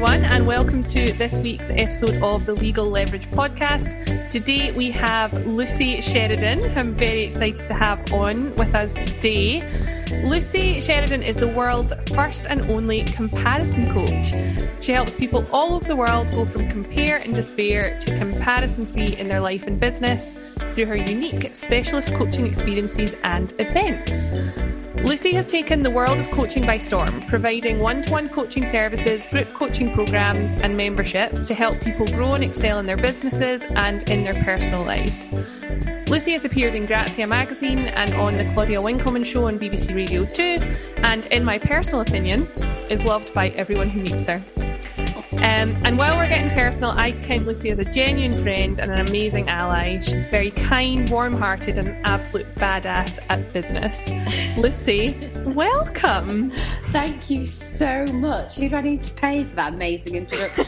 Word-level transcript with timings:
everyone, 0.00 0.22
and 0.26 0.46
welcome 0.46 0.80
to 0.80 1.12
this 1.14 1.40
week's 1.40 1.70
episode 1.70 2.22
of 2.22 2.46
the 2.46 2.52
Legal 2.52 2.88
Leverage 2.88 3.28
podcast. 3.30 4.30
Today 4.30 4.70
we 4.70 4.92
have 4.92 5.32
Lucy 5.44 6.00
Sheridan, 6.00 6.60
who 6.60 6.78
I'm 6.78 6.94
very 6.94 7.24
excited 7.24 7.66
to 7.66 7.74
have 7.74 8.12
on 8.12 8.54
with 8.54 8.76
us 8.76 8.94
today. 8.94 9.60
Lucy 10.22 10.80
Sheridan 10.80 11.24
is 11.24 11.34
the 11.34 11.48
world's 11.48 11.92
first 12.14 12.46
and 12.48 12.60
only 12.70 13.02
comparison 13.06 13.92
coach. 13.92 14.32
She 14.80 14.92
helps 14.92 15.16
people 15.16 15.44
all 15.50 15.74
over 15.74 15.88
the 15.88 15.96
world 15.96 16.30
go 16.30 16.44
from 16.44 16.68
compare 16.68 17.16
and 17.16 17.34
despair 17.34 17.98
to 17.98 18.18
comparison 18.18 18.86
free 18.86 19.16
in 19.16 19.26
their 19.26 19.40
life 19.40 19.66
and 19.66 19.80
business 19.80 20.38
through 20.74 20.86
her 20.86 20.96
unique 20.96 21.54
specialist 21.54 22.14
coaching 22.14 22.46
experiences 22.46 23.16
and 23.24 23.52
events. 23.58 24.30
Lucy 25.04 25.32
has 25.32 25.50
taken 25.50 25.80
the 25.80 25.90
world 25.90 26.18
of 26.18 26.28
coaching 26.30 26.66
by 26.66 26.76
storm, 26.76 27.22
providing 27.28 27.78
one 27.78 28.02
to 28.02 28.10
one 28.10 28.28
coaching 28.28 28.66
services, 28.66 29.26
group 29.26 29.52
coaching 29.54 29.92
programs, 29.92 30.60
and 30.60 30.76
memberships 30.76 31.46
to 31.46 31.54
help 31.54 31.80
people 31.80 32.06
grow 32.06 32.32
and 32.32 32.42
excel 32.42 32.78
in 32.78 32.86
their 32.86 32.96
businesses 32.96 33.62
and 33.62 34.08
in 34.10 34.24
their 34.24 34.34
personal 34.42 34.82
lives. 34.82 35.30
Lucy 36.10 36.32
has 36.32 36.44
appeared 36.44 36.74
in 36.74 36.86
Grazia 36.86 37.26
magazine 37.26 37.78
and 37.78 38.12
on 38.14 38.32
the 38.32 38.50
Claudia 38.54 38.80
Winkleman 38.80 39.24
show 39.24 39.46
on 39.46 39.56
BBC 39.56 39.94
Radio 39.94 40.24
2, 40.24 40.42
and 41.04 41.24
in 41.26 41.44
my 41.44 41.58
personal 41.58 42.00
opinion, 42.00 42.40
is 42.90 43.04
loved 43.04 43.32
by 43.34 43.50
everyone 43.50 43.88
who 43.88 44.02
meets 44.02 44.26
her. 44.26 44.42
Um, 45.38 45.76
and 45.84 45.96
while 45.96 46.18
we're 46.18 46.28
getting 46.28 46.50
personal, 46.50 46.90
I 46.90 47.12
count 47.12 47.46
Lucy 47.46 47.70
as 47.70 47.78
a 47.78 47.84
genuine 47.92 48.32
friend 48.42 48.80
and 48.80 48.90
an 48.90 49.06
amazing 49.06 49.48
ally. 49.48 50.00
She's 50.00 50.26
very 50.26 50.50
kind, 50.50 51.08
warm 51.10 51.32
hearted, 51.32 51.78
and 51.78 51.86
an 51.86 52.02
absolute 52.04 52.52
badass 52.56 53.20
at 53.28 53.52
business. 53.52 54.10
Lucy, 54.58 55.16
welcome. 55.44 56.50
Thank 56.86 57.30
you 57.30 57.46
so 57.46 58.04
much. 58.06 58.56
Who 58.56 58.68
do 58.68 58.76
I 58.76 58.80
need 58.80 59.04
to 59.04 59.14
pay 59.14 59.44
for 59.44 59.54
that 59.54 59.74
amazing 59.74 60.16
introduction? 60.16 60.66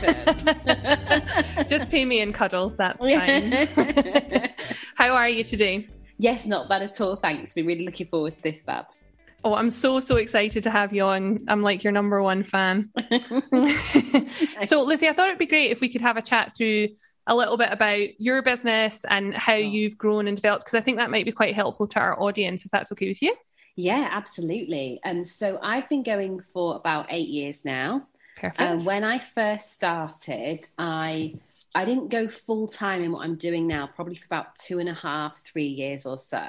Just 1.69 1.91
pay 1.91 2.05
me 2.05 2.21
in 2.21 2.33
cuddles, 2.33 2.77
that's 2.77 3.01
fine. 3.01 3.53
How 4.95 5.15
are 5.15 5.29
you 5.29 5.43
today? 5.43 5.89
Yes, 6.19 6.47
not 6.47 6.69
bad 6.69 6.83
at 6.83 7.01
all. 7.01 7.17
Thanks. 7.17 7.57
We're 7.57 7.67
really 7.67 7.87
looking 7.87 8.07
forward 8.07 8.37
to 8.37 8.43
this, 8.43 8.63
Babs. 8.63 9.07
Oh, 9.43 9.55
I'm 9.55 9.71
so, 9.71 10.01
so 10.01 10.17
excited 10.17 10.65
to 10.65 10.71
have 10.71 10.93
you 10.93 11.05
on. 11.05 11.45
I'm 11.49 11.63
like 11.63 11.83
your 11.83 11.93
number 11.93 12.23
one 12.23 12.43
fan. 12.43 12.91
so, 14.63 14.83
Lizzie, 14.83 15.09
I 15.09 15.13
thought 15.13 15.29
it'd 15.29 15.39
be 15.39 15.47
great 15.47 15.71
if 15.71 15.81
we 15.81 15.89
could 15.89 16.03
have 16.03 16.17
a 16.17 16.23
chat 16.23 16.55
through 16.57 16.89
a 17.27 17.35
little 17.35 17.57
bit 17.57 17.71
about 17.73 18.09
your 18.19 18.43
business 18.43 19.05
and 19.09 19.35
how 19.35 19.55
you've 19.55 19.97
grown 19.97 20.29
and 20.29 20.37
developed, 20.37 20.67
because 20.67 20.77
I 20.77 20.83
think 20.83 20.99
that 20.99 21.11
might 21.11 21.25
be 21.25 21.33
quite 21.33 21.55
helpful 21.55 21.87
to 21.89 22.01
our 22.01 22.21
audience, 22.21 22.65
if 22.65 22.71
that's 22.71 22.93
okay 22.93 23.09
with 23.09 23.23
you. 23.23 23.35
Yeah, 23.77 24.09
absolutely. 24.11 25.01
Um, 25.05 25.25
so, 25.25 25.59
I've 25.63 25.89
been 25.89 26.03
going 26.03 26.41
for 26.41 26.77
about 26.77 27.07
eight 27.09 27.29
years 27.29 27.65
now. 27.65 28.07
Perfect. 28.37 28.61
Um, 28.61 28.85
when 28.85 29.05
I 29.05 29.19
first 29.19 29.73
started, 29.73 30.67
I 30.79 31.35
I 31.75 31.85
didn't 31.85 32.09
go 32.09 32.29
full 32.29 32.67
time 32.67 33.03
in 33.03 33.13
what 33.13 33.25
I'm 33.25 33.37
doing 33.37 33.67
now, 33.67 33.89
probably 33.95 34.17
for 34.17 34.27
about 34.27 34.57
two 34.57 34.81
and 34.81 34.89
a 34.89 34.95
half, 34.95 35.41
three 35.45 35.69
years 35.69 36.05
or 36.05 36.19
so. 36.19 36.43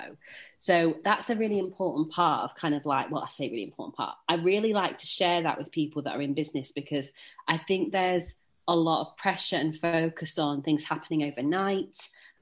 So 0.62 0.98
that's 1.04 1.32
a 1.32 1.36
really 1.36 1.58
important 1.58 2.12
part 2.12 2.44
of 2.44 2.56
kind 2.56 2.76
of 2.76 2.86
like, 2.86 3.10
well, 3.10 3.24
I 3.24 3.30
say 3.30 3.50
really 3.50 3.64
important 3.64 3.96
part. 3.96 4.16
I 4.30 4.36
really 4.36 4.74
like 4.74 5.00
to 5.00 5.08
share 5.08 5.42
that 5.42 5.58
with 5.58 5.72
people 5.72 6.04
that 6.04 6.16
are 6.16 6.22
in 6.22 6.36
business 6.36 6.72
because 6.72 7.12
I 7.48 7.58
think 7.58 7.92
there's 7.92 8.36
a 8.68 8.76
lot 8.76 9.02
of 9.02 9.18
pressure 9.18 9.56
and 9.56 9.76
focus 9.76 10.38
on 10.38 10.62
things 10.62 10.84
happening 10.84 11.24
overnight. 11.24 11.98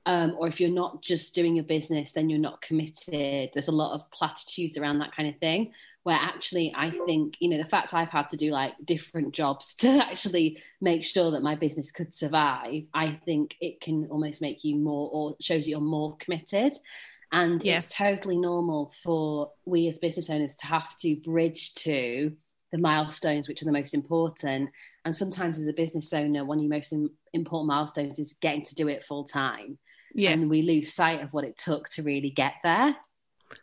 Um, 0.05 0.35
or 0.37 0.49
if 0.49 0.59
you're 0.59 0.69
not 0.69 1.01
just 1.01 1.33
doing 1.33 1.55
your 1.55 1.63
business, 1.63 2.11
then 2.11 2.29
you're 2.29 2.39
not 2.39 2.61
committed. 2.61 3.51
There's 3.53 3.69
a 3.69 3.71
lot 3.71 3.93
of 3.93 4.11
platitudes 4.11 4.77
around 4.77 4.99
that 4.99 5.15
kind 5.15 5.29
of 5.29 5.39
thing 5.39 5.71
where 6.03 6.17
actually 6.17 6.73
I 6.75 6.91
think, 7.05 7.37
you 7.39 7.47
know, 7.47 7.57
the 7.57 7.69
fact 7.69 7.93
I've 7.93 8.09
had 8.09 8.27
to 8.29 8.37
do 8.37 8.51
like 8.51 8.73
different 8.83 9.33
jobs 9.33 9.75
to 9.75 9.87
actually 9.87 10.61
make 10.81 11.05
sure 11.05 11.31
that 11.31 11.41
my 11.41 11.55
business 11.55 11.89
could 11.93 12.13
survive, 12.13 12.83
I 12.93 13.17
think 13.23 13.55
it 13.61 13.79
can 13.79 14.07
almost 14.07 14.41
make 14.41 14.65
you 14.65 14.75
more 14.75 15.09
or 15.09 15.37
shows 15.39 15.69
you're 15.69 15.79
more 15.79 16.17
committed. 16.17 16.73
And 17.31 17.63
yeah. 17.63 17.77
it's 17.77 17.87
totally 17.87 18.37
normal 18.37 18.93
for 19.03 19.51
we 19.65 19.87
as 19.87 19.99
business 19.99 20.29
owners 20.29 20.55
to 20.55 20.65
have 20.65 20.95
to 20.97 21.15
bridge 21.17 21.73
to 21.75 22.33
the 22.71 22.77
milestones 22.77 23.47
which 23.47 23.61
are 23.61 23.65
the 23.65 23.71
most 23.71 23.93
important. 23.93 24.69
And 25.05 25.15
sometimes 25.15 25.57
as 25.57 25.67
a 25.67 25.73
business 25.73 26.11
owner, 26.13 26.45
one 26.45 26.57
of 26.57 26.63
your 26.63 26.69
most 26.69 26.93
important 27.33 27.67
milestones 27.67 28.19
is 28.19 28.35
getting 28.41 28.65
to 28.65 28.75
do 28.75 28.87
it 28.87 29.03
full 29.03 29.23
time. 29.23 29.77
Yeah. 30.13 30.31
And 30.31 30.49
we 30.49 30.63
lose 30.63 30.93
sight 30.93 31.21
of 31.21 31.33
what 31.33 31.45
it 31.45 31.57
took 31.57 31.89
to 31.89 32.03
really 32.03 32.31
get 32.31 32.53
there. 32.63 32.95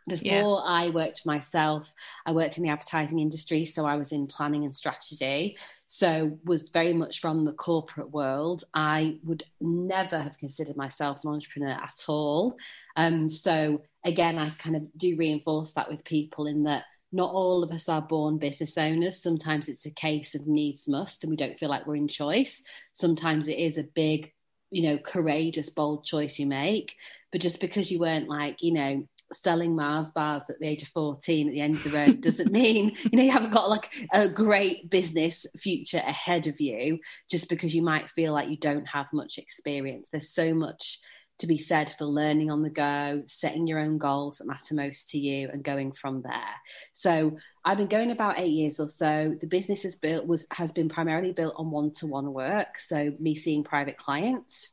Before 0.07 0.25
yeah. 0.25 0.53
I 0.65 0.89
worked 0.89 1.25
myself, 1.25 1.93
I 2.25 2.33
worked 2.33 2.57
in 2.57 2.63
the 2.63 2.69
advertising 2.69 3.19
industry, 3.19 3.65
so 3.65 3.85
I 3.85 3.95
was 3.95 4.11
in 4.11 4.27
planning 4.27 4.65
and 4.65 4.75
strategy. 4.75 5.57
So 5.87 6.37
was 6.43 6.69
very 6.69 6.93
much 6.93 7.21
from 7.21 7.45
the 7.45 7.53
corporate 7.53 8.11
world. 8.11 8.63
I 8.73 9.19
would 9.23 9.43
never 9.61 10.19
have 10.19 10.37
considered 10.37 10.75
myself 10.75 11.23
an 11.23 11.31
entrepreneur 11.31 11.71
at 11.71 12.03
all. 12.07 12.57
Um, 12.95 13.29
so 13.29 13.83
again, 14.03 14.37
I 14.37 14.49
kind 14.51 14.75
of 14.75 14.83
do 14.97 15.15
reinforce 15.17 15.73
that 15.73 15.89
with 15.89 16.03
people 16.03 16.45
in 16.45 16.63
that 16.63 16.83
not 17.11 17.31
all 17.31 17.63
of 17.63 17.71
us 17.71 17.87
are 17.87 18.01
born 18.01 18.37
business 18.37 18.77
owners. 18.77 19.21
Sometimes 19.21 19.69
it's 19.69 19.85
a 19.85 19.91
case 19.91 20.35
of 20.35 20.45
needs 20.45 20.87
must, 20.89 21.23
and 21.23 21.31
we 21.31 21.37
don't 21.37 21.57
feel 21.57 21.69
like 21.69 21.87
we're 21.87 21.95
in 21.95 22.09
choice. 22.09 22.61
Sometimes 22.93 23.47
it 23.47 23.57
is 23.57 23.77
a 23.77 23.83
big, 23.83 24.33
you 24.71 24.83
know, 24.83 24.97
courageous, 24.97 25.69
bold 25.69 26.05
choice 26.05 26.37
you 26.37 26.45
make. 26.45 26.95
But 27.31 27.41
just 27.41 27.61
because 27.61 27.91
you 27.91 27.99
weren't 27.99 28.27
like, 28.27 28.61
you 28.61 28.73
know, 28.73 29.07
selling 29.33 29.75
Mars 29.75 30.11
bars 30.11 30.43
at 30.49 30.59
the 30.59 30.67
age 30.67 30.83
of 30.83 30.89
14 30.89 31.47
at 31.47 31.53
the 31.53 31.61
end 31.61 31.75
of 31.75 31.83
the 31.83 31.89
road 31.89 32.21
doesn't 32.21 32.51
mean 32.51 32.95
you 33.03 33.17
know 33.17 33.23
you 33.23 33.31
haven't 33.31 33.51
got 33.51 33.69
like 33.69 33.89
a 34.13 34.27
great 34.27 34.89
business 34.89 35.45
future 35.57 36.01
ahead 36.05 36.47
of 36.47 36.59
you 36.59 36.99
just 37.29 37.49
because 37.49 37.75
you 37.75 37.81
might 37.81 38.09
feel 38.09 38.33
like 38.33 38.49
you 38.49 38.57
don't 38.57 38.85
have 38.85 39.11
much 39.13 39.37
experience. 39.37 40.09
There's 40.11 40.29
so 40.29 40.53
much 40.53 40.99
to 41.39 41.47
be 41.47 41.57
said 41.57 41.93
for 41.97 42.05
learning 42.05 42.49
on 42.49 42.63
the 42.63 42.69
go 42.69 43.21
setting 43.27 43.67
your 43.67 43.79
own 43.79 43.97
goals 43.97 44.39
that 44.39 44.47
matter 44.47 44.73
most 44.73 45.09
to 45.09 45.19
you 45.19 45.49
and 45.51 45.63
going 45.63 45.91
from 45.91 46.21
there. 46.21 46.55
So 46.93 47.37
i've 47.63 47.77
been 47.77 47.87
going 47.87 48.11
about 48.11 48.39
eight 48.39 48.51
years 48.51 48.79
or 48.79 48.89
so. 48.89 49.35
The 49.39 49.47
business 49.47 49.83
has 49.83 49.95
built 49.95 50.25
was 50.25 50.47
has 50.51 50.71
been 50.71 50.89
primarily 50.89 51.33
built 51.33 51.55
on 51.57 51.69
one-to-one 51.69 52.33
work 52.33 52.79
so 52.79 53.13
me 53.19 53.35
seeing 53.35 53.63
private 53.63 53.97
clients 53.97 54.69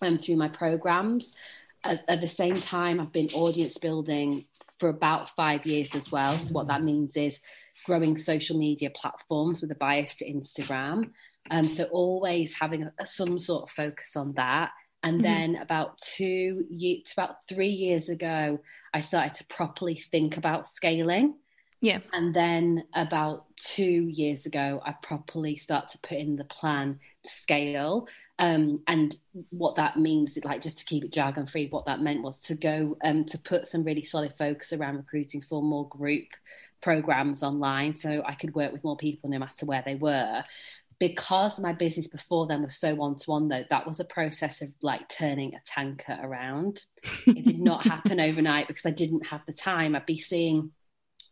um, 0.00 0.18
through 0.18 0.36
my 0.36 0.48
programs 0.48 1.32
at, 1.84 2.04
at 2.08 2.20
the 2.20 2.28
same 2.28 2.54
time, 2.54 3.00
I've 3.00 3.12
been 3.12 3.28
audience 3.34 3.78
building 3.78 4.46
for 4.78 4.88
about 4.88 5.28
five 5.30 5.66
years 5.66 5.94
as 5.94 6.10
well. 6.10 6.38
So, 6.38 6.54
what 6.54 6.68
that 6.68 6.82
means 6.82 7.16
is 7.16 7.40
growing 7.86 8.16
social 8.16 8.58
media 8.58 8.90
platforms 8.90 9.60
with 9.60 9.70
a 9.72 9.76
bias 9.76 10.14
to 10.16 10.30
Instagram. 10.30 11.10
Um, 11.50 11.68
so, 11.68 11.84
always 11.84 12.54
having 12.54 12.90
a, 12.98 13.06
some 13.06 13.38
sort 13.38 13.64
of 13.64 13.70
focus 13.70 14.16
on 14.16 14.34
that. 14.34 14.70
And 15.02 15.14
mm-hmm. 15.16 15.22
then 15.22 15.56
about 15.56 15.98
two 15.98 16.64
about 17.12 17.46
three 17.48 17.70
years 17.70 18.08
ago, 18.08 18.60
I 18.94 19.00
started 19.00 19.34
to 19.34 19.46
properly 19.46 19.94
think 19.94 20.36
about 20.36 20.68
scaling. 20.68 21.34
Yeah. 21.82 21.98
And 22.12 22.32
then 22.32 22.84
about 22.94 23.44
two 23.56 24.08
years 24.08 24.46
ago, 24.46 24.80
I 24.86 24.92
properly 25.02 25.56
start 25.56 25.88
to 25.88 25.98
put 25.98 26.16
in 26.16 26.36
the 26.36 26.44
plan 26.44 27.00
to 27.24 27.30
scale. 27.30 28.06
Um, 28.38 28.80
and 28.86 29.14
what 29.50 29.76
that 29.76 29.98
means, 29.98 30.38
like 30.44 30.62
just 30.62 30.78
to 30.78 30.84
keep 30.84 31.04
it 31.04 31.12
jargon 31.12 31.44
free, 31.44 31.66
what 31.68 31.86
that 31.86 32.00
meant 32.00 32.22
was 32.22 32.38
to 32.44 32.54
go 32.54 32.96
um, 33.04 33.24
to 33.26 33.38
put 33.38 33.66
some 33.66 33.82
really 33.82 34.04
solid 34.04 34.32
focus 34.38 34.72
around 34.72 34.96
recruiting 34.96 35.42
for 35.42 35.60
more 35.60 35.88
group 35.88 36.28
programs 36.82 37.42
online, 37.42 37.96
so 37.96 38.22
I 38.24 38.34
could 38.34 38.54
work 38.54 38.72
with 38.72 38.84
more 38.84 38.96
people 38.96 39.28
no 39.28 39.40
matter 39.40 39.66
where 39.66 39.82
they 39.84 39.96
were. 39.96 40.44
Because 41.00 41.58
my 41.58 41.72
business 41.72 42.06
before 42.06 42.46
then 42.46 42.62
was 42.62 42.76
so 42.76 42.94
one 42.94 43.16
to 43.16 43.30
one, 43.30 43.48
though, 43.48 43.64
that 43.70 43.88
was 43.88 43.98
a 43.98 44.04
process 44.04 44.62
of 44.62 44.72
like 44.82 45.08
turning 45.08 45.56
a 45.56 45.60
tanker 45.66 46.16
around. 46.22 46.84
it 47.26 47.44
did 47.44 47.58
not 47.58 47.84
happen 47.86 48.20
overnight 48.20 48.68
because 48.68 48.86
I 48.86 48.90
didn't 48.90 49.26
have 49.26 49.40
the 49.46 49.52
time. 49.52 49.96
I'd 49.96 50.06
be 50.06 50.16
seeing 50.16 50.70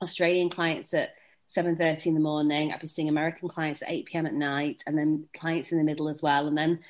Australian 0.02 0.48
clients 0.48 0.94
at 0.94 1.10
7.30 1.48 2.06
in 2.06 2.14
the 2.14 2.20
morning. 2.20 2.72
I'd 2.72 2.80
be 2.80 2.86
seeing 2.86 3.08
American 3.08 3.48
clients 3.48 3.82
at 3.82 3.90
8 3.90 4.06
p.m. 4.06 4.26
at 4.26 4.34
night 4.34 4.82
and 4.86 4.96
then 4.96 5.26
clients 5.34 5.72
in 5.72 5.78
the 5.78 5.84
middle 5.84 6.08
as 6.08 6.22
well. 6.22 6.46
And 6.46 6.56
then 6.56 6.80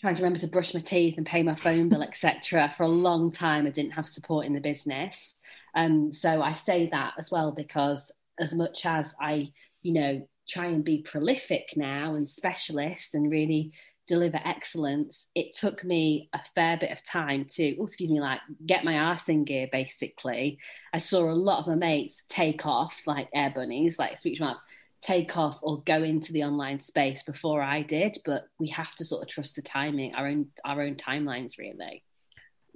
trying 0.00 0.14
to 0.14 0.22
remember 0.22 0.38
to 0.38 0.46
brush 0.46 0.72
my 0.72 0.80
teeth 0.80 1.16
and 1.16 1.26
pay 1.26 1.42
my 1.42 1.54
phone 1.54 1.88
bill, 1.88 2.02
etc. 2.02 2.72
For 2.76 2.84
a 2.84 2.88
long 2.88 3.30
time, 3.30 3.66
I 3.66 3.70
didn't 3.70 3.92
have 3.92 4.06
support 4.06 4.46
in 4.46 4.52
the 4.52 4.60
business. 4.60 5.34
Um, 5.74 6.10
so 6.12 6.40
I 6.40 6.54
say 6.54 6.88
that 6.90 7.14
as 7.18 7.30
well 7.30 7.52
because 7.52 8.10
as 8.38 8.54
much 8.54 8.86
as 8.86 9.14
I, 9.20 9.52
you 9.82 9.92
know, 9.92 10.26
try 10.48 10.66
and 10.66 10.84
be 10.84 11.02
prolific 11.02 11.68
now 11.76 12.14
and 12.14 12.28
specialist 12.28 13.14
and 13.14 13.30
really 13.30 13.72
deliver 14.10 14.40
excellence, 14.44 15.28
it 15.36 15.56
took 15.56 15.84
me 15.84 16.28
a 16.32 16.40
fair 16.56 16.76
bit 16.76 16.90
of 16.90 17.04
time 17.04 17.44
to, 17.44 17.76
oh, 17.78 17.84
excuse 17.84 18.10
me, 18.10 18.20
like 18.20 18.40
get 18.66 18.84
my 18.84 18.98
arse 18.98 19.28
in 19.28 19.44
gear, 19.44 19.68
basically. 19.70 20.58
I 20.92 20.98
saw 20.98 21.30
a 21.30 21.32
lot 21.32 21.60
of 21.60 21.68
my 21.68 21.76
mates 21.76 22.24
take 22.28 22.66
off 22.66 23.06
like 23.06 23.28
air 23.32 23.52
bunnies, 23.54 24.00
like 24.00 24.18
speech 24.18 24.40
marks, 24.40 24.60
take 25.00 25.36
off 25.36 25.60
or 25.62 25.82
go 25.82 26.02
into 26.02 26.32
the 26.32 26.42
online 26.42 26.80
space 26.80 27.22
before 27.22 27.62
I 27.62 27.82
did, 27.82 28.18
but 28.24 28.48
we 28.58 28.66
have 28.70 28.92
to 28.96 29.04
sort 29.04 29.22
of 29.22 29.28
trust 29.28 29.54
the 29.54 29.62
timing, 29.62 30.16
our 30.16 30.26
own 30.26 30.48
our 30.64 30.82
own 30.82 30.96
timelines 30.96 31.56
really. 31.56 32.02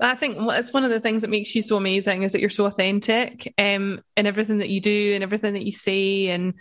I 0.01 0.15
think 0.15 0.37
it's 0.39 0.73
one 0.73 0.85
of 0.85 0.91
the 0.91 1.01
things 1.01 1.23
that 1.23 1.31
makes 1.31 1.55
you 1.55 1.63
so 1.63 1.77
amazing 1.77 2.23
is 2.23 2.33
that 2.33 2.41
you're 2.41 2.51
so 2.51 2.67
authentic 2.67 3.53
um, 3.59 4.03
in 4.17 4.27
everything 4.27 4.59
that 4.59 4.69
you 4.69 4.81
do 4.81 5.13
and 5.15 5.23
everything 5.23 5.55
that 5.55 5.65
you 5.65 5.73
say 5.73 6.29
and 6.29 6.55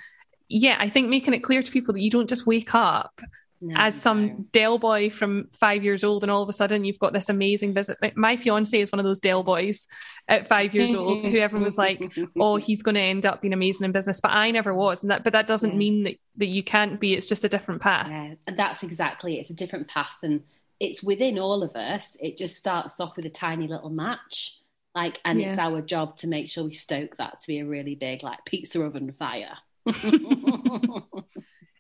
yeah, 0.50 0.78
I 0.80 0.90
think 0.90 1.10
making 1.10 1.34
it 1.34 1.40
clear 1.40 1.64
to 1.64 1.72
people 1.72 1.94
that 1.94 2.02
you 2.02 2.12
don't 2.12 2.30
just 2.30 2.46
wake 2.46 2.76
up 2.76 3.22
no, 3.64 3.76
as 3.78 4.00
some 4.00 4.28
no. 4.28 4.46
Del 4.52 4.78
boy 4.78 5.10
from 5.10 5.48
five 5.52 5.84
years 5.86 6.04
old, 6.04 6.24
and 6.24 6.32
all 6.32 6.44
of 6.44 6.50
a 6.50 6.54
sudden 6.54 6.84
you've 6.84 7.00
got 7.00 7.14
this 7.14 7.30
amazing 7.30 7.74
business. 7.74 7.98
My 8.16 8.36
fiance 8.36 8.78
is 8.78 8.92
one 8.92 9.00
of 9.00 9.06
those 9.06 9.22
Del 9.22 9.42
boys 9.42 9.88
at 10.28 10.50
five 10.50 10.76
years 10.76 10.94
old, 10.94 11.22
who 11.22 11.38
everyone 11.38 11.64
was 11.64 11.78
like, 11.78 12.14
"Oh, 12.38 12.58
he's 12.58 12.84
going 12.84 12.96
to 12.96 13.02
end 13.02 13.26
up 13.26 13.42
being 13.42 13.54
amazing 13.54 13.86
in 13.86 13.94
business," 13.94 14.20
but 14.20 14.32
I 14.32 14.52
never 14.52 14.74
was, 14.74 15.02
and 15.02 15.12
that. 15.12 15.24
But 15.24 15.32
that 15.34 15.48
doesn't 15.48 15.72
yeah. 15.72 15.78
mean 15.78 16.04
that 16.04 16.16
that 16.38 16.48
you 16.48 16.62
can't 16.62 17.00
be. 17.00 17.14
It's 17.14 17.30
just 17.30 17.46
a 17.46 17.50
different 17.50 17.82
path. 17.82 18.10
Yeah, 18.10 18.34
that's 18.54 18.84
exactly. 18.84 19.38
It. 19.38 19.42
It's 19.42 19.50
a 19.50 19.56
different 19.56 19.88
path, 19.88 20.18
and 20.24 20.44
it's 20.82 21.02
within 21.02 21.40
all 21.40 21.64
of 21.64 21.74
us. 21.78 22.18
It 22.20 22.38
just 22.38 22.58
starts 22.58 23.00
off 23.00 23.16
with 23.16 23.26
a 23.26 23.30
tiny 23.30 23.68
little 23.68 23.90
match, 23.90 24.60
like, 24.94 25.22
and 25.24 25.40
yeah. 25.40 25.52
it's 25.52 25.60
our 25.60 25.82
job 25.82 26.18
to 26.18 26.28
make 26.28 26.50
sure 26.50 26.66
we 26.66 26.74
stoke 26.74 27.16
that 27.16 27.40
to 27.40 27.48
be 27.48 27.60
a 27.60 27.66
really 27.66 27.96
big, 27.96 28.24
like, 28.24 28.44
pizza 28.46 28.82
oven 28.84 29.14
fire. 29.14 29.58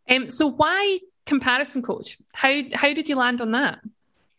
um, 0.09 0.29
so 0.29 0.47
why 0.47 0.99
comparison 1.25 1.81
coach? 1.81 2.17
How 2.33 2.61
how 2.73 2.93
did 2.93 3.09
you 3.09 3.15
land 3.15 3.41
on 3.41 3.51
that? 3.51 3.79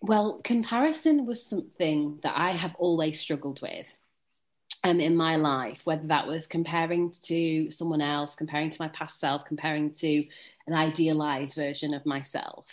Well, 0.01 0.41
comparison 0.45 1.25
was 1.25 1.45
something 1.45 2.19
that 2.23 2.35
I 2.37 2.51
have 2.51 2.75
always 2.77 3.19
struggled 3.19 3.63
with 3.63 3.97
um, 4.85 5.01
in 5.01 5.17
my 5.17 5.37
life, 5.37 5.81
whether 5.85 6.07
that 6.09 6.27
was 6.27 6.47
comparing 6.47 7.13
to 7.25 7.71
someone 7.71 8.03
else, 8.03 8.35
comparing 8.35 8.69
to 8.69 8.83
my 8.83 8.89
past 8.89 9.19
self, 9.19 9.47
comparing 9.47 9.93
to 9.95 10.27
an 10.67 10.75
idealized 10.75 11.55
version 11.55 11.95
of 11.95 12.05
myself. 12.05 12.67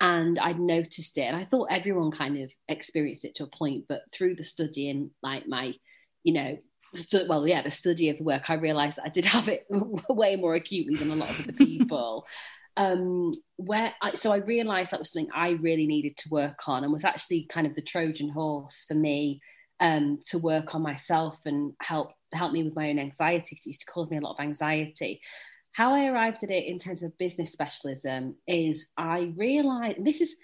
And 0.00 0.38
I'd 0.38 0.60
noticed 0.60 1.18
it, 1.18 1.22
and 1.22 1.36
I 1.36 1.42
thought 1.42 1.68
everyone 1.72 2.12
kind 2.12 2.38
of 2.40 2.52
experienced 2.68 3.24
it 3.24 3.34
to 3.36 3.44
a 3.44 3.48
point, 3.48 3.86
but 3.88 4.02
through 4.12 4.36
the 4.36 4.44
studying, 4.44 5.10
like 5.20 5.48
my, 5.48 5.74
you 6.22 6.32
know, 6.32 6.58
stu- 6.94 7.26
well, 7.28 7.46
yeah, 7.48 7.62
the 7.62 7.72
study 7.72 8.08
of 8.08 8.18
the 8.18 8.24
work, 8.24 8.48
I 8.50 8.54
realized 8.54 8.98
that 8.98 9.06
I 9.06 9.08
did 9.08 9.24
have 9.36 9.48
it 9.48 9.66
way 10.08 10.36
more 10.36 10.54
acutely 10.54 10.94
than 10.94 11.10
a 11.10 11.16
lot 11.16 11.30
of 11.30 11.40
other 11.40 11.52
people. 11.64 12.26
Um, 12.78 13.32
where 13.56 13.92
I, 14.00 14.14
so 14.14 14.32
I 14.32 14.36
realized 14.36 14.92
that 14.92 15.00
was 15.00 15.10
something 15.10 15.30
I 15.34 15.50
really 15.50 15.86
needed 15.86 16.16
to 16.18 16.28
work 16.30 16.68
on, 16.68 16.84
and 16.84 16.92
was 16.92 17.04
actually 17.04 17.42
kind 17.50 17.66
of 17.66 17.74
the 17.74 17.82
Trojan 17.82 18.30
horse 18.30 18.84
for 18.86 18.94
me 18.94 19.40
um, 19.80 20.20
to 20.28 20.38
work 20.38 20.74
on 20.74 20.82
myself 20.82 21.38
and 21.44 21.72
help 21.82 22.12
help 22.32 22.52
me 22.52 22.62
with 22.62 22.76
my 22.76 22.88
own 22.90 22.98
anxiety 22.98 23.50
because 23.50 23.66
it 23.66 23.70
used 23.70 23.80
to 23.80 23.86
cause 23.86 24.10
me 24.10 24.16
a 24.16 24.20
lot 24.20 24.34
of 24.38 24.40
anxiety. 24.40 25.20
How 25.72 25.92
I 25.92 26.06
arrived 26.06 26.44
at 26.44 26.50
it 26.50 26.64
in 26.66 26.78
terms 26.78 27.02
of 27.02 27.18
business 27.18 27.52
specialism 27.52 28.36
is 28.46 28.88
I 28.96 29.32
realized 29.36 30.04
this 30.04 30.20
is 30.20 30.36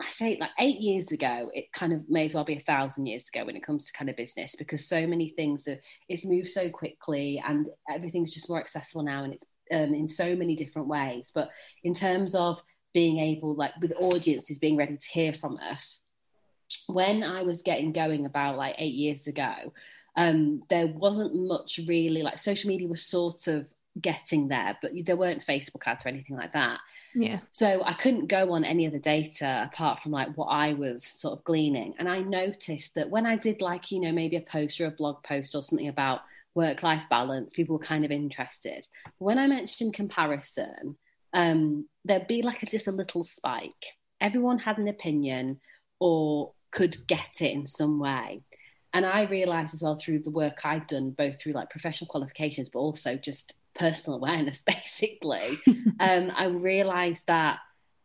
I 0.00 0.06
say 0.06 0.38
like 0.40 0.50
eight 0.58 0.80
years 0.80 1.12
ago, 1.12 1.50
it 1.52 1.70
kind 1.72 1.92
of 1.92 2.08
may 2.08 2.24
as 2.24 2.34
well 2.34 2.44
be 2.44 2.56
a 2.56 2.60
thousand 2.60 3.06
years 3.06 3.28
ago 3.32 3.44
when 3.44 3.56
it 3.56 3.62
comes 3.62 3.84
to 3.86 3.92
kind 3.92 4.08
of 4.08 4.16
business 4.16 4.56
because 4.56 4.88
so 4.88 5.06
many 5.06 5.28
things 5.28 5.66
have 5.66 5.78
it's 6.08 6.24
moved 6.24 6.48
so 6.48 6.70
quickly 6.70 7.42
and 7.46 7.68
everything's 7.90 8.32
just 8.32 8.48
more 8.48 8.58
accessible 8.58 9.04
now 9.04 9.22
and 9.22 9.34
it's 9.34 9.44
um, 9.70 9.94
in 9.94 10.08
so 10.08 10.34
many 10.34 10.56
different 10.56 10.88
ways. 10.88 11.30
But 11.34 11.50
in 11.82 11.94
terms 11.94 12.34
of 12.34 12.62
being 12.92 13.18
able, 13.18 13.54
like 13.54 13.72
with 13.80 13.92
audiences 13.98 14.58
being 14.58 14.76
ready 14.76 14.96
to 14.96 15.08
hear 15.08 15.32
from 15.32 15.58
us, 15.58 16.00
when 16.86 17.22
I 17.22 17.42
was 17.42 17.62
getting 17.62 17.92
going 17.92 18.26
about 18.26 18.56
like 18.56 18.76
eight 18.78 18.94
years 18.94 19.26
ago, 19.26 19.72
um, 20.16 20.62
there 20.68 20.86
wasn't 20.86 21.34
much 21.34 21.80
really 21.86 22.22
like 22.22 22.38
social 22.38 22.68
media 22.68 22.86
was 22.86 23.04
sort 23.04 23.48
of 23.48 23.72
getting 24.00 24.48
there, 24.48 24.76
but 24.80 24.92
there 25.04 25.16
weren't 25.16 25.46
Facebook 25.46 25.86
ads 25.86 26.04
or 26.04 26.08
anything 26.08 26.36
like 26.36 26.52
that. 26.52 26.80
Yeah. 27.14 27.38
So 27.52 27.82
I 27.84 27.92
couldn't 27.92 28.26
go 28.26 28.52
on 28.52 28.64
any 28.64 28.86
other 28.86 28.98
data 28.98 29.68
apart 29.72 30.00
from 30.00 30.12
like 30.12 30.36
what 30.36 30.46
I 30.46 30.72
was 30.72 31.04
sort 31.04 31.38
of 31.38 31.44
gleaning. 31.44 31.94
And 31.98 32.08
I 32.08 32.20
noticed 32.20 32.96
that 32.96 33.08
when 33.08 33.24
I 33.24 33.36
did 33.36 33.62
like, 33.62 33.92
you 33.92 34.00
know, 34.00 34.12
maybe 34.12 34.36
a 34.36 34.40
post 34.40 34.80
or 34.80 34.86
a 34.86 34.90
blog 34.90 35.22
post 35.22 35.54
or 35.54 35.62
something 35.62 35.88
about 35.88 36.22
work 36.54 36.82
life 36.82 37.06
balance, 37.10 37.54
people 37.54 37.76
were 37.76 37.84
kind 37.84 38.04
of 38.04 38.10
interested. 38.10 38.86
When 39.18 39.38
I 39.38 39.46
mentioned 39.46 39.94
comparison, 39.94 40.96
um, 41.32 41.88
there'd 42.04 42.28
be 42.28 42.42
like 42.42 42.62
a, 42.62 42.66
just 42.66 42.88
a 42.88 42.92
little 42.92 43.24
spike. 43.24 43.86
Everyone 44.20 44.58
had 44.58 44.78
an 44.78 44.88
opinion 44.88 45.60
or 45.98 46.52
could 46.70 47.06
get 47.06 47.40
it 47.40 47.52
in 47.52 47.66
some 47.66 47.98
way. 47.98 48.42
And 48.92 49.04
I 49.04 49.22
realized 49.22 49.74
as 49.74 49.82
well 49.82 49.96
through 49.96 50.20
the 50.20 50.30
work 50.30 50.60
I'd 50.64 50.86
done, 50.86 51.10
both 51.10 51.40
through 51.40 51.52
like 51.52 51.70
professional 51.70 52.08
qualifications, 52.08 52.68
but 52.68 52.78
also 52.78 53.16
just 53.16 53.54
personal 53.74 54.18
awareness, 54.18 54.62
basically, 54.66 55.58
um, 56.00 56.32
I 56.36 56.46
realized 56.46 57.24
that 57.26 57.58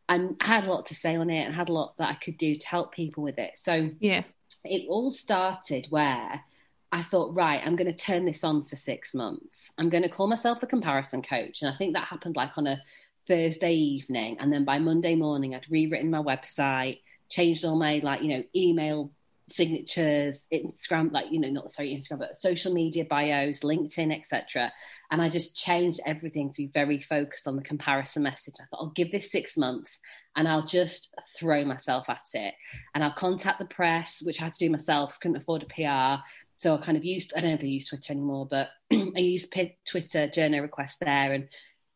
I 0.07 0.27
had 0.41 0.65
a 0.65 0.71
lot 0.71 0.87
to 0.87 0.95
say 0.95 1.15
on 1.15 1.29
it 1.29 1.45
and 1.45 1.53
had 1.53 1.69
a 1.69 1.73
lot 1.73 1.97
that 1.97 2.09
I 2.09 2.15
could 2.15 2.37
do 2.37 2.55
to 2.55 2.67
help 2.67 2.93
people 2.93 3.21
with 3.21 3.37
it. 3.37 3.51
So 3.57 3.91
yeah, 3.99 4.23
it 4.63 4.87
all 4.89 5.11
started 5.11 5.85
where 5.91 6.41
I 6.91 7.03
thought, 7.03 7.35
right, 7.35 7.61
I'm 7.63 7.75
going 7.75 7.93
to 7.93 8.05
turn 8.05 8.25
this 8.25 8.43
on 8.43 8.65
for 8.65 8.75
six 8.75 9.13
months. 9.13 9.71
I'm 9.77 9.89
going 9.89 10.03
to 10.03 10.09
call 10.09 10.27
myself 10.27 10.59
the 10.59 10.67
comparison 10.67 11.21
coach. 11.21 11.61
And 11.61 11.71
I 11.71 11.77
think 11.77 11.93
that 11.93 12.07
happened 12.07 12.35
like 12.35 12.57
on 12.57 12.67
a 12.67 12.81
Thursday 13.27 13.73
evening. 13.73 14.37
And 14.39 14.51
then 14.51 14.65
by 14.65 14.79
Monday 14.79 15.15
morning, 15.15 15.53
I'd 15.53 15.69
rewritten 15.69 16.09
my 16.09 16.21
website, 16.21 17.01
changed 17.29 17.63
all 17.63 17.75
my 17.75 17.99
like, 18.03 18.23
you 18.23 18.29
know, 18.29 18.43
email 18.55 19.11
signatures, 19.45 20.47
Instagram, 20.53 21.11
like, 21.11 21.31
you 21.31 21.39
know, 21.39 21.49
not 21.49 21.71
sorry, 21.71 21.89
Instagram, 21.89 22.19
but 22.19 22.41
social 22.41 22.73
media 22.73 23.05
bios, 23.05 23.59
LinkedIn, 23.59 24.15
etc. 24.17 24.71
And 25.11 25.21
I 25.21 25.29
just 25.29 25.55
changed 25.55 25.99
everything 26.05 26.51
to 26.51 26.63
be 26.63 26.67
very 26.67 26.99
focused 26.99 27.47
on 27.47 27.55
the 27.55 27.63
comparison 27.63 28.23
message. 28.23 28.55
I 28.59 28.65
thought 28.65 28.81
I'll 28.81 28.91
give 28.91 29.11
this 29.11 29.31
six 29.31 29.57
months 29.57 29.99
and 30.35 30.47
I'll 30.47 30.65
just 30.65 31.13
throw 31.37 31.65
myself 31.65 32.09
at 32.09 32.25
it. 32.33 32.53
And 32.93 33.03
I'll 33.03 33.11
contact 33.11 33.59
the 33.59 33.65
press, 33.65 34.21
which 34.21 34.39
I 34.39 34.45
had 34.45 34.53
to 34.53 34.65
do 34.65 34.69
myself, 34.71 35.19
couldn't 35.19 35.37
afford 35.37 35.63
a 35.63 35.65
PR. 35.67 36.23
So 36.59 36.75
I 36.75 36.77
kind 36.77 36.97
of 36.97 37.05
used, 37.05 37.33
I 37.35 37.41
don't 37.41 37.53
ever 37.53 37.65
use 37.65 37.87
Twitter 37.87 38.11
anymore, 38.11 38.45
but 38.45 38.69
I 38.91 39.19
used 39.19 39.51
Twitter 39.51 40.27
journo 40.27 40.61
requests 40.61 40.97
there 40.99 41.33
and 41.33 41.47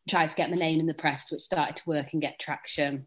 tried 0.08 0.30
to 0.30 0.36
get 0.36 0.50
my 0.50 0.56
name 0.56 0.80
in 0.80 0.86
the 0.86 0.94
press, 0.94 1.30
which 1.30 1.42
started 1.42 1.76
to 1.76 1.88
work 1.88 2.12
and 2.12 2.22
get 2.22 2.38
traction. 2.38 3.06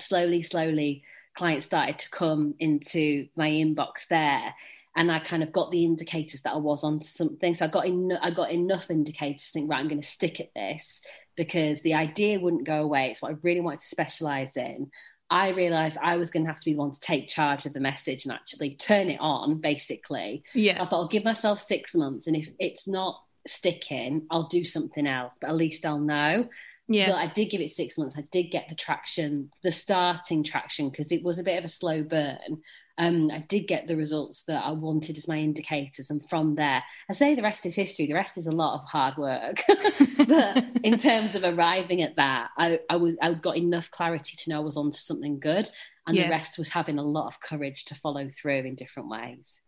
Slowly, 0.00 0.42
slowly, 0.42 1.04
clients 1.36 1.66
started 1.66 1.98
to 2.00 2.10
come 2.10 2.54
into 2.58 3.28
my 3.36 3.48
inbox 3.48 4.08
there 4.08 4.52
and 4.96 5.12
I 5.12 5.20
kind 5.20 5.44
of 5.44 5.52
got 5.52 5.70
the 5.70 5.84
indicators 5.84 6.42
that 6.42 6.54
I 6.54 6.58
was 6.58 6.82
onto 6.82 7.06
something. 7.06 7.54
So 7.54 7.66
I 7.66 7.68
got 7.68 7.86
in, 7.86 8.12
I 8.20 8.30
got 8.30 8.50
enough 8.50 8.90
indicators 8.90 9.44
to 9.44 9.52
think, 9.52 9.70
right, 9.70 9.78
I'm 9.78 9.88
going 9.88 10.00
to 10.00 10.06
stick 10.06 10.40
at 10.40 10.52
this 10.54 11.00
because 11.36 11.80
the 11.82 11.94
idea 11.94 12.40
wouldn't 12.40 12.66
go 12.66 12.82
away. 12.82 13.10
It's 13.10 13.22
what 13.22 13.30
I 13.30 13.36
really 13.42 13.60
wanted 13.60 13.80
to 13.80 13.86
specialize 13.86 14.56
in. 14.56 14.90
I 15.30 15.50
realized 15.50 15.96
I 16.02 16.16
was 16.16 16.30
going 16.30 16.44
to 16.44 16.50
have 16.50 16.58
to 16.58 16.64
be 16.64 16.72
the 16.72 16.78
one 16.78 16.92
to 16.92 17.00
take 17.00 17.28
charge 17.28 17.64
of 17.64 17.72
the 17.72 17.80
message 17.80 18.24
and 18.24 18.32
actually 18.32 18.74
turn 18.74 19.08
it 19.08 19.20
on, 19.20 19.60
basically. 19.60 20.42
Yeah. 20.54 20.82
I 20.82 20.86
thought 20.86 21.02
I'll 21.02 21.08
give 21.08 21.24
myself 21.24 21.60
six 21.60 21.94
months, 21.94 22.26
and 22.26 22.36
if 22.36 22.50
it's 22.58 22.88
not 22.88 23.22
sticking, 23.46 24.26
I'll 24.30 24.48
do 24.48 24.64
something 24.64 25.06
else, 25.06 25.38
but 25.40 25.50
at 25.50 25.56
least 25.56 25.86
I'll 25.86 26.00
know. 26.00 26.48
Yeah. 26.88 27.10
But 27.10 27.16
I 27.16 27.26
did 27.26 27.50
give 27.50 27.60
it 27.60 27.70
six 27.70 27.96
months. 27.96 28.16
I 28.18 28.24
did 28.32 28.50
get 28.50 28.68
the 28.68 28.74
traction, 28.74 29.52
the 29.62 29.70
starting 29.70 30.42
traction, 30.42 30.90
because 30.90 31.12
it 31.12 31.22
was 31.22 31.38
a 31.38 31.44
bit 31.44 31.58
of 31.58 31.64
a 31.64 31.68
slow 31.68 32.02
burn 32.02 32.62
um, 33.00 33.30
I 33.32 33.38
did 33.38 33.66
get 33.66 33.88
the 33.88 33.96
results 33.96 34.42
that 34.42 34.62
I 34.62 34.72
wanted 34.72 35.16
as 35.16 35.26
my 35.26 35.38
indicators. 35.38 36.10
And 36.10 36.28
from 36.28 36.56
there, 36.56 36.84
I 37.08 37.14
say 37.14 37.34
the 37.34 37.42
rest 37.42 37.64
is 37.64 37.74
history. 37.74 38.06
The 38.06 38.12
rest 38.12 38.36
is 38.36 38.46
a 38.46 38.52
lot 38.52 38.74
of 38.74 38.84
hard 38.84 39.16
work. 39.16 39.64
but 40.28 40.64
in 40.84 40.98
terms 40.98 41.34
of 41.34 41.42
arriving 41.42 42.02
at 42.02 42.16
that, 42.16 42.50
I, 42.58 42.80
I, 42.90 42.96
was 42.96 43.16
I 43.22 43.32
got 43.32 43.56
enough 43.56 43.90
clarity 43.90 44.36
to 44.36 44.50
know 44.50 44.60
I 44.60 44.64
was 44.64 44.76
onto 44.76 44.98
something 44.98 45.40
good. 45.40 45.66
And 46.06 46.14
yeah. 46.14 46.24
the 46.24 46.30
rest 46.30 46.58
was 46.58 46.68
having 46.68 46.98
a 46.98 47.02
lot 47.02 47.28
of 47.28 47.40
courage 47.40 47.86
to 47.86 47.94
follow 47.94 48.28
through 48.28 48.64
in 48.64 48.74
different 48.74 49.08
ways. 49.08 49.60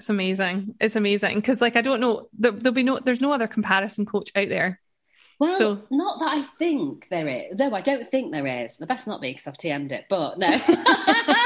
It's 0.00 0.10
amazing. 0.10 0.74
It's 0.80 0.96
amazing 0.96 1.36
because, 1.36 1.60
like, 1.60 1.76
I 1.76 1.80
don't 1.80 2.00
know, 2.00 2.26
there, 2.36 2.50
will 2.50 2.72
be 2.72 2.82
no, 2.82 2.98
there's 2.98 3.20
no 3.20 3.32
other 3.32 3.46
comparison 3.46 4.04
coach 4.04 4.32
out 4.34 4.48
there. 4.48 4.80
Well, 5.38 5.56
so, 5.58 5.82
not 5.90 6.18
that 6.18 6.32
I 6.32 6.46
think 6.58 7.06
there 7.08 7.28
is. 7.28 7.56
No, 7.56 7.72
I 7.74 7.82
don't 7.82 8.08
think 8.08 8.32
there 8.32 8.64
is. 8.64 8.78
The 8.78 8.86
best 8.86 9.06
not 9.06 9.20
be 9.20 9.30
because 9.32 9.46
I've 9.46 9.56
TM'd 9.56 9.92
it, 9.92 10.06
but 10.08 10.38
no. 10.38 10.48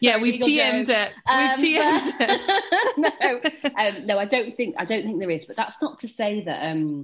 yeah, 0.00 0.18
we've 0.18 0.40
TM'd 0.40 0.88
it. 0.88 1.12
Um, 1.26 1.56
we've 1.60 1.76
TM'd 1.76 2.14
it. 2.20 2.94
no, 3.64 3.70
um, 3.78 4.06
no, 4.06 4.18
I 4.18 4.24
don't 4.24 4.56
think 4.56 4.74
I 4.78 4.84
don't 4.84 5.04
think 5.04 5.20
there 5.20 5.30
is. 5.30 5.46
But 5.46 5.56
that's 5.56 5.80
not 5.80 5.98
to 6.00 6.08
say 6.08 6.42
that 6.44 6.70
um, 6.70 7.02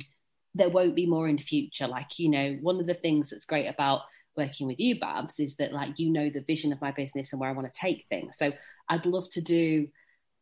there 0.54 0.68
won't 0.68 0.94
be 0.94 1.06
more 1.06 1.28
in 1.28 1.36
the 1.36 1.42
future. 1.42 1.86
Like 1.86 2.18
you 2.18 2.28
know, 2.28 2.58
one 2.60 2.80
of 2.80 2.86
the 2.86 2.94
things 2.94 3.30
that's 3.30 3.44
great 3.44 3.66
about 3.66 4.02
working 4.36 4.66
with 4.66 4.78
you, 4.78 4.98
Babs, 4.98 5.40
is 5.40 5.56
that 5.56 5.72
like 5.72 5.98
you 5.98 6.10
know 6.10 6.30
the 6.30 6.42
vision 6.42 6.72
of 6.72 6.80
my 6.80 6.92
business 6.92 7.32
and 7.32 7.40
where 7.40 7.50
I 7.50 7.54
want 7.54 7.72
to 7.72 7.80
take 7.80 8.06
things. 8.08 8.36
So 8.36 8.52
I'd 8.88 9.06
love 9.06 9.30
to 9.30 9.40
do 9.40 9.88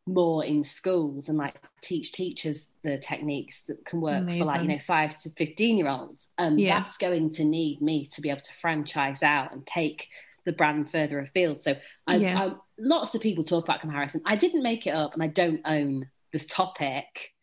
more 0.08 0.44
in 0.44 0.64
schools 0.64 1.28
and 1.28 1.38
like 1.38 1.60
teach 1.82 2.12
teachers 2.12 2.70
the 2.82 2.98
techniques 2.98 3.62
that 3.62 3.84
can 3.84 4.00
work 4.00 4.22
Amazing. 4.22 4.40
for 4.40 4.46
like 4.46 4.62
you 4.62 4.68
know 4.68 4.78
five 4.78 5.14
to 5.14 5.30
15 5.30 5.76
year 5.76 5.88
olds 5.88 6.28
and 6.38 6.58
yeah. 6.58 6.80
that's 6.80 6.96
going 6.96 7.30
to 7.32 7.44
need 7.44 7.80
me 7.82 8.08
to 8.12 8.20
be 8.20 8.30
able 8.30 8.40
to 8.40 8.54
franchise 8.54 9.22
out 9.22 9.52
and 9.52 9.66
take 9.66 10.08
the 10.48 10.52
brand 10.54 10.90
further 10.90 11.20
afield. 11.20 11.60
So 11.60 11.76
I, 12.06 12.16
yeah. 12.16 12.42
I, 12.42 12.52
lots 12.78 13.14
of 13.14 13.20
people 13.20 13.44
talk 13.44 13.64
about 13.64 13.82
comparison. 13.82 14.22
I 14.24 14.34
didn't 14.34 14.62
make 14.62 14.86
it 14.86 14.94
up, 14.94 15.12
and 15.12 15.22
I 15.22 15.26
don't 15.26 15.60
own 15.64 16.08
this 16.32 16.46
topic. 16.46 17.34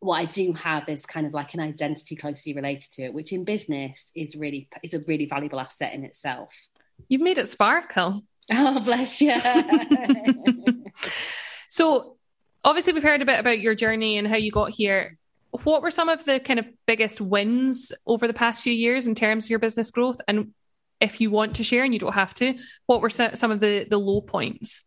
What 0.00 0.16
I 0.16 0.24
do 0.24 0.52
have 0.52 0.88
is 0.88 1.06
kind 1.06 1.26
of 1.26 1.32
like 1.32 1.54
an 1.54 1.60
identity 1.60 2.16
closely 2.16 2.54
related 2.54 2.90
to 2.92 3.04
it, 3.04 3.14
which 3.14 3.32
in 3.32 3.44
business 3.44 4.10
is 4.16 4.34
really 4.34 4.68
is 4.82 4.94
a 4.94 5.00
really 5.00 5.26
valuable 5.26 5.60
asset 5.60 5.94
in 5.94 6.04
itself. 6.04 6.52
You've 7.08 7.22
made 7.22 7.38
it 7.38 7.48
sparkle. 7.48 8.22
Oh, 8.50 8.80
bless 8.80 9.20
you. 9.20 9.38
so, 11.68 12.16
obviously, 12.64 12.94
we've 12.94 13.02
heard 13.02 13.20
a 13.20 13.26
bit 13.26 13.38
about 13.38 13.60
your 13.60 13.74
journey 13.74 14.16
and 14.16 14.26
how 14.26 14.36
you 14.36 14.50
got 14.50 14.70
here. 14.70 15.18
what 15.64 15.82
were 15.82 15.90
some 15.90 16.08
of 16.08 16.24
the 16.24 16.40
kind 16.40 16.58
of 16.58 16.66
biggest 16.86 17.20
wins 17.20 17.92
over 18.06 18.26
the 18.26 18.32
past 18.32 18.62
few 18.62 18.72
years 18.72 19.06
in 19.06 19.14
terms 19.14 19.44
of 19.44 19.50
your 19.50 19.58
business 19.58 19.90
growth? 19.90 20.18
And 20.26 20.54
if 21.00 21.20
you 21.20 21.30
want 21.30 21.56
to 21.56 21.64
share 21.64 21.84
and 21.84 21.92
you 21.92 22.00
don't 22.00 22.14
have 22.14 22.34
to, 22.34 22.54
what 22.86 23.00
were 23.00 23.10
some 23.10 23.50
of 23.50 23.60
the, 23.60 23.86
the 23.88 23.98
low 23.98 24.20
points? 24.20 24.82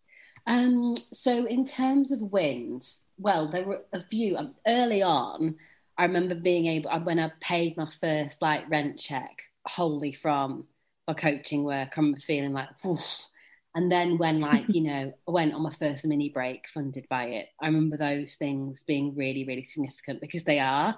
Um, 0.48 0.96
so 0.98 1.46
in 1.46 1.66
terms 1.66 2.12
of 2.12 2.22
wins, 2.22 3.02
well, 3.18 3.50
there 3.50 3.64
were 3.64 3.86
a 3.94 4.02
few 4.02 4.38
um, 4.38 4.56
early 4.68 5.02
on. 5.02 5.56
I 5.98 6.06
remember 6.06 6.36
being 6.36 6.68
able 6.68 6.90
when 7.02 7.20
I 7.20 7.32
paid 7.40 7.78
my 7.78 7.90
first 8.02 8.42
like 8.42 8.70
rent 8.70 9.00
check 9.00 9.44
wholly 9.68 10.14
from 10.14 10.66
my 11.08 11.14
coaching 11.14 11.64
work. 11.64 11.90
I 11.96 12.00
remember 12.00 12.20
feeling 12.20 12.54
like, 12.54 12.70
and 13.76 13.92
then 13.92 14.18
when 14.18 14.40
like 14.40 14.66
you 14.70 14.82
know 14.82 15.14
I 15.28 15.32
went 15.32 15.54
on 15.54 15.62
my 15.62 15.70
first 15.70 16.06
mini 16.06 16.30
break 16.30 16.68
funded 16.68 17.08
by 17.08 17.26
it, 17.26 17.50
I 17.62 17.68
remember 17.68 17.98
those 17.98 18.36
things 18.36 18.84
being 18.84 19.16
really 19.16 19.46
really 19.46 19.64
significant 19.64 20.22
because 20.22 20.44
they 20.44 20.60
are. 20.60 20.98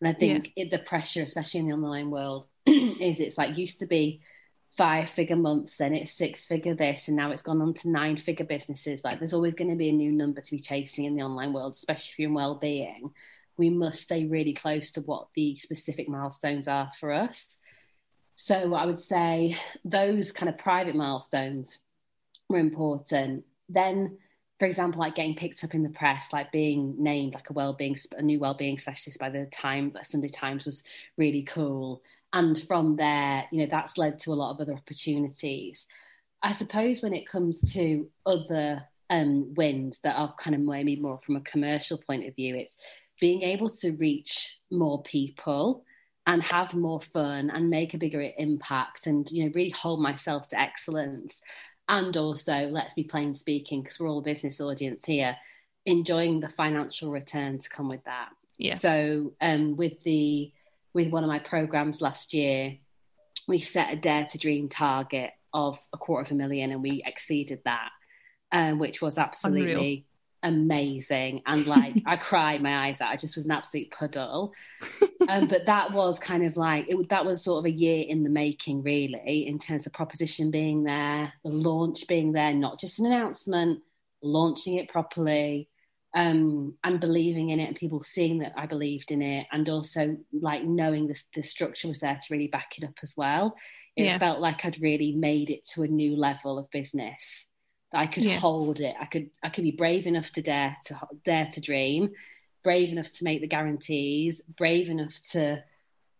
And 0.00 0.08
I 0.08 0.12
think 0.12 0.52
yeah. 0.54 0.64
it, 0.64 0.70
the 0.70 0.78
pressure, 0.78 1.22
especially 1.22 1.60
in 1.60 1.68
the 1.68 1.74
online 1.74 2.10
world, 2.10 2.46
is 2.66 3.20
it's 3.20 3.38
like 3.38 3.56
used 3.56 3.80
to 3.80 3.86
be 3.86 4.20
five 4.76 5.08
figure 5.08 5.36
months, 5.36 5.76
then 5.76 5.94
it's 5.94 6.12
six 6.12 6.46
figure 6.46 6.74
this, 6.74 7.08
and 7.08 7.16
now 7.16 7.30
it's 7.30 7.42
gone 7.42 7.62
on 7.62 7.74
to 7.74 7.88
nine 7.88 8.16
figure 8.16 8.46
businesses. 8.46 9.04
Like 9.04 9.18
there's 9.18 9.34
always 9.34 9.54
going 9.54 9.70
to 9.70 9.76
be 9.76 9.88
a 9.88 9.92
new 9.92 10.10
number 10.10 10.40
to 10.40 10.50
be 10.50 10.58
chasing 10.58 11.04
in 11.04 11.14
the 11.14 11.22
online 11.22 11.52
world, 11.52 11.72
especially 11.72 12.12
if 12.12 12.18
you're 12.18 12.28
in 12.28 12.34
well 12.34 12.56
being. 12.56 13.10
We 13.56 13.70
must 13.70 14.02
stay 14.02 14.26
really 14.26 14.52
close 14.52 14.90
to 14.92 15.00
what 15.02 15.28
the 15.34 15.54
specific 15.56 16.08
milestones 16.08 16.66
are 16.66 16.90
for 16.98 17.12
us. 17.12 17.58
So 18.34 18.74
I 18.74 18.84
would 18.84 18.98
say 18.98 19.56
those 19.84 20.32
kind 20.32 20.48
of 20.48 20.58
private 20.58 20.96
milestones 20.96 21.78
were 22.48 22.58
important. 22.58 23.44
Then, 23.68 24.18
for 24.58 24.66
example, 24.66 25.00
like 25.00 25.14
getting 25.14 25.36
picked 25.36 25.62
up 25.62 25.72
in 25.72 25.84
the 25.84 25.88
press, 25.88 26.32
like 26.32 26.50
being 26.50 26.96
named 26.98 27.34
like 27.34 27.48
a 27.48 27.52
well-being, 27.52 27.96
a 28.16 28.22
new 28.22 28.40
well-being 28.40 28.78
specialist 28.78 29.20
by 29.20 29.30
the 29.30 29.46
time, 29.46 29.92
Sunday 30.02 30.28
Times 30.28 30.64
was 30.66 30.82
really 31.16 31.44
cool 31.44 32.02
and 32.34 32.60
from 32.60 32.96
there, 32.96 33.46
you 33.52 33.60
know, 33.60 33.68
that's 33.70 33.96
led 33.96 34.18
to 34.18 34.32
a 34.32 34.34
lot 34.34 34.50
of 34.50 34.60
other 34.60 34.74
opportunities. 34.74 35.86
I 36.42 36.52
suppose 36.52 37.00
when 37.00 37.14
it 37.14 37.28
comes 37.28 37.60
to 37.74 38.08
other 38.26 38.82
um, 39.08 39.54
wins 39.54 40.00
that 40.02 40.16
are 40.16 40.34
kind 40.34 40.56
of 40.56 40.60
maybe 40.60 40.96
more 40.96 41.20
from 41.20 41.36
a 41.36 41.40
commercial 41.42 41.96
point 41.96 42.26
of 42.26 42.34
view, 42.34 42.56
it's 42.56 42.76
being 43.20 43.42
able 43.42 43.70
to 43.70 43.92
reach 43.92 44.58
more 44.68 45.00
people 45.04 45.84
and 46.26 46.42
have 46.42 46.74
more 46.74 47.00
fun 47.00 47.50
and 47.50 47.70
make 47.70 47.94
a 47.94 47.98
bigger 47.98 48.28
impact 48.36 49.06
and 49.06 49.30
you 49.30 49.44
know 49.44 49.52
really 49.54 49.70
hold 49.70 50.00
myself 50.02 50.48
to 50.48 50.60
excellence. 50.60 51.40
And 51.88 52.16
also 52.16 52.66
let's 52.68 52.94
be 52.94 53.04
plain 53.04 53.36
speaking 53.36 53.82
because 53.82 54.00
we're 54.00 54.08
all 54.08 54.18
a 54.18 54.22
business 54.22 54.60
audience 54.60 55.04
here 55.04 55.36
enjoying 55.86 56.40
the 56.40 56.48
financial 56.48 57.10
return 57.10 57.60
to 57.60 57.68
come 57.68 57.88
with 57.88 58.02
that. 58.04 58.30
Yeah. 58.58 58.74
So 58.74 59.34
um 59.40 59.76
with 59.76 60.02
the 60.02 60.50
with 60.94 61.10
one 61.10 61.24
of 61.24 61.28
my 61.28 61.40
programs 61.40 62.00
last 62.00 62.32
year, 62.32 62.78
we 63.46 63.58
set 63.58 63.92
a 63.92 63.96
dare 63.96 64.24
to 64.26 64.38
dream 64.38 64.68
target 64.68 65.32
of 65.52 65.78
a 65.92 65.98
quarter 65.98 66.22
of 66.22 66.30
a 66.30 66.34
million 66.34 66.70
and 66.70 66.82
we 66.82 67.02
exceeded 67.04 67.60
that, 67.64 67.90
um, 68.52 68.78
which 68.78 69.02
was 69.02 69.18
absolutely 69.18 70.06
Unreal. 70.42 70.62
amazing. 70.62 71.42
And 71.46 71.66
like, 71.66 71.94
I 72.06 72.16
cried 72.16 72.62
my 72.62 72.86
eyes 72.86 73.00
out. 73.00 73.10
I 73.10 73.16
just 73.16 73.36
was 73.36 73.44
an 73.44 73.50
absolute 73.50 73.90
puddle. 73.90 74.54
um, 75.28 75.48
but 75.48 75.66
that 75.66 75.92
was 75.92 76.18
kind 76.18 76.44
of 76.44 76.56
like, 76.56 76.86
it, 76.88 77.08
that 77.10 77.24
was 77.24 77.42
sort 77.42 77.58
of 77.58 77.66
a 77.66 77.70
year 77.70 78.04
in 78.08 78.22
the 78.22 78.30
making, 78.30 78.82
really, 78.82 79.46
in 79.46 79.58
terms 79.58 79.86
of 79.86 79.92
proposition 79.92 80.50
being 80.50 80.84
there, 80.84 81.32
the 81.44 81.50
launch 81.50 82.06
being 82.06 82.32
there, 82.32 82.54
not 82.54 82.80
just 82.80 82.98
an 82.98 83.06
announcement, 83.06 83.82
launching 84.22 84.74
it 84.74 84.88
properly 84.88 85.68
um, 86.14 86.74
and 86.84 87.00
believing 87.00 87.50
in 87.50 87.58
it 87.58 87.66
and 87.66 87.76
people 87.76 88.02
seeing 88.04 88.38
that 88.38 88.52
I 88.56 88.66
believed 88.66 89.10
in 89.10 89.20
it 89.20 89.46
and 89.50 89.68
also 89.68 90.16
like 90.32 90.62
knowing 90.64 91.08
the, 91.08 91.20
the 91.34 91.42
structure 91.42 91.88
was 91.88 92.00
there 92.00 92.14
to 92.14 92.26
really 92.30 92.46
back 92.46 92.78
it 92.78 92.84
up 92.84 92.94
as 93.02 93.16
well. 93.16 93.56
It 93.96 94.04
yeah. 94.04 94.18
felt 94.18 94.40
like 94.40 94.64
I'd 94.64 94.80
really 94.80 95.12
made 95.12 95.50
it 95.50 95.66
to 95.74 95.82
a 95.82 95.88
new 95.88 96.16
level 96.16 96.58
of 96.58 96.70
business. 96.70 97.46
That 97.92 97.98
I 97.98 98.06
could 98.06 98.24
yeah. 98.24 98.38
hold 98.38 98.80
it. 98.80 98.94
I 99.00 99.06
could 99.06 99.30
I 99.42 99.48
could 99.48 99.64
be 99.64 99.72
brave 99.72 100.06
enough 100.06 100.30
to 100.32 100.42
dare 100.42 100.76
to 100.86 100.98
dare 101.24 101.48
to 101.52 101.60
dream, 101.60 102.10
brave 102.62 102.90
enough 102.90 103.10
to 103.10 103.24
make 103.24 103.40
the 103.40 103.48
guarantees, 103.48 104.40
brave 104.56 104.88
enough 104.88 105.20
to 105.32 105.62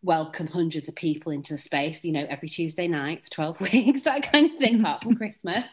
welcome 0.04 0.46
hundreds 0.46 0.86
of 0.86 0.94
people 0.94 1.32
into 1.32 1.54
a 1.54 1.58
space, 1.58 2.04
you 2.04 2.12
know, 2.12 2.26
every 2.28 2.48
Tuesday 2.48 2.86
night 2.86 3.24
for 3.24 3.30
12 3.30 3.60
weeks, 3.72 4.02
that 4.02 4.30
kind 4.30 4.50
of 4.50 4.58
thing, 4.58 4.80
apart 4.80 5.02
from 5.02 5.16
Christmas. 5.16 5.64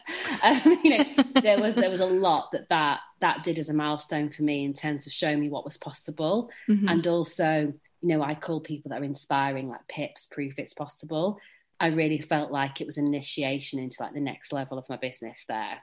Um, 0.42 0.80
you 0.82 0.98
know, 0.98 1.04
there 1.42 1.60
was 1.60 1.74
there 1.74 1.90
was 1.90 2.00
a 2.00 2.06
lot 2.06 2.50
that, 2.52 2.68
that 2.70 3.00
that 3.20 3.42
did 3.42 3.58
as 3.58 3.68
a 3.68 3.74
milestone 3.74 4.30
for 4.30 4.42
me 4.42 4.64
in 4.64 4.72
terms 4.72 5.06
of 5.06 5.12
showing 5.12 5.38
me 5.38 5.48
what 5.48 5.64
was 5.64 5.76
possible. 5.76 6.50
Mm-hmm. 6.68 6.88
And 6.88 7.06
also, 7.06 7.72
you 8.00 8.08
know, 8.08 8.22
I 8.22 8.34
call 8.34 8.60
people 8.60 8.88
that 8.90 9.00
are 9.00 9.04
inspiring 9.04 9.68
like 9.68 9.86
pips, 9.88 10.26
proof 10.26 10.58
it's 10.58 10.74
possible. 10.74 11.38
I 11.78 11.88
really 11.88 12.20
felt 12.20 12.50
like 12.50 12.80
it 12.80 12.86
was 12.86 12.96
an 12.96 13.06
initiation 13.06 13.80
into 13.80 13.96
like 14.00 14.14
the 14.14 14.20
next 14.20 14.52
level 14.52 14.78
of 14.78 14.88
my 14.88 14.96
business 14.96 15.44
there. 15.48 15.78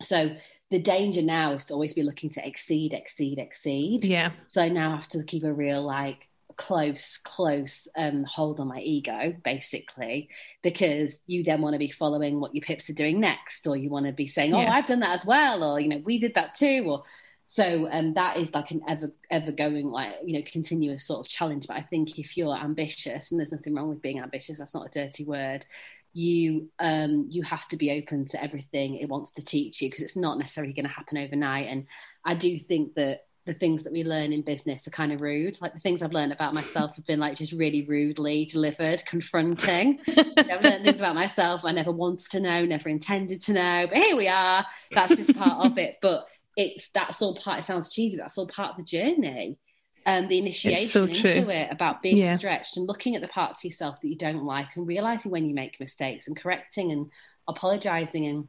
So 0.00 0.36
the 0.70 0.78
danger 0.78 1.22
now 1.22 1.52
is 1.52 1.64
to 1.66 1.74
always 1.74 1.92
be 1.92 2.02
looking 2.02 2.30
to 2.30 2.46
exceed, 2.46 2.92
exceed, 2.92 3.38
exceed. 3.38 4.04
Yeah. 4.04 4.30
So 4.48 4.62
I 4.62 4.68
now 4.68 4.92
have 4.92 5.08
to 5.08 5.24
keep 5.24 5.44
a 5.44 5.52
real 5.52 5.82
like 5.82 6.28
close, 6.56 7.18
close 7.18 7.88
um, 7.96 8.24
hold 8.24 8.60
on 8.60 8.68
my 8.68 8.80
ego, 8.80 9.34
basically, 9.42 10.28
because 10.62 11.20
you 11.26 11.42
then 11.42 11.60
want 11.60 11.74
to 11.74 11.78
be 11.78 11.90
following 11.90 12.40
what 12.40 12.54
your 12.54 12.64
pips 12.64 12.88
are 12.90 12.94
doing 12.94 13.20
next, 13.20 13.66
or 13.66 13.76
you 13.76 13.90
want 13.90 14.06
to 14.06 14.12
be 14.12 14.26
saying, 14.26 14.54
"Oh, 14.54 14.60
yeah. 14.60 14.72
I've 14.72 14.86
done 14.86 15.00
that 15.00 15.14
as 15.14 15.24
well," 15.26 15.64
or 15.64 15.80
you 15.80 15.88
know, 15.88 16.02
"We 16.04 16.18
did 16.18 16.34
that 16.34 16.54
too," 16.54 16.84
or 16.86 17.04
so 17.48 17.88
um, 17.90 18.14
that 18.14 18.36
is 18.38 18.52
like 18.52 18.72
an 18.72 18.82
ever, 18.88 19.12
ever 19.30 19.52
going, 19.52 19.88
like 19.88 20.14
you 20.24 20.34
know, 20.34 20.44
continuous 20.44 21.06
sort 21.06 21.20
of 21.20 21.28
challenge. 21.28 21.66
But 21.68 21.76
I 21.76 21.82
think 21.82 22.18
if 22.18 22.36
you're 22.36 22.56
ambitious, 22.56 23.30
and 23.30 23.38
there's 23.38 23.52
nothing 23.52 23.74
wrong 23.74 23.88
with 23.88 24.02
being 24.02 24.20
ambitious, 24.20 24.58
that's 24.58 24.74
not 24.74 24.86
a 24.86 24.90
dirty 24.90 25.24
word. 25.24 25.64
You 26.12 26.70
um, 26.80 27.28
you 27.30 27.42
have 27.44 27.68
to 27.68 27.76
be 27.76 27.92
open 27.92 28.24
to 28.26 28.42
everything 28.42 28.96
it 28.96 29.08
wants 29.08 29.32
to 29.32 29.44
teach 29.44 29.80
you 29.80 29.88
because 29.88 30.02
it's 30.02 30.16
not 30.16 30.38
necessarily 30.38 30.72
going 30.72 30.86
to 30.86 30.90
happen 30.90 31.16
overnight. 31.16 31.68
And 31.68 31.86
I 32.24 32.34
do 32.34 32.58
think 32.58 32.94
that 32.94 33.20
the 33.46 33.54
things 33.54 33.82
that 33.84 33.92
we 33.92 34.04
learn 34.04 34.32
in 34.32 34.42
business 34.42 34.86
are 34.86 34.90
kind 34.90 35.12
of 35.12 35.20
rude. 35.20 35.58
Like 35.60 35.74
the 35.74 35.80
things 35.80 36.02
I've 36.02 36.12
learned 36.12 36.32
about 36.32 36.54
myself 36.54 36.96
have 36.96 37.06
been 37.06 37.20
like 37.20 37.36
just 37.36 37.52
really 37.52 37.84
rudely 37.84 38.46
delivered, 38.46 39.04
confronting. 39.04 39.98
I've 40.08 40.62
learned 40.62 40.84
things 40.84 41.00
about 41.00 41.14
myself 41.14 41.64
I 41.64 41.72
never 41.72 41.92
wanted 41.92 42.30
to 42.30 42.40
know, 42.40 42.64
never 42.64 42.88
intended 42.88 43.42
to 43.42 43.52
know, 43.52 43.86
but 43.86 43.98
here 43.98 44.16
we 44.16 44.28
are. 44.28 44.64
That's 44.92 45.16
just 45.16 45.36
part 45.36 45.66
of 45.66 45.76
it. 45.78 45.98
But 46.00 46.26
it's 46.56 46.88
that's 46.88 47.20
all 47.20 47.36
part. 47.36 47.60
It 47.60 47.66
sounds 47.66 47.92
cheesy, 47.92 48.16
but 48.16 48.24
that's 48.24 48.38
all 48.38 48.46
part 48.46 48.70
of 48.70 48.76
the 48.78 48.84
journey. 48.84 49.58
And 50.06 50.24
um, 50.24 50.28
the 50.28 50.38
initiation 50.38 50.86
so 50.86 51.04
into 51.04 51.48
it 51.48 51.68
about 51.70 52.02
being 52.02 52.18
yeah. 52.18 52.36
stretched 52.36 52.76
and 52.76 52.86
looking 52.86 53.14
at 53.14 53.22
the 53.22 53.28
parts 53.28 53.60
of 53.60 53.64
yourself 53.64 54.00
that 54.00 54.08
you 54.08 54.16
don't 54.16 54.44
like 54.44 54.76
and 54.76 54.86
realizing 54.86 55.30
when 55.30 55.46
you 55.46 55.54
make 55.54 55.80
mistakes 55.80 56.28
and 56.28 56.36
correcting 56.36 56.92
and 56.92 57.10
apologizing 57.48 58.26
and 58.26 58.48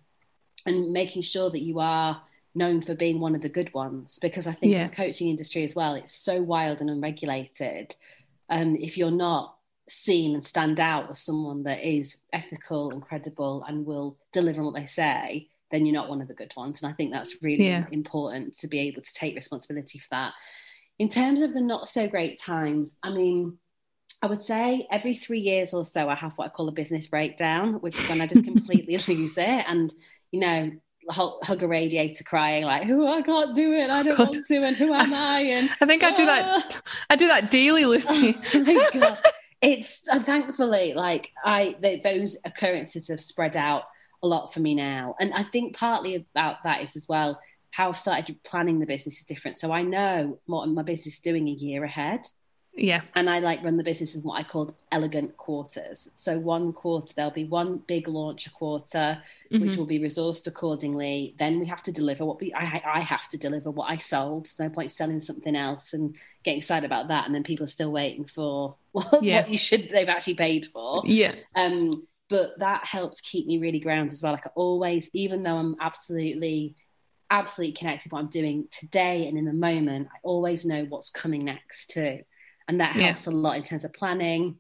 and 0.66 0.92
making 0.92 1.22
sure 1.22 1.50
that 1.50 1.62
you 1.62 1.80
are 1.80 2.22
known 2.56 2.82
for 2.82 2.96
being 2.96 3.20
one 3.20 3.36
of 3.36 3.42
the 3.42 3.50
good 3.50 3.74
ones 3.74 4.18
because 4.22 4.48
I 4.48 4.54
think 4.54 4.74
yeah. 4.74 4.88
the 4.88 4.96
coaching 4.96 5.30
industry 5.30 5.64
as 5.64 5.76
well, 5.76 5.96
it's 5.96 6.16
so 6.16 6.42
wild 6.42 6.82
and 6.82 6.90
unregulated. 6.90 7.96
Um, 8.50 8.76
if 8.76 8.98
you're 8.98 9.12
not 9.12 9.56
seen 9.90 10.34
and 10.34 10.46
stand 10.46 10.80
out 10.80 11.10
as 11.12 11.20
someone 11.20 11.64
that 11.64 11.88
is 11.88 12.18
ethical 12.34 12.92
and 12.92 13.02
credible 13.02 13.64
and 13.68 13.86
will 13.86 14.18
deliver 14.32 14.64
what 14.64 14.74
they 14.74 14.86
say, 14.86 15.50
then 15.72 15.86
you're 15.86 15.94
not 15.94 16.10
one 16.10 16.22
of 16.22 16.28
the 16.28 16.34
good 16.34 16.54
ones. 16.56 16.82
And 16.82 16.92
I 16.92 16.96
think 16.96 17.12
that's 17.12 17.42
really 17.42 17.68
yeah. 17.68 17.86
important 17.92 18.58
to 18.60 18.68
be 18.68 18.80
able 18.80 19.02
to 19.02 19.14
take 19.14 19.36
responsibility 19.36 20.00
for 20.00 20.08
that. 20.12 20.34
In 20.98 21.10
terms 21.10 21.42
of 21.42 21.54
the 21.54 21.62
not 21.62 21.90
so 21.90 22.08
great 22.08 22.40
times, 22.40 22.98
I 23.04 23.10
mean, 23.10 23.58
I 24.22 24.28
would 24.28 24.42
say 24.42 24.88
every 24.90 25.14
three 25.14 25.42
years 25.42 25.74
or 25.74 25.84
so, 25.84 26.08
I 26.08 26.16
have 26.16 26.34
what 26.34 26.46
I 26.46 26.50
call 26.50 26.70
a 26.70 26.72
business 26.72 27.08
breakdown, 27.08 27.76
which 27.76 28.00
is 28.00 28.08
when 28.08 28.22
I 28.22 28.28
just 28.28 28.44
completely 28.46 28.98
lose 28.98 29.38
it. 29.38 29.66
And, 29.68 29.94
you 30.32 30.40
know, 30.40 30.72
hug 31.10 31.62
a 31.62 31.68
radiator 31.68 32.24
crying 32.24 32.64
like 32.64 32.88
oh 32.90 33.08
i 33.08 33.22
can't 33.22 33.56
do 33.56 33.74
it. 33.74 33.90
I 33.90 34.04
don't 34.04 34.18
God. 34.18 34.32
want 34.32 34.46
to 34.46 34.64
and 34.64 34.76
who 34.76 34.94
am 34.94 35.14
i 35.14 35.40
and 35.42 35.70
i 35.82 35.86
think 35.86 36.04
i 36.04 36.12
do 36.12 36.26
that 36.26 36.44
ah. 36.46 36.82
i 37.10 37.16
do 37.16 37.28
that 37.28 37.52
daily 37.52 37.86
lucy. 37.86 38.38
oh 38.56 39.18
it's 39.62 40.02
uh, 40.12 40.20
thankfully 40.20 40.94
like 40.94 41.32
i 41.44 41.76
they, 41.80 42.00
those 42.00 42.38
occurrences 42.46 43.08
have 43.10 43.22
spread 43.22 43.56
out 43.56 43.84
a 44.24 44.28
lot 44.28 44.54
for 44.54 44.60
me 44.60 44.74
now. 44.74 45.16
And 45.20 45.34
i 45.34 45.44
think 45.44 45.76
partly 45.76 46.16
about 46.16 46.64
that 46.64 46.82
is 46.82 46.96
as 46.96 47.08
well 47.08 47.40
how 47.70 47.90
i've 47.90 47.98
started 47.98 48.42
planning 48.44 48.80
the 48.80 48.86
business 48.86 49.20
is 49.20 49.26
different. 49.26 49.58
So 49.58 49.72
i 49.72 49.84
know 49.84 50.40
what 50.46 50.68
my 50.68 50.82
business 50.82 51.16
is 51.16 51.20
doing 51.20 51.48
a 51.48 51.52
year 51.52 51.84
ahead 51.84 52.22
yeah. 52.76 53.02
And 53.16 53.30
I 53.30 53.40
like 53.40 53.64
run 53.64 53.78
the 53.78 53.84
business 53.84 54.16
in 54.16 54.22
what 54.22 54.40
I 54.40 54.44
called 54.44 54.76
elegant 54.92 55.38
quarters. 55.38 56.10
So 56.16 56.38
one 56.38 56.74
quarter, 56.74 57.14
there'll 57.16 57.32
be 57.32 57.46
one 57.46 57.78
big 57.78 58.08
launch 58.08 58.48
a 58.48 58.50
quarter, 58.50 59.22
mm-hmm. 59.52 59.66
which 59.66 59.78
will 59.78 59.86
be 59.86 60.00
resourced 60.00 60.46
accordingly. 60.46 61.36
Then 61.40 61.60
we 61.60 61.68
have 61.68 61.84
to 61.84 61.92
deliver 61.92 62.26
what 62.26 62.42
we, 62.42 62.54
I, 62.54 62.82
I 62.86 63.00
have 63.00 63.30
to 63.30 63.38
deliver 63.38 63.72
what 63.72 63.90
I 63.90 63.98
sold. 63.98 64.48
So 64.48 64.66
no 64.66 64.70
point 64.70 64.92
selling 64.92 65.22
something 65.22 65.56
else 65.56 65.94
and 65.94 66.18
getting 66.44 66.58
excited 66.58 66.86
about 66.86 67.08
that. 67.08 67.26
And 67.26 67.34
then 67.34 67.44
people 67.44 67.64
are 67.64 67.68
still 67.68 67.92
waiting 67.92 68.26
for 68.26 68.76
what, 68.92 69.24
yeah. 69.24 69.42
what 69.42 69.50
you 69.50 69.58
should, 69.58 69.90
they've 69.90 70.10
actually 70.10 70.36
paid 70.36 70.68
for. 70.68 71.02
Yeah. 71.06 71.36
Um, 71.56 72.06
but 72.30 72.60
that 72.60 72.86
helps 72.86 73.22
keep 73.22 73.48
me 73.48 73.58
really 73.58 73.80
grounded 73.80 74.12
as 74.12 74.22
well. 74.22 74.34
Like 74.34 74.48
I 74.48 74.52
always, 74.56 75.10
even 75.14 75.44
though 75.44 75.58
I'm 75.58 75.76
absolutely 75.80 76.76
absolutely 77.32 77.74
connected 77.74 78.12
what 78.12 78.20
I'm 78.20 78.30
doing 78.30 78.68
today 78.72 79.28
and 79.28 79.36
in 79.36 79.46
the 79.46 79.54
moment. 79.54 80.10
I 80.14 80.18
always 80.22 80.64
know 80.64 80.86
what's 80.88 81.10
coming 81.10 81.44
next 81.44 81.90
too. 81.90 82.20
And 82.68 82.82
that 82.82 82.96
helps 82.96 83.28
yeah. 83.28 83.34
a 83.34 83.36
lot 83.36 83.58
in 83.58 83.64
terms 83.64 83.86
of 83.86 83.94
planning, 83.94 84.58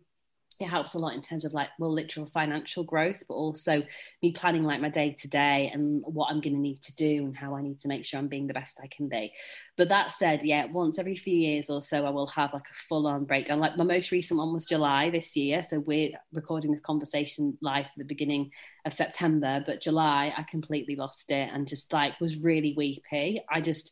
it 0.59 0.67
helps 0.67 0.93
a 0.93 1.00
lot 1.00 1.13
in 1.13 1.21
terms 1.21 1.45
of 1.45 1.53
like 1.53 1.69
well 1.79 1.91
literal 1.91 2.25
financial 2.25 2.83
growth 2.83 3.24
but 3.27 3.33
also 3.33 3.83
me 4.21 4.31
planning 4.31 4.63
like 4.63 4.81
my 4.81 4.89
day 4.89 5.13
to 5.17 5.27
day 5.27 5.69
and 5.74 6.01
what 6.05 6.29
i'm 6.29 6.41
going 6.41 6.53
to 6.53 6.59
need 6.59 6.81
to 6.81 6.93
do 6.95 7.25
and 7.25 7.35
how 7.35 7.55
i 7.55 7.62
need 7.62 7.79
to 7.79 7.88
make 7.88 8.05
sure 8.05 8.19
i'm 8.19 8.27
being 8.27 8.47
the 8.47 8.53
best 8.53 8.79
i 8.83 8.88
can 8.88 9.07
be. 9.09 9.33
But 9.77 9.89
that 9.89 10.13
said 10.13 10.43
yeah 10.43 10.65
once 10.65 10.97
every 10.97 11.15
few 11.15 11.35
years 11.35 11.69
or 11.69 11.81
so 11.81 12.05
i 12.05 12.09
will 12.09 12.27
have 12.27 12.53
like 12.53 12.67
a 12.71 12.74
full 12.74 13.07
on 13.07 13.25
breakdown 13.25 13.59
like 13.59 13.77
my 13.77 13.83
most 13.83 14.12
recent 14.12 14.38
one 14.38 14.53
was 14.53 14.65
july 14.65 15.09
this 15.09 15.35
year 15.35 15.63
so 15.63 15.79
we're 15.79 16.12
recording 16.33 16.71
this 16.71 16.81
conversation 16.81 17.57
live 17.62 17.85
at 17.85 17.91
the 17.97 18.05
beginning 18.05 18.51
of 18.85 18.93
september 18.93 19.63
but 19.65 19.81
july 19.81 20.33
i 20.38 20.43
completely 20.43 20.95
lost 20.95 21.31
it 21.31 21.50
and 21.53 21.67
just 21.67 21.91
like 21.91 22.19
was 22.21 22.38
really 22.38 22.74
weepy. 22.77 23.41
I 23.50 23.62
just 23.62 23.91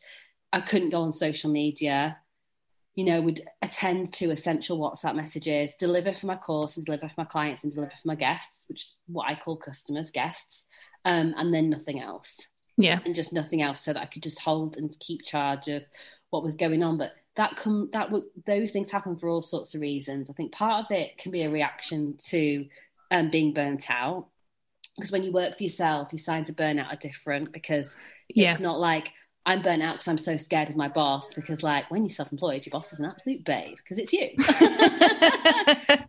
i 0.52 0.60
couldn't 0.60 0.90
go 0.90 1.02
on 1.02 1.12
social 1.12 1.50
media 1.50 2.16
you 2.94 3.04
know, 3.04 3.20
would 3.20 3.42
attend 3.60 4.12
to 4.14 4.30
essential 4.30 4.78
WhatsApp 4.78 5.16
messages, 5.16 5.74
deliver 5.74 6.14
for 6.14 6.26
my 6.26 6.36
course 6.36 6.76
and 6.76 6.86
deliver 6.86 7.08
for 7.08 7.14
my 7.18 7.24
clients 7.24 7.64
and 7.64 7.72
deliver 7.72 7.92
for 7.92 8.08
my 8.08 8.14
guests, 8.14 8.64
which 8.68 8.82
is 8.82 8.96
what 9.06 9.28
I 9.28 9.34
call 9.34 9.56
customers, 9.56 10.10
guests, 10.10 10.64
um, 11.04 11.34
and 11.36 11.52
then 11.52 11.70
nothing 11.70 12.00
else. 12.00 12.46
Yeah. 12.76 13.00
And 13.04 13.14
just 13.14 13.32
nothing 13.32 13.62
else 13.62 13.80
so 13.80 13.92
that 13.92 14.02
I 14.02 14.06
could 14.06 14.22
just 14.22 14.40
hold 14.40 14.76
and 14.76 14.96
keep 15.00 15.24
charge 15.24 15.68
of 15.68 15.82
what 16.30 16.44
was 16.44 16.56
going 16.56 16.82
on. 16.82 16.98
But 16.98 17.12
that 17.36 17.56
come 17.56 17.88
that 17.92 18.10
would 18.10 18.24
those 18.46 18.70
things 18.70 18.90
happen 18.90 19.16
for 19.16 19.28
all 19.28 19.42
sorts 19.42 19.74
of 19.74 19.80
reasons. 19.80 20.30
I 20.30 20.32
think 20.32 20.52
part 20.52 20.84
of 20.84 20.90
it 20.90 21.18
can 21.18 21.32
be 21.32 21.42
a 21.42 21.50
reaction 21.50 22.16
to 22.28 22.66
um, 23.10 23.30
being 23.30 23.52
burnt 23.52 23.90
out. 23.90 24.26
Because 24.96 25.10
when 25.10 25.24
you 25.24 25.32
work 25.32 25.56
for 25.56 25.62
yourself, 25.64 26.12
your 26.12 26.20
signs 26.20 26.48
of 26.48 26.54
burnout 26.54 26.92
are 26.92 26.96
different 26.96 27.52
because 27.52 27.96
yeah. 28.28 28.52
it's 28.52 28.60
not 28.60 28.78
like 28.78 29.12
I'm 29.46 29.60
burnt 29.60 29.82
out 29.82 29.94
because 29.94 30.08
I'm 30.08 30.18
so 30.18 30.38
scared 30.38 30.70
of 30.70 30.76
my 30.76 30.88
boss 30.88 31.34
because, 31.34 31.62
like, 31.62 31.90
when 31.90 32.02
you're 32.02 32.10
self 32.10 32.32
employed, 32.32 32.64
your 32.64 32.70
boss 32.70 32.94
is 32.94 33.00
an 33.00 33.06
absolute 33.06 33.44
babe 33.44 33.76
because 33.76 33.98
it's 33.98 34.12
you. 34.12 34.30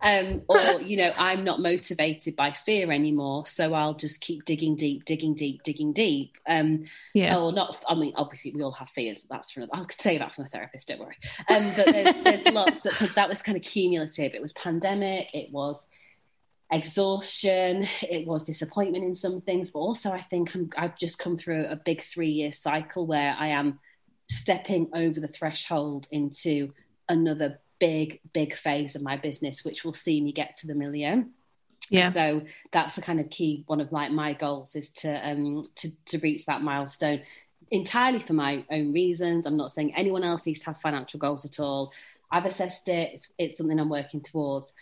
um, 0.00 0.42
or, 0.48 0.80
you 0.80 0.96
know, 0.96 1.12
I'm 1.18 1.44
not 1.44 1.60
motivated 1.60 2.34
by 2.34 2.52
fear 2.52 2.90
anymore. 2.90 3.44
So 3.44 3.74
I'll 3.74 3.94
just 3.94 4.22
keep 4.22 4.46
digging 4.46 4.74
deep, 4.74 5.04
digging 5.04 5.34
deep, 5.34 5.62
digging 5.64 5.92
deep. 5.92 6.38
Um, 6.48 6.84
yeah. 7.12 7.36
Or 7.36 7.52
not, 7.52 7.84
I 7.86 7.94
mean, 7.94 8.14
obviously, 8.16 8.52
we 8.52 8.62
all 8.62 8.72
have 8.72 8.88
fears, 8.90 9.18
but 9.18 9.36
that's 9.36 9.50
from, 9.50 9.64
another 9.64 9.76
I'll 9.76 9.88
say 9.98 10.16
that 10.16 10.32
from 10.32 10.44
a 10.44 10.48
therapist, 10.48 10.88
don't 10.88 11.00
worry. 11.00 11.16
Um, 11.50 11.70
but 11.76 11.86
there's, 11.86 12.14
there's 12.22 12.46
lots 12.54 12.80
that, 12.80 13.12
that 13.16 13.28
was 13.28 13.42
kind 13.42 13.56
of 13.56 13.62
cumulative. 13.62 14.32
It 14.34 14.40
was 14.40 14.54
pandemic, 14.54 15.28
it 15.34 15.52
was 15.52 15.84
exhaustion 16.72 17.86
it 18.02 18.26
was 18.26 18.42
disappointment 18.42 19.04
in 19.04 19.14
some 19.14 19.40
things 19.40 19.70
but 19.70 19.78
also 19.78 20.10
i 20.10 20.20
think 20.20 20.50
i 20.76 20.82
have 20.82 20.98
just 20.98 21.16
come 21.16 21.36
through 21.36 21.64
a 21.66 21.76
big 21.76 22.02
three 22.02 22.30
year 22.30 22.50
cycle 22.50 23.06
where 23.06 23.36
i 23.38 23.46
am 23.46 23.78
stepping 24.28 24.90
over 24.92 25.20
the 25.20 25.28
threshold 25.28 26.08
into 26.10 26.72
another 27.08 27.60
big 27.78 28.20
big 28.32 28.54
phase 28.54 28.96
of 28.96 29.02
my 29.02 29.16
business 29.16 29.64
which 29.64 29.84
will 29.84 29.92
see 29.92 30.20
me 30.20 30.32
get 30.32 30.56
to 30.56 30.66
the 30.66 30.74
million. 30.74 31.30
Yeah. 31.88 32.10
So 32.10 32.42
that's 32.72 32.96
the 32.96 33.02
kind 33.02 33.20
of 33.20 33.30
key 33.30 33.62
one 33.66 33.80
of 33.80 33.92
like 33.92 34.10
my 34.10 34.32
goals 34.32 34.74
is 34.74 34.90
to 34.90 35.30
um 35.30 35.64
to, 35.76 35.90
to 36.06 36.18
reach 36.18 36.46
that 36.46 36.62
milestone 36.62 37.22
entirely 37.70 38.18
for 38.18 38.32
my 38.32 38.64
own 38.70 38.92
reasons. 38.92 39.46
I'm 39.46 39.56
not 39.56 39.72
saying 39.72 39.94
anyone 39.94 40.24
else 40.24 40.46
needs 40.46 40.60
to 40.60 40.66
have 40.66 40.80
financial 40.80 41.18
goals 41.18 41.44
at 41.44 41.60
all. 41.60 41.92
I've 42.30 42.44
assessed 42.44 42.88
it. 42.88 43.10
It's, 43.14 43.28
it's 43.38 43.58
something 43.58 43.78
i'm 43.78 43.88
working 43.88 44.20
towards 44.20 44.72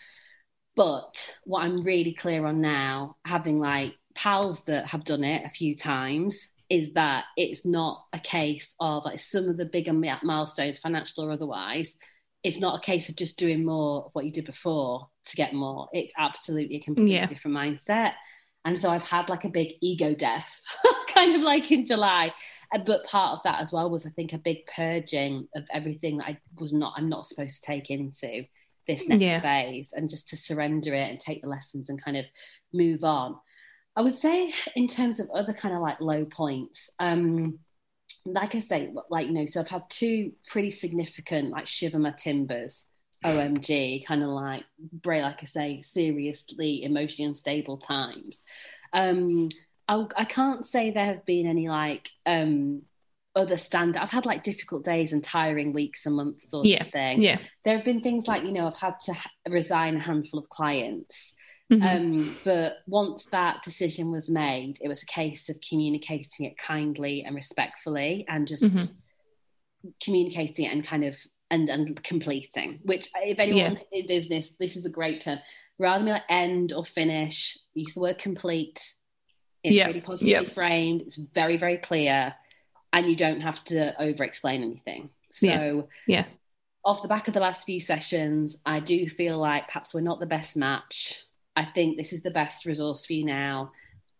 but 0.75 1.33
what 1.43 1.63
I'm 1.63 1.83
really 1.83 2.13
clear 2.13 2.45
on 2.45 2.61
now, 2.61 3.17
having 3.25 3.59
like 3.59 3.95
pals 4.13 4.63
that 4.63 4.87
have 4.87 5.03
done 5.03 5.23
it 5.23 5.45
a 5.45 5.49
few 5.49 5.75
times, 5.75 6.49
is 6.69 6.93
that 6.93 7.25
it's 7.37 7.65
not 7.65 8.05
a 8.11 8.19
case 8.19 8.75
of 8.79 9.05
like 9.05 9.19
some 9.19 9.47
of 9.49 9.57
the 9.57 9.65
bigger 9.65 9.93
milestones, 9.93 10.79
financial 10.79 11.23
or 11.23 11.31
otherwise. 11.31 11.95
It's 12.43 12.59
not 12.59 12.77
a 12.77 12.85
case 12.85 13.09
of 13.09 13.15
just 13.15 13.37
doing 13.37 13.65
more 13.65 14.05
of 14.05 14.11
what 14.13 14.25
you 14.25 14.31
did 14.31 14.45
before 14.45 15.09
to 15.25 15.35
get 15.35 15.53
more. 15.53 15.87
It's 15.93 16.13
absolutely 16.17 16.77
a 16.77 16.81
completely 16.81 17.15
yeah. 17.15 17.25
different 17.25 17.57
mindset. 17.57 18.13
And 18.65 18.79
so 18.79 18.89
I've 18.89 19.03
had 19.03 19.29
like 19.29 19.45
a 19.45 19.49
big 19.49 19.73
ego 19.81 20.15
death, 20.15 20.61
kind 21.13 21.35
of 21.35 21.41
like 21.41 21.71
in 21.71 21.85
July. 21.85 22.33
Uh, 22.73 22.79
but 22.79 23.05
part 23.05 23.33
of 23.33 23.43
that 23.43 23.61
as 23.61 23.71
well 23.71 23.89
was, 23.89 24.07
I 24.07 24.09
think, 24.09 24.33
a 24.33 24.39
big 24.39 24.65
purging 24.75 25.47
of 25.55 25.67
everything 25.71 26.17
that 26.17 26.27
I 26.27 26.37
was 26.59 26.73
not, 26.73 26.93
I'm 26.97 27.09
not 27.09 27.27
supposed 27.27 27.61
to 27.61 27.67
take 27.67 27.91
into 27.91 28.43
this 28.87 29.07
next 29.07 29.21
yeah. 29.21 29.39
phase 29.39 29.93
and 29.95 30.09
just 30.09 30.29
to 30.29 30.37
surrender 30.37 30.93
it 30.93 31.09
and 31.09 31.19
take 31.19 31.41
the 31.41 31.49
lessons 31.49 31.89
and 31.89 32.03
kind 32.03 32.17
of 32.17 32.25
move 32.73 33.03
on. 33.03 33.35
I 33.95 34.01
would 34.01 34.15
say 34.15 34.53
in 34.75 34.87
terms 34.87 35.19
of 35.19 35.29
other 35.31 35.53
kind 35.53 35.73
of 35.73 35.81
like 35.81 36.01
low 36.01 36.25
points, 36.25 36.89
um, 36.99 37.59
like 38.25 38.55
I 38.55 38.59
say, 38.59 38.93
like 39.09 39.27
you 39.27 39.33
know, 39.33 39.45
so 39.45 39.61
I've 39.61 39.67
had 39.67 39.89
two 39.89 40.33
pretty 40.47 40.71
significant 40.71 41.51
like 41.51 41.67
shiver 41.67 41.99
my 41.99 42.11
timbers, 42.11 42.85
OMG, 43.23 44.05
kind 44.05 44.23
of 44.23 44.29
like 44.29 44.63
Bray, 44.79 45.21
like 45.21 45.39
I 45.41 45.45
say, 45.45 45.81
seriously 45.81 46.83
emotionally 46.83 47.29
unstable 47.29 47.77
times. 47.77 48.43
Um, 48.93 49.49
I, 49.87 50.05
I 50.17 50.25
can't 50.25 50.65
say 50.65 50.91
there 50.91 51.05
have 51.05 51.25
been 51.25 51.47
any 51.47 51.69
like 51.69 52.09
um 52.25 52.81
other 53.35 53.57
standard. 53.57 54.01
I've 54.01 54.11
had 54.11 54.25
like 54.25 54.43
difficult 54.43 54.83
days 54.83 55.11
and 55.11 55.23
tiring 55.23 55.73
weeks 55.73 56.05
and 56.05 56.15
months 56.15 56.49
sort 56.49 56.65
yeah. 56.65 56.83
of 56.83 56.91
thing. 56.91 57.21
Yeah. 57.21 57.39
There 57.63 57.75
have 57.75 57.85
been 57.85 58.01
things 58.01 58.27
like, 58.27 58.43
you 58.43 58.51
know, 58.51 58.67
I've 58.67 58.77
had 58.77 58.99
to 59.05 59.15
resign 59.47 59.97
a 59.97 59.99
handful 59.99 60.39
of 60.39 60.49
clients. 60.49 61.33
Mm-hmm. 61.71 61.83
Um, 61.83 62.37
but 62.45 62.77
once 62.87 63.25
that 63.31 63.63
decision 63.63 64.11
was 64.11 64.29
made, 64.29 64.77
it 64.81 64.87
was 64.87 65.03
a 65.03 65.07
case 65.07 65.49
of 65.49 65.57
communicating 65.67 66.45
it 66.45 66.57
kindly 66.57 67.23
and 67.23 67.35
respectfully 67.35 68.25
and 68.27 68.47
just 68.47 68.63
mm-hmm. 68.63 69.89
communicating 70.03 70.65
it 70.65 70.71
and 70.71 70.85
kind 70.85 71.03
of 71.03 71.17
and 71.51 71.69
and 71.69 72.03
completing. 72.03 72.79
Which 72.83 73.09
if 73.15 73.39
anyone 73.39 73.73
yeah. 73.73 73.99
in 73.99 74.07
business, 74.07 74.53
this 74.59 74.77
is 74.77 74.85
a 74.85 74.89
great 74.89 75.21
term. 75.21 75.39
Rather 75.77 76.05
than 76.05 76.13
like 76.13 76.23
end 76.29 76.71
or 76.71 76.85
finish, 76.85 77.57
use 77.73 77.95
the 77.95 77.99
word 77.99 78.17
complete. 78.17 78.93
It's 79.63 79.85
really 79.85 80.01
positively 80.01 80.47
framed. 80.53 81.01
It's 81.01 81.17
very, 81.17 81.57
very 81.57 81.77
clear 81.77 82.35
and 82.95 83.09
you 83.09 83.15
don't 83.15 83.41
have 83.41 83.61
to 83.65 84.01
over 84.01 84.23
explain 84.23 84.63
anything. 84.63 85.09
So, 85.29 85.47
yeah. 85.47 85.81
yeah. 86.07 86.25
Off 86.85 87.01
the 87.01 87.09
back 87.09 87.27
of 87.27 87.33
the 87.33 87.41
last 87.41 87.65
few 87.65 87.81
sessions, 87.81 88.55
I 88.65 88.79
do 88.79 89.09
feel 89.09 89.37
like 89.37 89.67
perhaps 89.67 89.93
we're 89.93 89.99
not 89.99 90.21
the 90.21 90.25
best 90.25 90.55
match. 90.55 91.25
I 91.57 91.65
think 91.65 91.97
this 91.97 92.13
is 92.13 92.23
the 92.23 92.31
best 92.31 92.65
resource 92.65 93.05
for 93.05 93.11
you 93.11 93.25
now. 93.25 93.73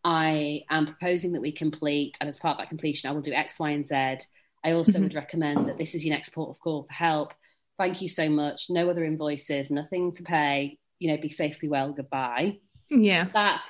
I 0.04 0.64
am 0.70 0.88
proposing 0.88 1.32
that 1.34 1.42
we 1.42 1.54
complete, 1.54 2.18
and 2.20 2.28
as 2.28 2.38
part 2.38 2.56
of 2.56 2.58
that 2.60 2.70
completion, 2.70 3.10
I 3.10 3.14
will 3.14 3.22
do 3.22 3.32
X, 3.32 3.60
Y, 3.60 3.70
and 3.70 3.86
Z. 3.86 3.96
I 3.96 4.72
also 4.74 4.92
mm-hmm. 4.92 5.04
would 5.04 5.16
recommend 5.16 5.70
that 5.70 5.78
this 5.78 5.96
is 5.96 6.06
your 6.06 6.14
next 6.14 6.30
port 6.30 6.50
of 6.50 6.60
call 6.60 6.84
for 6.84 6.94
help. 6.94 7.34
Thank 7.78 8.02
you 8.02 8.10
so 8.10 8.30
much. 8.30 8.66
No 8.70 8.90
other 8.90 9.06
invoices, 9.06 9.72
nothing 9.72 10.14
to 10.16 10.24
pay. 10.24 10.78
You 11.00 11.12
know, 11.12 11.22
be 11.22 11.30
safe, 11.30 11.62
be 11.62 11.70
well, 11.70 11.94
goodbye. 11.94 12.58
Yeah. 12.90 13.30
That, 13.34 13.62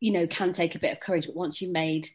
you 0.00 0.12
know, 0.12 0.26
can 0.26 0.52
take 0.52 0.74
a 0.74 0.78
bit 0.78 0.92
of 0.92 1.00
courage, 1.00 1.26
but 1.26 1.34
once 1.34 1.62
you've 1.62 1.72
made 1.72 2.08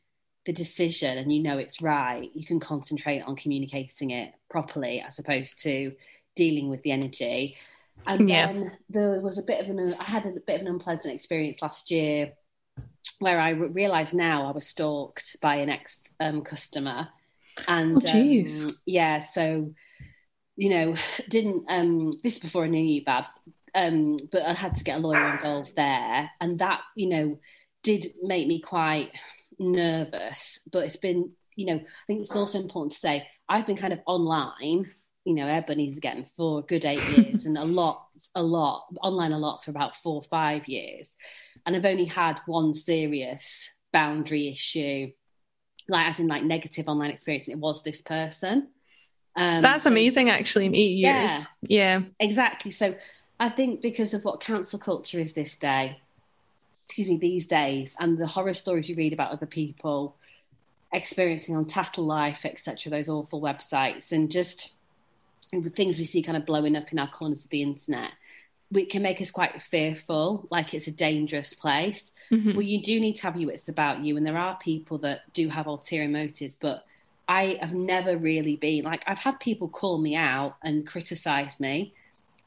the 0.46 0.54
decision 0.54 1.18
and 1.18 1.32
you 1.32 1.44
know 1.44 1.58
it's 1.58 1.82
right, 1.82 2.30
you 2.34 2.46
can 2.46 2.60
concentrate 2.60 3.22
on 3.22 3.36
communicating 3.36 4.12
it 4.12 4.34
properly 4.50 5.04
as 5.06 5.20
opposed 5.20 5.62
to 5.64 5.94
dealing 6.36 6.70
with 6.70 6.82
the 6.84 6.92
energy. 6.92 7.58
And 8.08 8.30
yeah. 8.30 8.48
then 8.48 8.78
there 8.90 9.22
was 9.22 9.38
a 9.38 9.44
bit 9.44 9.60
of 9.60 9.70
an, 9.70 9.96
I 10.00 10.06
had 10.06 10.26
a 10.26 10.32
bit 10.32 10.56
of 10.56 10.62
an 10.62 10.68
unpleasant 10.68 11.14
experience 11.14 11.62
last 11.62 11.92
year 11.92 12.34
where 13.20 13.40
I 13.40 13.50
realized 13.50 14.14
now 14.14 14.48
I 14.48 14.52
was 14.52 14.66
stalked 14.66 15.36
by 15.42 15.56
an 15.56 15.70
ex 15.70 16.02
um, 16.20 16.42
customer. 16.42 17.10
And 17.68 17.98
oh, 17.98 18.00
geez. 18.00 18.66
Um, 18.66 18.72
yeah, 18.86 19.20
so, 19.20 19.74
you 20.56 20.70
know, 20.70 20.96
didn't, 21.30 21.66
um, 21.68 22.14
this 22.24 22.36
is 22.36 22.40
before 22.40 22.64
I 22.64 22.70
knew 22.70 22.84
you, 22.84 23.04
Babs, 23.04 23.38
um, 23.76 24.18
but 24.32 24.44
I 24.44 24.54
had 24.54 24.76
to 24.76 24.84
get 24.84 24.98
a 24.98 25.02
lawyer 25.02 25.32
involved 25.32 25.76
there. 25.76 26.32
And 26.40 26.60
that, 26.60 26.82
you 26.96 27.10
know, 27.10 27.40
did 27.84 28.14
make 28.24 28.48
me 28.48 28.62
quite 28.62 29.12
nervous, 29.60 30.60
but 30.72 30.86
it's 30.86 30.96
been, 30.96 31.32
you 31.56 31.66
know, 31.66 31.76
I 31.76 32.06
think 32.08 32.22
it's 32.22 32.36
also 32.36 32.60
important 32.60 32.94
to 32.94 33.00
say 33.00 33.28
I've 33.48 33.68
been 33.68 33.78
kind 33.78 33.94
of 33.94 34.00
online, 34.06 34.92
you 35.26 35.34
know, 35.34 35.48
Ebony's 35.48 35.98
again 35.98 36.26
for 36.38 36.60
a 36.60 36.64
good 36.64 36.86
eight 36.86 37.04
years 37.18 37.46
and 37.46 37.58
a 37.58 37.66
lot, 37.66 38.08
a 38.36 38.44
lot, 38.44 38.86
online 39.02 39.32
a 39.32 39.40
lot 39.40 39.64
for 39.64 39.72
about 39.72 39.96
four 39.98 40.16
or 40.16 40.24
five 40.24 40.68
years. 40.68 41.16
And 41.66 41.76
I've 41.76 41.86
only 41.86 42.06
had 42.06 42.40
one 42.46 42.74
serious 42.74 43.70
boundary 43.92 44.50
issue, 44.50 45.12
like 45.88 46.08
as 46.08 46.20
in 46.20 46.28
like 46.28 46.44
negative 46.44 46.88
online 46.88 47.12
experience, 47.12 47.48
and 47.48 47.58
it 47.58 47.60
was 47.60 47.84
this 47.84 48.02
person. 48.02 48.70
Um, 49.36 49.62
That's 49.62 49.86
amazing, 49.86 50.30
actually, 50.30 50.66
in 50.66 50.76
eight 50.76 50.98
years. 50.98 51.48
Yeah, 51.62 52.00
yeah, 52.00 52.02
exactly. 52.20 52.72
So 52.72 52.96
I 53.40 53.50
think 53.50 53.82
because 53.82 54.14
of 54.14 54.24
what 54.24 54.42
cancel 54.42 54.80
culture 54.80 55.20
is 55.20 55.34
this 55.34 55.56
day, 55.56 56.02
excuse 56.90 57.08
me, 57.08 57.18
these 57.18 57.46
days, 57.46 57.96
and 58.00 58.18
the 58.18 58.26
horror 58.26 58.56
stories 58.56 58.90
you 58.90 58.96
read 58.96 59.14
about 59.14 59.32
other 59.32 59.46
people 59.46 60.16
experiencing 60.92 61.56
on 61.56 61.66
Tattle 61.66 62.04
Life, 62.04 62.46
etc., 62.46 62.90
those 62.90 63.08
awful 63.08 63.40
websites, 63.40 64.12
and 64.12 64.32
just 64.32 64.74
things 65.76 66.00
we 66.00 66.06
see 66.06 66.24
kind 66.24 66.36
of 66.36 66.48
blowing 66.48 66.76
up 66.76 66.92
in 66.92 66.98
our 66.98 67.08
corners 67.08 67.46
of 67.46 67.52
the 67.52 67.62
internet, 67.62 68.10
it 68.74 68.90
can 68.90 69.04
make 69.04 69.22
us 69.22 69.30
quite 69.30 69.62
fearful, 69.62 70.48
like 70.50 70.74
it's 70.74 70.88
a 70.88 70.92
dangerous 70.92 71.54
place. 71.54 72.12
Mm-hmm. 72.32 72.54
Well, 72.54 72.64
you 72.64 72.82
do 72.82 73.00
need 73.00 73.18
to 73.18 73.24
have 73.24 73.40
your 73.40 73.52
wits 73.52 73.70
about 73.70 74.00
you, 74.00 74.18
and 74.18 74.26
there 74.26 74.38
are 74.38 74.58
people 74.58 74.98
that 75.00 75.32
do 75.32 75.48
have 75.48 75.68
ulterior 75.68 76.10
motives, 76.10 76.58
but 76.60 76.88
I 77.28 77.60
have 77.62 77.74
never 77.74 78.18
really 78.18 78.56
been 78.56 78.84
like 78.84 79.04
I've 79.06 79.20
had 79.20 79.40
people 79.40 79.70
call 79.70 80.00
me 80.00 80.16
out 80.16 80.56
and 80.64 80.88
criticize 80.88 81.60
me, 81.60 81.94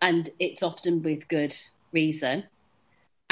and 0.01 0.31
it's 0.41 0.65
often 0.65 1.01
with 1.01 1.29
good 1.29 1.57
reason. 1.93 2.43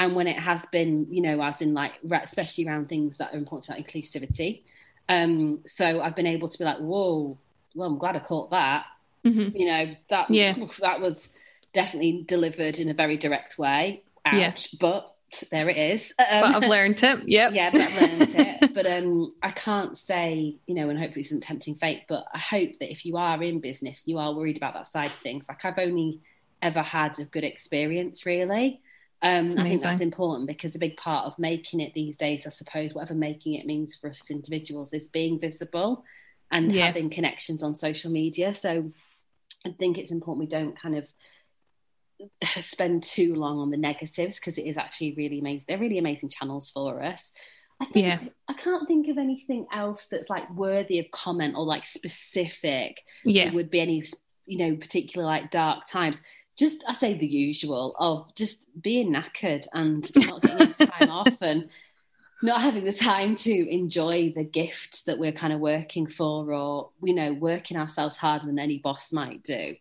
And 0.01 0.15
when 0.15 0.25
it 0.25 0.39
has 0.39 0.65
been, 0.65 1.05
you 1.11 1.21
know, 1.21 1.43
as 1.43 1.61
in 1.61 1.75
like, 1.75 1.93
especially 2.11 2.65
around 2.65 2.89
things 2.89 3.17
that 3.17 3.35
are 3.35 3.37
important 3.37 3.69
about 3.69 3.85
inclusivity. 3.87 4.63
Um, 5.07 5.59
so 5.67 6.01
I've 6.01 6.15
been 6.15 6.25
able 6.25 6.49
to 6.49 6.57
be 6.57 6.63
like, 6.63 6.79
whoa, 6.79 7.37
well, 7.75 7.87
I'm 7.87 7.99
glad 7.99 8.15
I 8.15 8.19
caught 8.19 8.49
that. 8.49 8.85
Mm-hmm. 9.23 9.55
You 9.55 9.65
know, 9.67 9.95
that 10.09 10.31
yeah. 10.31 10.55
that 10.79 11.01
was 11.01 11.29
definitely 11.71 12.23
delivered 12.27 12.79
in 12.79 12.89
a 12.89 12.95
very 12.95 13.15
direct 13.15 13.59
way. 13.59 14.01
Ouch. 14.25 14.39
Yeah. 14.39 14.77
But 14.79 15.13
there 15.51 15.69
it 15.69 15.77
is. 15.77 16.15
Um, 16.19 16.51
but 16.51 16.63
I've 16.63 16.69
learned 16.69 17.03
it. 17.03 17.19
Yep. 17.27 17.53
Yeah, 17.53 17.69
but 17.69 17.81
I've 17.81 18.01
learned 18.01 18.35
it. 18.35 18.73
But 18.73 18.87
um, 18.87 19.35
I 19.43 19.51
can't 19.51 19.95
say, 19.95 20.55
you 20.65 20.73
know, 20.73 20.89
and 20.89 20.97
hopefully 20.97 21.21
it's 21.21 21.31
not 21.31 21.43
tempting 21.43 21.75
fate, 21.75 22.05
but 22.09 22.25
I 22.33 22.39
hope 22.39 22.71
that 22.79 22.91
if 22.91 23.05
you 23.05 23.17
are 23.17 23.43
in 23.43 23.59
business, 23.59 24.01
you 24.07 24.17
are 24.17 24.33
worried 24.33 24.57
about 24.57 24.73
that 24.73 24.89
side 24.89 25.11
of 25.11 25.19
things. 25.21 25.45
Like 25.47 25.63
I've 25.63 25.77
only 25.77 26.21
ever 26.59 26.81
had 26.81 27.19
a 27.19 27.25
good 27.25 27.43
experience, 27.43 28.25
really. 28.25 28.81
Um, 29.23 29.45
I 29.57 29.63
think 29.63 29.81
that's 29.81 29.99
important 29.99 30.47
because 30.47 30.73
a 30.73 30.79
big 30.79 30.97
part 30.97 31.25
of 31.25 31.37
making 31.37 31.79
it 31.79 31.93
these 31.93 32.17
days, 32.17 32.47
I 32.47 32.49
suppose, 32.49 32.93
whatever 32.93 33.13
making 33.13 33.53
it 33.53 33.67
means 33.67 33.95
for 33.95 34.09
us 34.09 34.31
individuals, 34.31 34.89
is 34.93 35.07
being 35.07 35.39
visible 35.39 36.03
and 36.51 36.71
yeah. 36.71 36.87
having 36.87 37.09
connections 37.09 37.61
on 37.61 37.75
social 37.75 38.11
media. 38.11 38.55
So 38.55 38.91
I 39.65 39.69
think 39.69 39.97
it's 39.97 40.11
important 40.11 40.49
we 40.49 40.57
don't 40.57 40.79
kind 40.79 40.97
of 40.97 41.07
spend 42.63 43.03
too 43.03 43.35
long 43.35 43.59
on 43.59 43.69
the 43.69 43.77
negatives 43.77 44.39
because 44.39 44.57
it 44.57 44.65
is 44.65 44.77
actually 44.77 45.13
really 45.13 45.39
amazing. 45.39 45.65
They're 45.67 45.77
really 45.77 45.99
amazing 45.99 46.29
channels 46.29 46.71
for 46.71 47.03
us. 47.03 47.31
I 47.79 47.85
think 47.85 48.05
yeah. 48.05 48.19
I 48.47 48.53
can't 48.53 48.87
think 48.87 49.07
of 49.07 49.17
anything 49.17 49.65
else 49.73 50.07
that's 50.09 50.29
like 50.29 50.49
worthy 50.53 50.99
of 50.99 51.09
comment 51.11 51.55
or 51.55 51.65
like 51.65 51.85
specific. 51.85 53.01
Yeah, 53.25 53.51
would 53.51 53.71
be 53.71 53.81
any 53.81 54.03
you 54.45 54.57
know 54.57 54.75
particular 54.75 55.25
like 55.25 55.51
dark 55.51 55.85
times 55.87 56.21
just 56.61 56.83
I 56.87 56.93
say 56.93 57.15
the 57.15 57.27
usual 57.27 57.95
of 57.97 58.33
just 58.35 58.59
being 58.79 59.11
knackered 59.11 59.65
and 59.73 60.09
not 60.27 60.41
getting 60.41 60.57
enough 60.59 60.77
time 60.77 61.09
off 61.09 61.41
and 61.41 61.69
not 62.43 62.61
having 62.61 62.85
the 62.85 62.93
time 62.93 63.35
to 63.35 63.73
enjoy 63.73 64.31
the 64.35 64.43
gifts 64.43 65.01
that 65.03 65.17
we're 65.17 65.31
kind 65.31 65.53
of 65.53 65.59
working 65.59 66.05
for 66.05 66.53
or 66.53 66.91
you 67.01 67.15
know 67.15 67.33
working 67.33 67.77
ourselves 67.77 68.15
harder 68.15 68.45
than 68.45 68.59
any 68.59 68.77
boss 68.77 69.11
might 69.11 69.41
do 69.43 69.75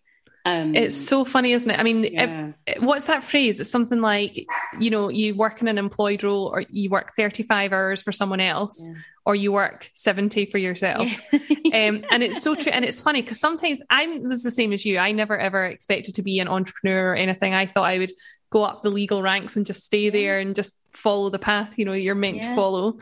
um, 0.46 0.74
it's 0.74 0.96
so 0.96 1.26
funny, 1.26 1.52
isn't 1.52 1.70
it? 1.70 1.78
I 1.78 1.82
mean, 1.82 2.02
yeah. 2.02 2.52
it, 2.66 2.82
what's 2.82 3.04
that 3.08 3.22
phrase? 3.22 3.60
It's 3.60 3.70
something 3.70 4.00
like, 4.00 4.46
you 4.78 4.88
know, 4.88 5.10
you 5.10 5.34
work 5.34 5.60
in 5.60 5.68
an 5.68 5.76
employed 5.76 6.24
role 6.24 6.46
or 6.46 6.64
you 6.70 6.88
work 6.88 7.12
35 7.14 7.74
hours 7.74 8.02
for 8.02 8.10
someone 8.10 8.40
else 8.40 8.88
yeah. 8.88 8.94
Or 9.30 9.36
you 9.36 9.52
work 9.52 9.88
70 9.92 10.46
for 10.46 10.58
yourself. 10.58 11.06
Um, 11.72 12.04
and 12.10 12.24
it's 12.24 12.42
so 12.42 12.56
true. 12.56 12.72
And 12.72 12.84
it's 12.84 13.00
funny 13.00 13.22
because 13.22 13.38
sometimes 13.38 13.80
I'm 13.88 14.24
this 14.24 14.38
is 14.38 14.42
the 14.42 14.50
same 14.50 14.72
as 14.72 14.84
you. 14.84 14.98
I 14.98 15.12
never 15.12 15.38
ever 15.38 15.66
expected 15.66 16.16
to 16.16 16.22
be 16.22 16.40
an 16.40 16.48
entrepreneur 16.48 17.12
or 17.12 17.14
anything. 17.14 17.54
I 17.54 17.66
thought 17.66 17.84
I 17.84 17.98
would 17.98 18.10
go 18.50 18.64
up 18.64 18.82
the 18.82 18.90
legal 18.90 19.22
ranks 19.22 19.54
and 19.54 19.64
just 19.64 19.84
stay 19.84 20.10
there 20.10 20.40
and 20.40 20.56
just 20.56 20.76
follow 20.92 21.30
the 21.30 21.38
path, 21.38 21.78
you 21.78 21.84
know, 21.84 21.92
you're 21.92 22.16
meant 22.16 22.42
to 22.42 22.54
follow. 22.56 22.98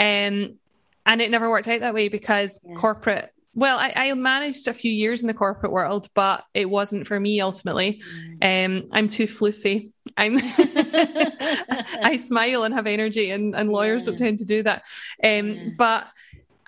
Um, 0.00 0.56
and 1.04 1.20
it 1.20 1.30
never 1.30 1.50
worked 1.50 1.68
out 1.68 1.80
that 1.80 1.92
way 1.92 2.08
because 2.08 2.58
corporate 2.74 3.30
well, 3.56 3.78
I, 3.78 3.92
I, 3.96 4.14
managed 4.14 4.68
a 4.68 4.74
few 4.74 4.92
years 4.92 5.22
in 5.22 5.28
the 5.28 5.34
corporate 5.34 5.72
world, 5.72 6.08
but 6.14 6.44
it 6.52 6.66
wasn't 6.66 7.06
for 7.06 7.18
me 7.18 7.40
ultimately. 7.40 8.02
Mm. 8.42 8.82
Um, 8.82 8.88
I'm 8.92 9.08
too 9.08 9.24
floofy. 9.24 9.92
I'm 10.14 10.36
I 10.38 12.16
smile 12.22 12.64
and 12.64 12.74
have 12.74 12.86
energy, 12.86 13.30
and, 13.30 13.56
and 13.56 13.72
lawyers 13.72 14.02
yeah. 14.02 14.06
don't 14.06 14.18
tend 14.18 14.38
to 14.38 14.44
do 14.44 14.62
that. 14.62 14.84
Um, 15.24 15.48
yeah. 15.48 15.68
But 15.78 16.10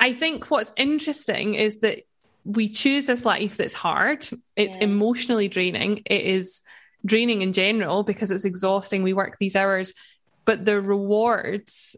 I 0.01 0.15
think 0.15 0.51
what's 0.51 0.73
interesting 0.79 1.57
is 1.57 1.81
that 1.81 2.05
we 2.45 2.71
choose 2.71 3.05
this 3.05 3.27
life 3.27 3.59
that's 3.59 3.75
hard. 3.75 4.27
It's 4.57 4.77
yeah. 4.77 4.85
emotionally 4.85 5.49
draining. 5.49 6.03
It 6.07 6.23
is 6.23 6.63
draining 7.05 7.43
in 7.43 7.53
general 7.53 8.03
because 8.03 8.31
it's 8.31 8.47
exhausting. 8.47 9.03
We 9.03 9.13
work 9.13 9.37
these 9.39 9.57
hours, 9.57 9.93
but 10.47 10.65
the 10.65 10.81
rewards 10.81 11.97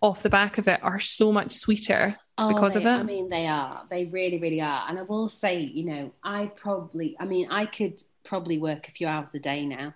off 0.00 0.24
the 0.24 0.28
back 0.28 0.58
of 0.58 0.66
it 0.66 0.82
are 0.82 0.98
so 0.98 1.30
much 1.30 1.52
sweeter 1.52 2.16
oh, 2.38 2.48
because 2.48 2.74
they, 2.74 2.80
of 2.80 2.86
it. 2.86 2.90
I 2.90 3.02
mean, 3.02 3.28
they 3.28 3.46
are. 3.46 3.82
They 3.90 4.06
really, 4.06 4.38
really 4.38 4.60
are. 4.60 4.86
And 4.88 4.98
I 4.98 5.02
will 5.02 5.28
say, 5.28 5.60
you 5.60 5.84
know, 5.84 6.12
I 6.22 6.46
probably, 6.46 7.16
I 7.18 7.24
mean, 7.24 7.48
I 7.50 7.66
could 7.66 8.02
probably 8.24 8.58
work 8.58 8.88
a 8.88 8.92
few 8.92 9.06
hours 9.06 9.34
a 9.34 9.38
day 9.38 9.66
now 9.66 9.94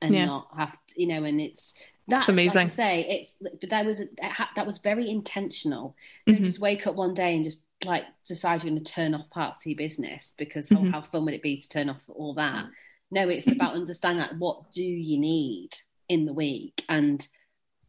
and 0.00 0.14
yeah. 0.14 0.26
not 0.26 0.48
have, 0.56 0.72
to, 0.72 0.78
you 0.96 1.06
know, 1.06 1.24
and 1.24 1.40
it's 1.40 1.74
that's 2.08 2.28
amazing. 2.28 2.62
Like 2.62 2.66
I 2.66 2.74
say 2.74 3.00
it's, 3.08 3.34
but 3.40 3.70
that 3.70 3.84
was 3.84 4.00
that 4.54 4.66
was 4.66 4.78
very 4.78 5.10
intentional. 5.10 5.96
Mm-hmm. 6.28 6.44
just 6.44 6.60
wake 6.60 6.86
up 6.86 6.94
one 6.94 7.14
day 7.14 7.34
and 7.34 7.44
just 7.44 7.62
like 7.84 8.04
decide 8.26 8.62
you're 8.62 8.72
going 8.72 8.82
to 8.82 8.92
turn 8.92 9.14
off 9.14 9.28
parts 9.30 9.60
of 9.60 9.66
your 9.66 9.76
business 9.76 10.32
because 10.36 10.68
mm-hmm. 10.68 10.90
how, 10.90 11.00
how 11.00 11.06
fun 11.06 11.24
would 11.24 11.34
it 11.34 11.42
be 11.42 11.58
to 11.58 11.68
turn 11.68 11.88
off 11.88 12.02
all 12.08 12.34
that? 12.34 12.66
No, 13.10 13.28
it's 13.28 13.50
about 13.50 13.74
understanding 13.74 14.22
like 14.22 14.38
what 14.38 14.70
do 14.70 14.84
you 14.84 15.18
need 15.18 15.70
in 16.08 16.26
the 16.26 16.32
week 16.32 16.84
and 16.88 17.26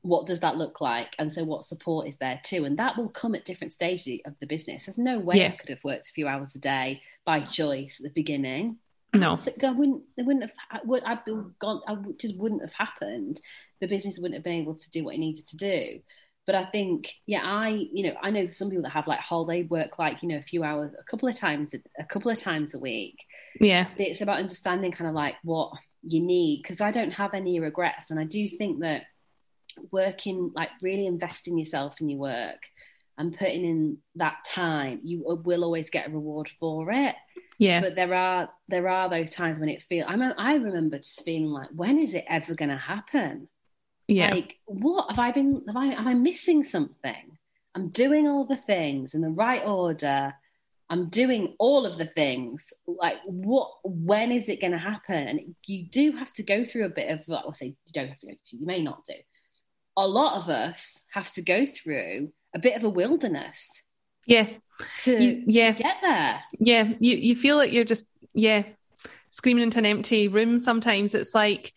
what 0.07 0.25
does 0.25 0.39
that 0.39 0.57
look 0.57 0.79
like? 0.79 1.15
And 1.19 1.31
so 1.31 1.43
what 1.43 1.65
support 1.65 2.07
is 2.07 2.17
there 2.17 2.39
too? 2.43 2.65
And 2.65 2.77
that 2.79 2.97
will 2.97 3.09
come 3.09 3.35
at 3.35 3.45
different 3.45 3.73
stages 3.73 4.21
of 4.25 4.35
the 4.39 4.47
business. 4.47 4.85
There's 4.85 4.97
no 4.97 5.19
way 5.19 5.37
yeah. 5.37 5.47
i 5.47 5.57
could 5.57 5.69
have 5.69 5.83
worked 5.83 6.07
a 6.07 6.13
few 6.13 6.27
hours 6.27 6.55
a 6.55 6.59
day 6.59 7.01
by 7.25 7.41
choice 7.41 7.97
at 7.99 8.03
the 8.03 8.09
beginning. 8.09 8.77
No. 9.15 9.39
I 9.63 9.71
wouldn't 9.71 10.03
it 10.17 10.25
wouldn't 10.25 10.43
have 10.43 10.53
I 10.71 10.79
would 10.83 11.03
been 11.25 11.53
gone 11.59 11.81
i 11.87 11.95
just 12.19 12.37
wouldn't 12.37 12.61
have 12.61 12.73
happened. 12.73 13.41
The 13.81 13.87
business 13.87 14.17
wouldn't 14.17 14.35
have 14.35 14.43
been 14.43 14.61
able 14.61 14.75
to 14.75 14.89
do 14.89 15.03
what 15.03 15.15
it 15.15 15.19
needed 15.19 15.47
to 15.47 15.57
do. 15.57 15.99
But 16.45 16.55
i 16.55 16.65
think 16.65 17.13
yeah 17.25 17.41
i 17.43 17.69
you 17.69 18.03
know 18.03 18.15
i 18.21 18.31
know 18.31 18.47
some 18.47 18.69
people 18.69 18.83
that 18.83 18.91
have 18.91 19.07
like 19.07 19.19
holiday 19.19 19.63
work 19.63 19.99
like 19.99 20.23
you 20.23 20.29
know 20.29 20.37
a 20.37 20.41
few 20.41 20.63
hours 20.63 20.93
a 20.97 21.03
couple 21.03 21.27
of 21.27 21.35
times 21.35 21.75
a 21.99 22.03
couple 22.05 22.31
of 22.31 22.39
times 22.39 22.73
a 22.73 22.79
week. 22.79 23.25
Yeah. 23.59 23.87
It's 23.97 24.21
about 24.21 24.39
understanding 24.39 24.91
kind 24.91 25.09
of 25.09 25.15
like 25.15 25.35
what 25.43 25.71
you 26.03 26.21
need 26.21 26.61
because 26.63 26.79
i 26.79 26.91
don't 26.91 27.11
have 27.11 27.33
any 27.33 27.59
regrets. 27.59 28.11
And 28.11 28.19
i 28.19 28.23
do 28.23 28.47
think 28.47 28.79
that 28.81 29.03
working, 29.91 30.51
like 30.55 30.69
really 30.81 31.07
investing 31.07 31.57
yourself 31.57 32.01
in 32.01 32.09
your 32.09 32.19
work 32.19 32.59
and 33.17 33.37
putting 33.37 33.65
in 33.65 33.97
that 34.15 34.37
time, 34.45 34.99
you 35.03 35.23
will 35.25 35.63
always 35.63 35.89
get 35.89 36.07
a 36.07 36.11
reward 36.11 36.49
for 36.59 36.91
it. 36.91 37.15
Yeah. 37.57 37.81
But 37.81 37.95
there 37.95 38.13
are 38.13 38.49
there 38.67 38.87
are 38.87 39.09
those 39.09 39.31
times 39.31 39.59
when 39.59 39.69
it 39.69 39.83
feels. 39.83 40.05
I 40.07 40.13
I 40.37 40.55
remember 40.55 40.99
just 40.99 41.23
feeling 41.23 41.49
like, 41.49 41.69
when 41.73 41.99
is 41.99 42.13
it 42.13 42.25
ever 42.29 42.53
going 42.53 42.69
to 42.69 42.77
happen? 42.77 43.49
Yeah. 44.07 44.31
Like, 44.31 44.57
what 44.65 45.09
have 45.09 45.19
I 45.19 45.31
been? 45.31 45.63
Have 45.67 45.75
I 45.75 45.87
am 45.87 46.07
I 46.07 46.13
missing 46.13 46.63
something? 46.63 47.37
I'm 47.73 47.89
doing 47.89 48.27
all 48.27 48.45
the 48.45 48.57
things 48.57 49.13
in 49.13 49.21
the 49.21 49.29
right 49.29 49.63
order. 49.65 50.33
I'm 50.89 51.09
doing 51.09 51.55
all 51.59 51.85
of 51.85 51.97
the 51.97 52.05
things. 52.05 52.73
Like, 52.85 53.17
what? 53.25 53.71
When 53.83 54.31
is 54.31 54.49
it 54.49 54.61
going 54.61 54.71
to 54.71 54.77
happen? 54.77 55.27
And 55.27 55.55
you 55.65 55.87
do 55.87 56.13
have 56.13 56.31
to 56.33 56.43
go 56.43 56.63
through 56.63 56.85
a 56.85 56.89
bit 56.89 57.11
of. 57.11 57.21
Well, 57.27 57.43
I'll 57.45 57.53
say 57.53 57.67
you 57.85 57.93
don't 57.93 58.07
have 58.07 58.19
to 58.19 58.27
go 58.27 58.33
through. 58.33 58.59
You 58.59 58.65
may 58.65 58.81
not 58.81 59.03
do, 59.05 59.15
a 59.97 60.07
lot 60.07 60.35
of 60.35 60.47
us 60.47 61.01
have 61.11 61.31
to 61.33 61.41
go 61.41 61.65
through 61.65 62.31
a 62.53 62.59
bit 62.59 62.75
of 62.75 62.83
a 62.83 62.89
wilderness. 62.89 63.81
Yeah. 64.25 64.47
To, 65.01 65.21
you, 65.21 65.43
yeah. 65.47 65.73
To 65.73 65.83
get 65.83 65.97
there. 66.01 66.41
Yeah. 66.59 66.93
You 66.99 67.17
you 67.17 67.35
feel 67.35 67.57
like 67.57 67.73
you're 67.73 67.83
just 67.83 68.09
yeah 68.33 68.63
screaming 69.31 69.63
into 69.63 69.79
an 69.79 69.85
empty 69.85 70.27
room 70.27 70.59
sometimes. 70.59 71.15
It's 71.15 71.35
like 71.35 71.73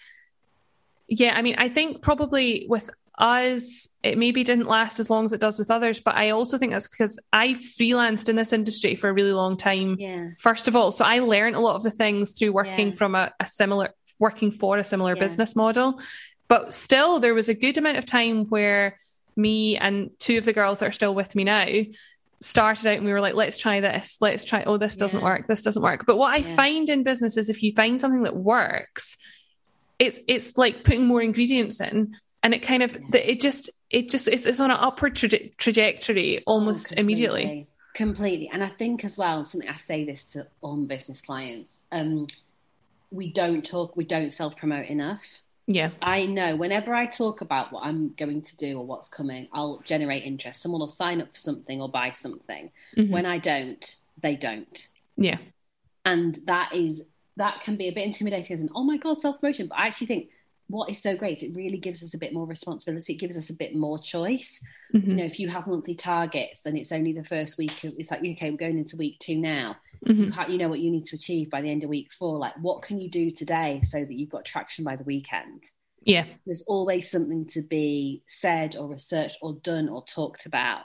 yeah, 1.09 1.37
I 1.37 1.43
mean, 1.43 1.57
I 1.59 1.69
think 1.69 2.03
probably 2.03 2.67
with 2.69 2.89
us, 3.19 3.89
it 4.03 4.17
maybe 4.17 4.45
didn't 4.45 4.67
last 4.67 5.01
as 5.01 5.11
long 5.11 5.25
as 5.25 5.33
it 5.33 5.41
does 5.41 5.59
with 5.59 5.71
others, 5.71 6.01
but 6.01 6.15
I 6.15 6.31
also 6.31 6.57
think 6.57 6.73
that's 6.73 6.89
because 6.89 7.19
I 7.33 7.49
freelanced 7.49 8.29
in 8.29 8.37
this 8.37 8.53
industry 8.53 8.95
for 8.95 9.11
a 9.11 9.13
really 9.13 9.33
long 9.33 9.57
time. 9.57 9.97
Yeah. 9.99 10.31
First 10.39 10.69
of 10.69 10.77
all, 10.77 10.93
so 10.93 11.05
I 11.05 11.19
learned 11.19 11.57
a 11.57 11.61
lot 11.61 11.77
of 11.77 11.83
the 11.83 11.91
things 11.91 12.33
through 12.33 12.53
working 12.53 12.89
yeah. 12.89 12.95
from 12.95 13.15
a, 13.15 13.33
a, 13.41 13.47
similar, 13.47 13.91
working 14.19 14.51
for 14.53 14.79
a 14.79 14.85
similar 14.85 15.15
yeah. 15.17 15.21
business 15.21 15.55
model. 15.57 16.01
But 16.51 16.75
still, 16.75 17.21
there 17.21 17.33
was 17.33 17.49
a 17.49 17.55
good 17.55 17.79
amount 17.79 17.97
of 17.97 18.05
time 18.05 18.45
where 18.47 18.99
me 19.37 19.79
and 19.79 20.11
two 20.19 20.37
of 20.37 20.45
the 20.45 20.53
girls 20.53 20.81
that 20.81 20.89
are 20.89 20.93
still 20.93 21.15
with 21.15 21.37
me 21.37 21.45
now 21.45 21.67
started 22.41 22.87
out 22.89 22.97
and 22.97 23.05
we 23.07 23.13
were 23.13 23.21
like, 23.21 23.35
let's 23.35 23.57
try 23.57 23.79
this, 23.81 24.17
let's 24.21 24.45
try, 24.45 24.65
oh, 24.65 24.77
this 24.77 24.97
doesn't 24.97 25.21
yeah. 25.21 25.25
work, 25.25 25.47
this 25.47 25.63
doesn't 25.63 25.83
work. 25.83 26.07
But 26.07 26.17
what 26.17 26.35
I 26.35 26.39
yeah. 26.39 26.57
find 26.57 26.89
in 26.89 27.05
business 27.05 27.37
is 27.37 27.51
if 27.51 27.63
you 27.63 27.73
find 27.73 28.01
something 28.01 28.25
that 28.25 28.35
works, 28.35 29.17
it's 30.01 30.19
it's 30.27 30.59
like 30.59 30.83
putting 30.83 31.07
more 31.07 31.23
ingredients 31.23 31.81
in 31.81 32.17
and 32.43 32.55
it 32.55 32.63
kind 32.63 32.83
of 32.83 32.95
yeah. 32.95 33.21
it 33.21 33.41
just 33.41 33.71
it 33.91 34.09
just 34.09 34.27
it's, 34.27 34.47
it's 34.47 34.59
on 34.59 34.71
an 34.71 34.79
upward 34.81 35.15
traje- 35.15 35.55
trajectory 35.57 36.43
almost 36.47 36.95
oh, 36.97 37.01
immediately 37.01 37.69
completely 37.93 38.49
and 38.51 38.65
i 38.65 38.69
think 38.69 39.05
as 39.05 39.19
well 39.19 39.45
something 39.45 39.69
i 39.69 39.77
say 39.77 40.05
this 40.05 40.25
to 40.25 40.47
all 40.63 40.77
business 40.87 41.21
clients 41.21 41.83
um 41.93 42.27
we 43.11 43.31
don't 43.31 43.63
talk 43.63 43.95
we 43.95 44.05
don't 44.05 44.33
self 44.33 44.57
promote 44.57 44.87
enough 44.87 45.43
yeah. 45.73 45.91
I 46.03 46.27
know 46.27 46.57
whenever 46.57 46.93
I 46.93 47.07
talk 47.07 47.43
about 47.43 47.73
what 47.73 47.85
I'm 47.85 48.13
going 48.17 48.43
to 48.43 48.57
do 48.57 48.79
or 48.79 48.85
what's 48.85 49.09
coming, 49.09 49.47
I'll 49.53 49.81
generate 49.85 50.25
interest. 50.25 50.61
Someone 50.61 50.81
will 50.81 50.89
sign 50.89 51.21
up 51.21 51.33
for 51.33 51.39
something 51.39 51.81
or 51.81 51.89
buy 51.89 52.11
something. 52.11 52.73
Mm-hmm. 52.97 53.13
When 53.13 53.25
I 53.25 53.39
don't, 53.39 53.95
they 54.21 54.35
don't. 54.35 54.89
Yeah. 55.17 55.39
And 56.05 56.41
that 56.47 56.75
is 56.75 57.03
that 57.37 57.61
can 57.61 57.77
be 57.77 57.87
a 57.87 57.93
bit 57.93 58.05
intimidating 58.05 58.55
as 58.55 58.61
an 58.61 58.71
oh 58.75 58.83
my 58.83 58.97
god, 58.97 59.21
self 59.21 59.41
promotion. 59.41 59.69
But 59.69 59.79
I 59.79 59.87
actually 59.87 60.09
think 60.09 60.31
what 60.67 60.91
is 60.91 61.01
so 61.01 61.17
great, 61.17 61.45
it 61.45 61.55
really 61.55 61.79
gives 61.79 62.03
us 62.03 62.15
a 62.15 62.19
bit 62.19 62.33
more 62.33 62.47
responsibility. 62.47 63.13
It 63.13 63.21
gives 63.21 63.37
us 63.37 63.51
a 63.51 63.55
bit 63.55 63.77
more 63.77 63.99
choice. 63.99 64.61
Mm-hmm. 64.93 65.11
You 65.11 65.17
know, 65.17 65.25
if 65.25 65.39
you 65.39 65.49
have 65.49 65.69
monthly 65.69 65.95
targets 65.95 66.67
and 66.67 66.77
it's 66.77 66.91
only 66.91 67.13
the 67.13 67.25
first 67.25 67.59
week, 67.59 67.85
it's 67.85 68.11
like, 68.11 68.21
okay, 68.21 68.51
we're 68.51 68.57
going 68.57 68.79
into 68.79 68.97
week 68.97 69.21
two 69.21 69.37
now. 69.37 69.77
Mhm. 70.07 70.49
You, 70.49 70.53
you 70.53 70.59
know 70.59 70.69
what 70.69 70.81
you 70.81 70.91
need 70.91 71.07
to 71.07 71.17
achieve 71.17 71.51
by 71.51 71.61
the 71.61 71.71
end 71.71 71.83
of 71.85 71.91
week 71.91 72.13
four. 72.13 72.39
Like, 72.39 72.55
what 72.61 72.83
can 72.83 72.99
you 72.99 73.11
do 73.11 73.31
today 73.31 73.81
so 73.83 73.99
that 73.99 74.13
you've 74.13 74.31
got 74.31 74.45
traction 74.45 74.85
by 74.85 74.97
the 74.97 75.05
weekend? 75.05 75.65
Yeah. 76.03 76.25
There's 76.47 76.65
always 76.67 77.11
something 77.11 77.47
to 77.49 77.63
be 77.63 78.23
said 78.27 78.77
or 78.77 78.89
researched 78.89 79.39
or 79.43 79.55
done 79.63 79.89
or 79.89 80.03
talked 80.05 80.47
about. 80.47 80.85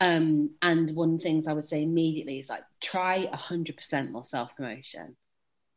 Um, 0.00 0.50
and 0.62 0.94
one 0.96 1.14
of 1.14 1.18
the 1.18 1.22
things 1.22 1.46
I 1.46 1.52
would 1.52 1.66
say 1.66 1.82
immediately 1.82 2.38
is 2.38 2.48
like, 2.48 2.62
try 2.80 3.26
100% 3.26 4.10
more 4.10 4.24
self 4.24 4.54
promotion, 4.56 5.16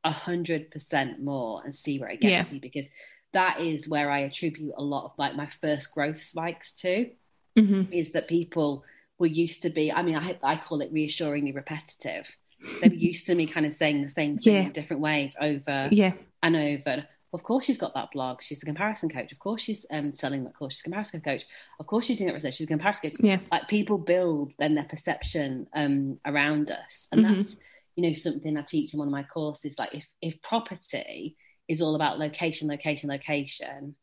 100% 0.06 1.20
more 1.24 1.62
and 1.64 1.76
see 1.76 2.00
where 2.00 2.10
it 2.10 2.22
gets 2.22 2.50
Yeah. 2.50 2.56
you 2.56 2.62
because 2.62 2.90
that 3.34 3.60
is 3.60 3.90
where 3.90 4.10
I 4.10 4.20
attribute 4.20 4.74
a 4.78 4.84
lot 4.84 5.06
of 5.06 5.12
like 5.18 5.36
my 5.36 5.50
first 5.62 5.92
growth 5.92 6.22
spikes 6.22 6.74
to 6.76 7.12
hmm 7.58 7.82
is 7.92 8.12
that 8.12 8.28
people 8.28 8.84
were 9.18 9.28
used 9.28 9.62
to 9.64 9.70
be, 9.70 9.92
I 9.92 10.02
mean, 10.02 10.16
I, 10.16 10.38
I 10.44 10.58
call 10.58 10.82
it 10.82 10.92
reassuringly 10.92 11.52
repetitive. 11.52 12.36
They 12.82 12.90
were 12.90 12.96
used 12.96 13.26
to 13.28 13.36
me 13.36 13.46
kind 13.48 13.66
of 13.66 13.74
saying 13.74 14.02
the 14.02 14.08
same 14.08 14.38
thing 14.38 14.54
Yeah. 14.56 14.62
in 14.64 14.72
different 14.72 15.02
ways 15.02 15.36
over 15.40 15.90
Yeah. 15.92 16.14
and 16.42 16.56
over. 16.56 17.08
Of 17.34 17.44
course, 17.44 17.66
she's 17.66 17.78
got 17.78 17.94
that 17.96 18.12
blog. 18.14 18.42
She's 18.42 18.64
a 18.64 18.66
comparison 18.66 19.10
coach. 19.10 19.32
Of 19.34 19.40
course, 19.40 19.62
she's 19.62 19.86
um, 19.92 20.14
selling 20.14 20.46
that 20.46 20.56
course. 20.56 20.76
She's 20.76 20.82
a 20.82 20.84
comparison 20.86 21.20
coach. 21.22 21.44
Of 21.80 21.86
course, 21.86 22.06
she's 22.06 22.18
doing 22.18 22.28
that 22.28 22.34
research. 22.34 22.56
She's 22.56 22.66
a 22.66 22.68
comparison 22.68 23.10
coach. 23.12 23.20
Yeah. 23.20 23.40
Like 23.52 23.68
people 23.68 23.98
build 23.98 24.54
then 24.58 24.76
their 24.76 24.86
perception 24.86 25.68
um, 25.76 26.20
around 26.26 26.72
us, 26.72 27.08
and 27.12 27.26
Mhm. 27.26 27.36
that's 27.38 27.58
you 27.98 28.04
know 28.08 28.14
something 28.14 28.58
I 28.58 28.62
teach 28.62 28.94
in 28.94 29.00
one 29.00 29.08
of 29.10 29.12
my 29.12 29.24
courses. 29.24 29.78
Like 29.78 29.94
if 29.94 30.08
if 30.22 30.42
property 30.42 31.36
is 31.68 31.82
all 31.82 31.96
about 31.96 32.20
location, 32.20 32.68
location, 32.70 33.10
location, 33.10 33.96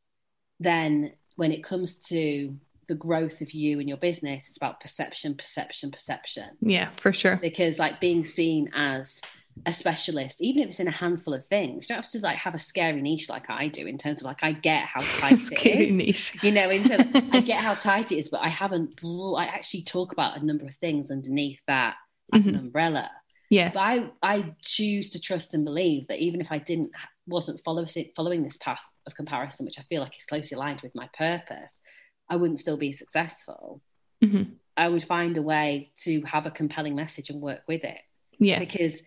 then 0.61 1.12
when 1.37 1.53
it 1.53 1.65
comes 1.65 1.95
to 2.09 2.55
the 2.88 2.95
growth 2.95 3.40
of 3.40 3.53
you 3.53 3.81
and 3.81 3.88
your 3.88 3.99
business, 3.99 4.49
it's 4.49 4.57
about 4.57 4.81
perception, 4.81 5.35
perception, 5.35 5.90
perception 5.90 6.51
Yeah. 6.61 6.90
For 6.97 7.12
sure. 7.12 7.37
because 7.37 7.79
like 7.79 8.01
being 8.01 8.25
seen 8.25 8.71
as 8.75 9.21
a 9.66 9.73
specialist, 9.73 10.40
even 10.40 10.62
if 10.62 10.71
it's 10.71 10.81
in 10.81 10.88
a 10.88 10.92
handful 10.92 11.35
of 11.35 11.45
things, 11.45 11.85
you 11.85 11.95
don't 11.95 12.03
have 12.03 12.11
to 12.12 12.21
like 12.21 12.38
have 12.38 12.55
a 12.55 12.59
scary 12.59 13.01
niche 13.03 13.29
like 13.29 13.51
I 13.51 13.68
do 13.68 13.87
in 13.87 13.99
terms 13.99 14.21
of 14.21 14.27
like 14.27 14.42
I 14.42 14.53
get 14.53 14.85
how 14.85 15.01
tight 15.21 15.33
it 15.33 15.38
Scary 15.38 15.88
is. 15.88 15.92
niche. 15.92 16.42
You 16.42 16.53
know, 16.53 16.68
in 16.68 16.85
terms 16.85 17.11
I 17.33 17.40
get 17.40 17.61
how 17.61 17.75
tight 17.90 18.12
it 18.12 18.18
is, 18.18 18.29
but 18.29 18.40
I 18.40 18.49
haven't. 18.49 18.95
I 19.05 19.45
actually 19.45 19.83
talk 19.83 20.12
about 20.12 20.40
a 20.40 20.45
number 20.45 20.64
of 20.64 20.75
things 20.77 21.11
underneath 21.11 21.61
that 21.66 21.97
as 22.33 22.47
an 22.47 22.55
mm-hmm. 22.55 22.64
umbrella. 22.66 23.11
Yeah. 23.51 23.71
But 23.73 23.81
I, 23.81 24.11
I 24.23 24.55
choose 24.62 25.11
to 25.11 25.21
trust 25.21 25.53
and 25.53 25.64
believe 25.64 26.09
that 26.09 26.21
even 26.21 26.40
if 26.40 26.51
I 26.51 26.57
didn't 26.57 26.92
wasn't 27.27 27.62
follow, 27.62 27.87
following 28.16 28.42
this 28.42 28.57
path 28.57 28.81
of 29.07 29.14
comparison, 29.14 29.66
which 29.66 29.79
I 29.79 29.83
feel 29.83 30.01
like 30.01 30.16
is 30.16 30.25
closely 30.25 30.55
aligned 30.55 30.81
with 30.81 30.95
my 30.95 31.09
purpose, 31.16 31.81
I 32.28 32.37
wouldn't 32.37 32.61
still 32.61 32.76
be 32.76 32.92
successful. 32.92 33.80
hmm 34.22 34.42
I 34.74 34.88
would 34.88 35.04
find 35.04 35.37
a 35.37 35.42
way 35.42 35.90
to 36.04 36.22
have 36.22 36.46
a 36.46 36.50
compelling 36.50 36.94
message 36.94 37.28
and 37.28 37.42
work 37.42 37.61
with 37.68 37.85
it 37.85 37.98
Yeah. 38.38 38.58
because 38.58 39.02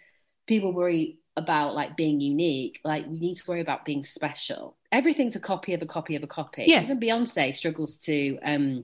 people 0.46 0.72
worry 0.72 1.18
about 1.36 1.74
like 1.74 1.98
being 1.98 2.22
unique. 2.22 2.80
Like 2.84 3.08
we 3.08 3.18
need 3.18 3.36
to 3.38 3.44
worry 3.48 3.62
about 3.62 3.84
being 3.84 4.04
special. 4.04 4.78
Everything's 4.92 5.36
a 5.36 5.40
copy 5.40 5.74
of 5.74 5.82
a 5.82 5.88
copy 5.88 6.16
of 6.16 6.22
a 6.24 6.28
copy. 6.28 6.66
Yeah. 6.68 6.84
Even 6.84 7.00
Beyonce 7.00 7.56
struggles 7.56 7.98
to 8.02 8.38
um, 8.46 8.84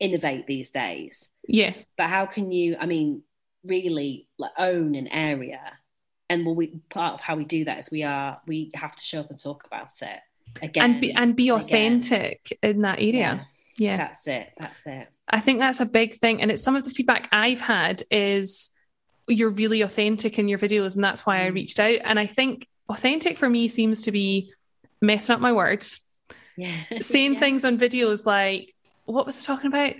innovate 0.00 0.48
these 0.48 0.72
days. 0.72 1.28
Yeah. 1.46 1.72
But 1.96 2.08
how 2.10 2.26
can 2.26 2.50
you? 2.50 2.76
I 2.80 2.86
mean, 2.86 3.22
really 3.64 4.26
like 4.38 4.50
own 4.58 4.96
an 4.96 5.06
area? 5.06 5.60
And 6.28 6.44
well, 6.44 6.56
we 6.56 6.80
part 6.90 7.14
of 7.14 7.20
how 7.20 7.36
we 7.36 7.44
do 7.44 7.64
that 7.66 7.78
is 7.78 7.90
we 7.92 8.02
are 8.02 8.40
we 8.44 8.72
have 8.74 8.96
to 8.96 9.04
show 9.04 9.20
up 9.20 9.30
and 9.30 9.38
talk 9.38 9.64
about 9.66 9.90
it 10.02 10.18
again 10.60 10.84
And 10.90 11.00
be 11.00 11.12
and 11.12 11.36
be 11.36 11.48
again. 11.50 11.60
authentic 11.60 12.58
in 12.60 12.82
that 12.82 12.98
area. 12.98 13.12
Yeah, 13.12 13.44
Yeah. 13.78 13.96
that's 13.96 14.26
it. 14.26 14.50
That's 14.58 14.86
it. 14.86 15.08
I 15.28 15.40
think 15.40 15.58
that's 15.60 15.80
a 15.80 15.86
big 15.86 16.16
thing. 16.16 16.42
And 16.42 16.50
it's 16.50 16.62
some 16.62 16.76
of 16.76 16.84
the 16.84 16.90
feedback 16.90 17.28
I've 17.32 17.60
had 17.60 18.02
is 18.10 18.70
you're 19.28 19.50
really 19.50 19.82
authentic 19.82 20.38
in 20.38 20.48
your 20.48 20.58
videos. 20.58 20.94
And 20.94 21.04
that's 21.04 21.24
why 21.26 21.44
I 21.46 21.50
Mm. 21.50 21.54
reached 21.54 21.78
out. 21.80 21.98
And 22.04 22.18
I 22.18 22.26
think 22.26 22.66
authentic 22.88 23.38
for 23.38 23.48
me 23.48 23.68
seems 23.68 24.02
to 24.02 24.10
be 24.12 24.52
messing 25.00 25.34
up 25.34 25.40
my 25.40 25.52
words, 25.52 26.00
Yeah, 26.56 26.74
saying 27.00 27.34
Yeah. 27.34 27.38
things 27.40 27.64
on 27.64 27.78
videos 27.78 28.26
like, 28.26 28.74
what 29.04 29.26
was 29.26 29.36
I 29.48 29.54
talking 29.54 29.68
about? 29.68 29.94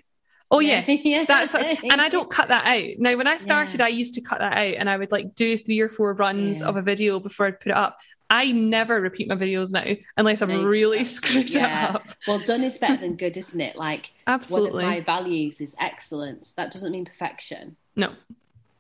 Oh, 0.51 0.61
yeah. 0.61 0.83
yeah. 0.89 1.25
That's 1.29 1.53
what, 1.53 1.65
and 1.85 2.01
I 2.01 2.09
don't 2.17 2.31
cut 2.31 2.49
that 2.49 2.67
out. 2.67 2.85
Now, 2.99 3.17
when 3.17 3.27
I 3.27 3.37
started, 3.37 3.81
I 3.83 3.89
used 3.89 4.15
to 4.15 4.23
cut 4.23 4.39
that 4.39 4.55
out 4.57 4.75
and 4.79 4.89
I 4.89 4.97
would 4.97 5.13
like 5.13 5.35
do 5.35 5.57
three 5.59 5.79
or 5.81 5.89
four 5.91 6.15
runs 6.15 6.61
Yeah. 6.61 6.67
of 6.69 6.77
a 6.77 6.83
video 6.83 7.21
before 7.21 7.47
I'd 7.47 7.61
put 7.61 7.71
it 7.71 7.77
up. 7.77 7.99
I 8.31 8.53
never 8.53 9.01
repeat 9.01 9.29
my 9.29 9.37
videos 9.37 9.73
now 9.73 9.85
unless 10.17 10.43
I've 10.43 10.49
No, 10.51 10.65
really 10.65 11.03
screwed 11.05 11.51
yeah. 11.51 11.89
it 11.91 11.95
up. 11.95 12.09
Well, 12.27 12.39
done 12.39 12.63
is 12.63 12.77
better 12.79 12.99
than 12.99 13.17
good, 13.17 13.37
isn't 13.37 13.61
it? 13.61 13.77
Like 13.77 14.11
Absolutely. 14.27 14.85
one 14.85 14.93
of 14.93 14.99
my 14.99 15.01
values 15.01 15.61
is 15.61 15.75
excellence. 15.81 16.53
That 16.53 16.71
doesn't 16.73 16.93
mean 16.93 17.05
perfection. 17.05 17.77
no. 17.97 18.13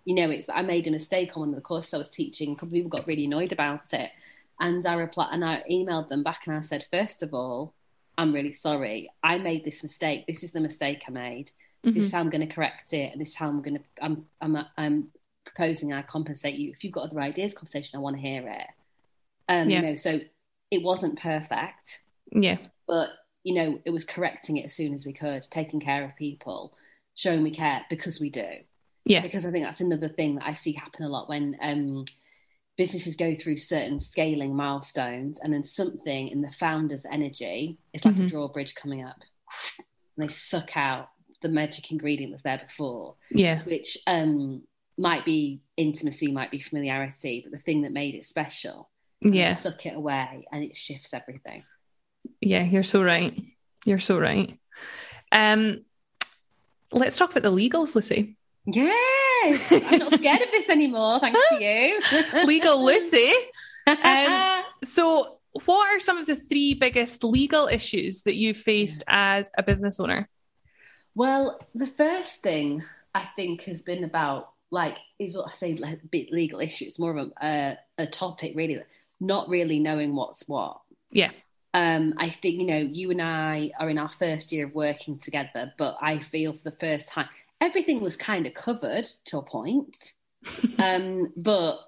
You 0.04 0.14
know, 0.14 0.30
it's 0.30 0.48
I 0.48 0.62
made 0.62 0.86
a 0.86 0.90
mistake 0.90 1.32
on 1.36 1.40
one 1.40 1.48
of 1.50 1.54
the 1.54 1.60
courses 1.60 1.92
I 1.92 1.98
was 1.98 2.08
teaching. 2.08 2.52
A 2.52 2.54
couple 2.54 2.68
of 2.68 2.72
people 2.72 2.88
got 2.88 3.06
really 3.06 3.26
annoyed 3.26 3.52
about 3.52 3.92
it, 3.92 4.10
and 4.58 4.86
I 4.86 4.94
replied 4.94 5.28
and 5.32 5.44
I 5.44 5.62
emailed 5.70 6.08
them 6.08 6.22
back 6.22 6.46
and 6.46 6.56
I 6.56 6.62
said, 6.62 6.86
first 6.90 7.22
of 7.22 7.34
all, 7.34 7.74
I'm 8.16 8.30
really 8.32 8.54
sorry. 8.54 9.10
I 9.22 9.36
made 9.36 9.64
this 9.64 9.82
mistake. 9.82 10.26
This 10.26 10.42
is 10.42 10.52
the 10.52 10.60
mistake 10.60 11.02
I 11.06 11.10
made. 11.10 11.50
This 11.84 11.92
Mhm. 11.94 11.98
is 11.98 12.12
how 12.12 12.20
I'm 12.20 12.30
going 12.30 12.46
to 12.48 12.54
correct 12.54 12.94
it. 12.94 13.12
And 13.12 13.20
this 13.20 13.28
is 13.30 13.34
how 13.34 13.48
I'm 13.48 13.60
going 13.60 13.76
to. 13.76 13.82
I'm 14.00 14.24
I'm 14.40 14.56
I'm 14.78 15.08
proposing 15.44 15.92
I 15.92 16.00
compensate 16.00 16.54
you. 16.54 16.70
If 16.70 16.84
you've 16.84 16.92
got 16.94 17.10
other 17.10 17.20
ideas, 17.20 17.52
conversation, 17.52 17.98
I 17.98 18.00
want 18.00 18.16
to 18.16 18.22
hear 18.22 18.48
it. 18.48 18.66
Um, 19.48 19.70
Yeah. 19.70 19.76
you 19.80 19.82
know, 19.86 19.96
so 19.96 20.20
it 20.70 20.82
wasn't 20.82 21.18
perfect 21.18 22.00
Yeah. 22.32 22.58
but 22.86 23.08
you 23.42 23.54
know 23.54 23.80
it 23.86 23.90
was 23.90 24.04
correcting 24.04 24.58
it 24.58 24.66
as 24.66 24.74
soon 24.74 24.92
as 24.92 25.06
we 25.06 25.12
could 25.14 25.42
taking 25.50 25.80
care 25.80 26.04
of 26.04 26.14
people 26.16 26.76
showing 27.14 27.42
we 27.42 27.50
care 27.50 27.86
because 27.88 28.20
we 28.20 28.28
do 28.28 28.46
Yeah. 29.06 29.22
because 29.22 29.46
i 29.46 29.50
think 29.50 29.64
that's 29.64 29.80
another 29.80 30.08
thing 30.10 30.34
that 30.34 30.46
i 30.46 30.52
see 30.52 30.72
happen 30.72 31.04
a 31.04 31.08
lot 31.08 31.28
when 31.30 31.56
um, 31.62 32.04
businesses 32.76 33.16
go 33.16 33.34
through 33.34 33.56
certain 33.56 33.98
scaling 34.00 34.54
milestones 34.54 35.38
and 35.40 35.52
then 35.54 35.64
something 35.64 36.28
in 36.28 36.42
the 36.42 36.50
founder's 36.50 37.06
energy 37.06 37.78
is 37.94 38.04
like 38.04 38.14
Mhm. 38.16 38.24
a 38.26 38.28
drawbridge 38.28 38.74
coming 38.74 39.02
up 39.02 39.22
and 40.16 40.28
they 40.28 40.32
suck 40.32 40.76
out 40.76 41.08
the 41.40 41.48
magic 41.48 41.90
ingredient 41.90 42.32
was 42.32 42.42
there 42.42 42.58
before 42.58 43.16
Yeah. 43.30 43.62
which 43.64 43.96
um, 44.06 44.64
might 44.98 45.24
be 45.24 45.62
intimacy 45.78 46.30
might 46.32 46.50
be 46.50 46.60
familiarity 46.60 47.40
but 47.42 47.52
the 47.52 47.62
thing 47.64 47.82
that 47.82 47.92
made 47.92 48.14
it 48.14 48.26
special 48.26 48.90
Yeah. 49.20 49.54
suck 49.54 49.84
it 49.86 49.96
away 49.96 50.46
and 50.52 50.62
it 50.62 50.76
shifts 50.76 51.12
everything 51.12 51.62
Yeah, 52.40 52.62
you're 52.62 52.84
so 52.84 53.02
right. 53.02 53.38
You're 53.84 53.98
so 54.00 54.18
right. 54.18 54.58
Um, 55.32 55.80
let's 56.92 57.18
talk 57.18 57.30
about 57.30 57.42
the 57.42 57.52
legals, 57.52 57.94
Lucy. 57.94 58.36
Yes, 58.66 59.72
I'm 59.72 59.98
not 59.98 60.12
scared 60.18 60.42
of 60.42 60.50
this 60.52 60.68
anymore, 60.68 61.20
thanks 61.20 61.40
to 61.50 61.62
you. 61.62 62.00
Legal 62.46 62.84
Lucy. 62.84 63.32
Um, 63.86 64.62
So, 64.84 65.38
what 65.64 65.88
are 65.88 66.00
some 66.00 66.18
of 66.18 66.26
the 66.26 66.36
three 66.36 66.74
biggest 66.74 67.24
legal 67.24 67.66
issues 67.66 68.22
that 68.22 68.34
you've 68.36 68.56
faced 68.58 69.02
as 69.08 69.50
a 69.58 69.62
business 69.62 69.98
owner? 69.98 70.28
well, 71.14 71.58
the 71.74 71.86
first 71.86 72.42
thing 72.42 72.84
I 73.14 73.24
think 73.34 73.62
has 73.62 73.82
been 73.82 74.04
about 74.04 74.50
like 74.70 74.96
is 75.18 75.36
what 75.36 75.50
I 75.52 75.56
say 75.56 75.74
like 75.74 75.98
bit 76.10 76.30
legal 76.32 76.60
issues, 76.60 76.98
more 76.98 77.16
of 77.16 77.32
a 77.40 77.44
uh, 77.44 77.74
a 77.96 78.06
topic 78.06 78.52
really, 78.54 78.80
not 79.20 79.48
really 79.48 79.78
knowing 79.78 80.14
what's 80.14 80.46
what. 80.48 80.80
Yeah. 81.10 81.30
Um, 81.74 82.14
I 82.16 82.30
think 82.30 82.56
you 82.60 82.66
know 82.66 82.78
you 82.78 83.10
and 83.10 83.20
I 83.22 83.70
are 83.78 83.90
in 83.90 83.98
our 83.98 84.08
first 84.10 84.52
year 84.52 84.66
of 84.66 84.74
working 84.74 85.18
together, 85.18 85.72
but 85.76 85.96
I 86.00 86.18
feel 86.18 86.52
for 86.52 86.64
the 86.64 86.76
first 86.76 87.08
time 87.08 87.28
everything 87.60 88.00
was 88.00 88.16
kind 88.16 88.46
of 88.46 88.54
covered 88.54 89.08
to 89.26 89.38
a 89.38 89.42
point, 89.42 90.14
um, 90.78 91.32
but 91.36 91.78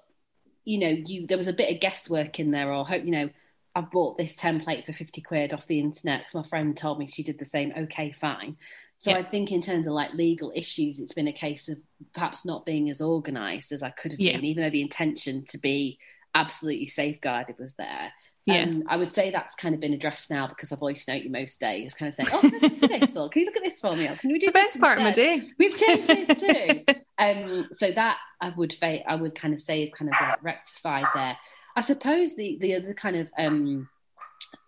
you 0.65 0.77
know 0.77 0.89
you 0.89 1.25
there 1.25 1.37
was 1.37 1.47
a 1.47 1.53
bit 1.53 1.71
of 1.73 1.79
guesswork 1.81 2.39
in 2.39 2.51
there, 2.51 2.71
or 2.71 2.85
hope 2.85 3.03
you 3.05 3.11
know. 3.11 3.29
I've 3.73 3.89
bought 3.89 4.17
this 4.17 4.35
template 4.35 4.85
for 4.85 4.91
50 4.91 5.21
quid 5.21 5.53
off 5.53 5.65
the 5.65 5.79
internet 5.79 6.19
because 6.25 6.35
my 6.35 6.43
friend 6.43 6.75
told 6.75 6.99
me 6.99 7.07
she 7.07 7.23
did 7.23 7.39
the 7.39 7.45
same. 7.45 7.71
Okay, 7.77 8.11
fine. 8.11 8.57
So 8.97 9.11
Yeah. 9.11 9.19
I 9.19 9.23
think 9.23 9.49
in 9.49 9.61
terms 9.61 9.87
of 9.87 9.93
like 9.93 10.13
legal 10.13 10.51
issues, 10.53 10.99
it's 10.99 11.13
been 11.13 11.29
a 11.29 11.31
case 11.31 11.69
of 11.69 11.77
perhaps 12.13 12.43
not 12.43 12.65
being 12.65 12.89
as 12.89 12.99
organized 13.01 13.71
as 13.71 13.81
I 13.81 13.91
could 13.91 14.11
have 14.11 14.19
Yeah. 14.19 14.33
been, 14.35 14.43
even 14.43 14.63
though 14.63 14.69
the 14.69 14.81
intention 14.81 15.45
to 15.45 15.57
be 15.57 15.99
absolutely 16.33 16.87
safeguarded 16.87 17.55
was 17.59 17.73
there. 17.73 18.11
Yeah. 18.45 18.63
Um, 18.63 18.83
I 18.87 18.97
would 18.97 19.11
say 19.11 19.29
that's 19.29 19.53
kind 19.53 19.75
of 19.75 19.81
been 19.81 19.93
addressed 19.93 20.31
now 20.31 20.47
because 20.47 20.71
I 20.71 20.75
voice 20.75 21.07
note 21.07 21.21
you 21.21 21.29
most 21.29 21.59
days, 21.59 21.93
kind 21.93 22.09
of 22.09 22.15
saying, 22.15 22.29
"Oh, 22.33 22.41
this 22.41 22.71
is 22.71 22.79
for 22.79 22.87
this," 22.87 23.15
or 23.15 23.29
"Can 23.29 23.41
you 23.41 23.45
look 23.45 23.57
at 23.57 23.63
this 23.63 23.79
for 23.79 23.93
me?" 23.93 24.07
Or 24.07 24.15
"Can 24.15 24.29
we 24.29 24.35
It's 24.35 24.43
do 24.43 24.47
the 24.47 24.53
best 24.53 24.79
part 24.79 24.97
of 24.97 25.03
my 25.03 25.11
day. 25.11 25.43
We've 25.59 25.77
changed 25.77 26.07
this 26.07 26.41
too. 26.87 26.95
um, 27.19 27.69
so 27.73 27.91
that 27.91 28.17
I 28.39 28.49
would 28.49 28.73
fa- 28.73 29.07
I 29.07 29.15
would 29.15 29.35
kind 29.35 29.53
of 29.53 29.61
say 29.61 29.83
is 29.83 29.91
kind 29.93 30.09
of 30.09 30.19
like 30.19 30.43
rectified 30.43 31.05
there. 31.13 31.37
I 31.75 31.81
suppose 31.81 32.35
the 32.35 32.57
the 32.59 32.75
other 32.75 32.95
kind 32.95 33.15
of 33.15 33.29
um, 33.37 33.89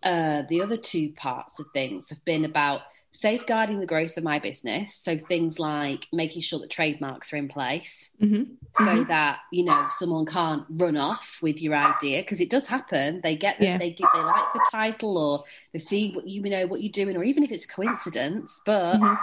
uh, 0.04 0.43
the 0.47 0.62
other 0.62 0.78
two 0.78 1.12
parts 1.13 1.60
of 1.60 1.65
things 1.73 2.10
have 2.10 2.23
been 2.26 2.45
about 2.45 2.82
safeguarding 3.13 3.80
the 3.80 3.86
growth 3.86 4.17
of 4.17 4.23
my 4.23 4.39
business. 4.39 4.95
So 4.95 5.17
things 5.17 5.60
like 5.60 6.08
making 6.12 6.41
sure 6.41 6.60
that 6.60 6.69
trademarks 6.69 7.32
are 7.34 7.38
in 7.38 7.47
place 7.47 8.10
Mm-hmm. 8.21 8.43
so 8.76 8.84
Mhm. 8.84 9.08
that, 9.08 9.39
you 9.52 9.63
know, 9.65 9.88
someone 9.99 10.26
can't 10.26 10.63
run 10.69 10.97
off 10.97 11.39
with 11.41 11.62
your 11.62 11.76
idea 11.76 12.21
because 12.21 12.41
it 12.41 12.49
does 12.49 12.67
happen. 12.67 13.21
They 13.21 13.36
get 13.36 13.62
Yeah. 13.62 13.78
they 13.78 13.91
get, 13.91 14.10
they 14.13 14.19
like 14.23 14.54
the 14.54 14.62
title 14.71 15.17
or 15.17 15.43
they 15.73 15.80
see 15.80 16.12
what 16.13 16.28
you 16.28 16.41
know 16.43 16.65
what 16.67 16.82
you're 16.82 16.91
doing 16.91 17.15
or 17.15 17.23
even 17.23 17.43
if 17.43 17.52
it's 17.52 17.65
coincidence, 17.65 18.60
but 18.65 18.97
Mhm. 18.99 19.17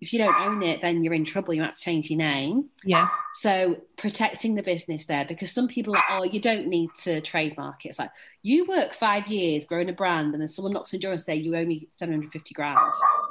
If 0.00 0.12
you 0.12 0.18
don't 0.18 0.40
own 0.40 0.62
it 0.62 0.80
then 0.80 1.04
you're 1.04 1.14
in 1.14 1.24
trouble. 1.24 1.52
You 1.54 1.62
have 1.62 1.74
to 1.74 1.80
change 1.80 2.10
your 2.10 2.18
name. 2.18 2.70
Yeah. 2.84 3.06
So 3.34 3.78
protecting 3.96 4.54
the 4.54 4.62
business 4.62 5.04
there 5.04 5.24
because 5.26 5.52
some 5.52 5.68
people 5.68 5.94
are, 5.96 6.02
oh, 6.10 6.24
you 6.24 6.40
don't 6.40 6.66
need 6.68 6.90
to 7.02 7.20
trademark 7.20 7.84
it. 7.84 7.90
It's 7.90 7.98
like 7.98 8.10
you 8.42 8.64
work 8.64 8.94
five 8.94 9.26
years 9.28 9.66
growing 9.66 9.88
a 9.88 9.92
brand 9.92 10.32
and 10.32 10.40
then 10.40 10.48
someone 10.48 10.72
knocks 10.72 10.94
on 10.94 11.00
your 11.00 11.08
door 11.08 11.12
and 11.12 11.20
say 11.20 11.34
you 11.34 11.54
owe 11.54 11.64
me 11.64 11.88
750 11.92 12.54
grand. 12.54 12.78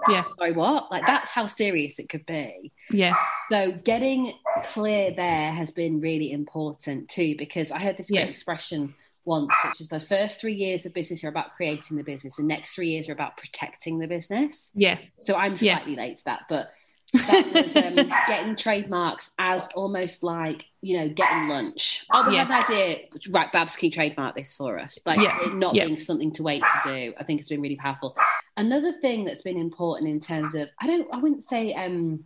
Yeah. 0.09 0.23
Sorry, 0.37 0.51
what? 0.51 0.91
Like 0.91 1.05
that's 1.05 1.31
how 1.31 1.45
serious 1.45 1.99
it 1.99 2.09
could 2.09 2.25
be. 2.25 2.71
Yeah. 2.91 3.15
So 3.51 3.71
getting 3.71 4.33
clear 4.63 5.11
there 5.11 5.51
has 5.51 5.71
been 5.71 5.99
really 5.99 6.31
important 6.31 7.09
too, 7.09 7.35
because 7.37 7.71
I 7.71 7.79
heard 7.79 7.97
this 7.97 8.09
great 8.09 8.25
Yeah. 8.25 8.25
expression 8.27 8.93
once, 9.29 9.53
which 9.63 9.79
is 9.79 9.87
the 9.87 9.99
first 9.99 10.41
three 10.41 10.55
years 10.55 10.85
of 10.85 10.93
business 10.93 11.23
are 11.23 11.29
about 11.29 11.51
creating 11.51 11.95
the 11.95 12.03
business, 12.03 12.35
the 12.35 12.43
next 12.43 12.73
three 12.73 12.89
years 12.89 13.07
are 13.07 13.13
about 13.13 13.37
protecting 13.37 13.99
the 13.99 14.07
business. 14.07 14.71
Yeah. 14.73 14.95
So 15.21 15.35
I'm 15.35 15.55
Yeah. 15.59 15.75
slightly 15.77 15.95
late 15.95 16.17
to 16.17 16.23
that, 16.25 16.41
but 16.49 16.67
that 17.13 17.51
was 17.53 17.75
um, 17.75 17.95
getting 18.27 18.55
trademarks 18.55 19.31
as 19.39 19.67
almost 19.75 20.21
like 20.23 20.65
you 20.81 20.97
know 20.99 21.09
getting 21.09 21.47
lunch. 21.47 22.05
Oh, 22.11 22.27
we 22.27 22.35
Yeah. 22.35 22.43
have 22.45 22.69
an 22.69 22.75
idea. 22.75 22.97
Right, 23.29 23.51
Babs, 23.51 23.75
can 23.75 23.85
you 23.87 23.91
trademark 23.91 24.35
this 24.35 24.53
for 24.55 24.77
us? 24.79 24.99
Like 25.05 25.19
Yeah. 25.21 25.37
it 25.45 25.53
not 25.55 25.75
Yeah. 25.75 25.85
being 25.85 25.97
something 25.97 26.31
to 26.33 26.43
wait 26.43 26.61
to 26.63 26.79
do. 26.89 27.13
I 27.19 27.23
think 27.23 27.39
it's 27.39 27.49
been 27.49 27.61
really 27.61 27.75
powerful. 27.77 28.15
Another 28.57 28.91
thing 28.91 29.25
that's 29.25 29.41
been 29.43 29.57
important 29.57 30.09
in 30.09 30.19
terms 30.19 30.53
of 30.55 30.69
I 30.81 30.87
don't 30.87 31.07
I 31.13 31.17
wouldn't 31.17 31.43
say 31.43 31.73
um, 31.73 32.25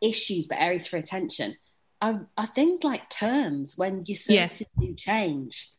issues, 0.00 0.46
but 0.46 0.58
areas 0.60 0.86
for 0.86 0.96
attention 0.96 1.56
are, 2.02 2.26
are 2.36 2.46
things 2.46 2.84
like 2.84 3.08
terms 3.08 3.76
when 3.78 4.02
your 4.06 4.16
Yeah. 4.28 4.48
services 4.48 4.66
do 4.78 4.94
change, 4.94 5.70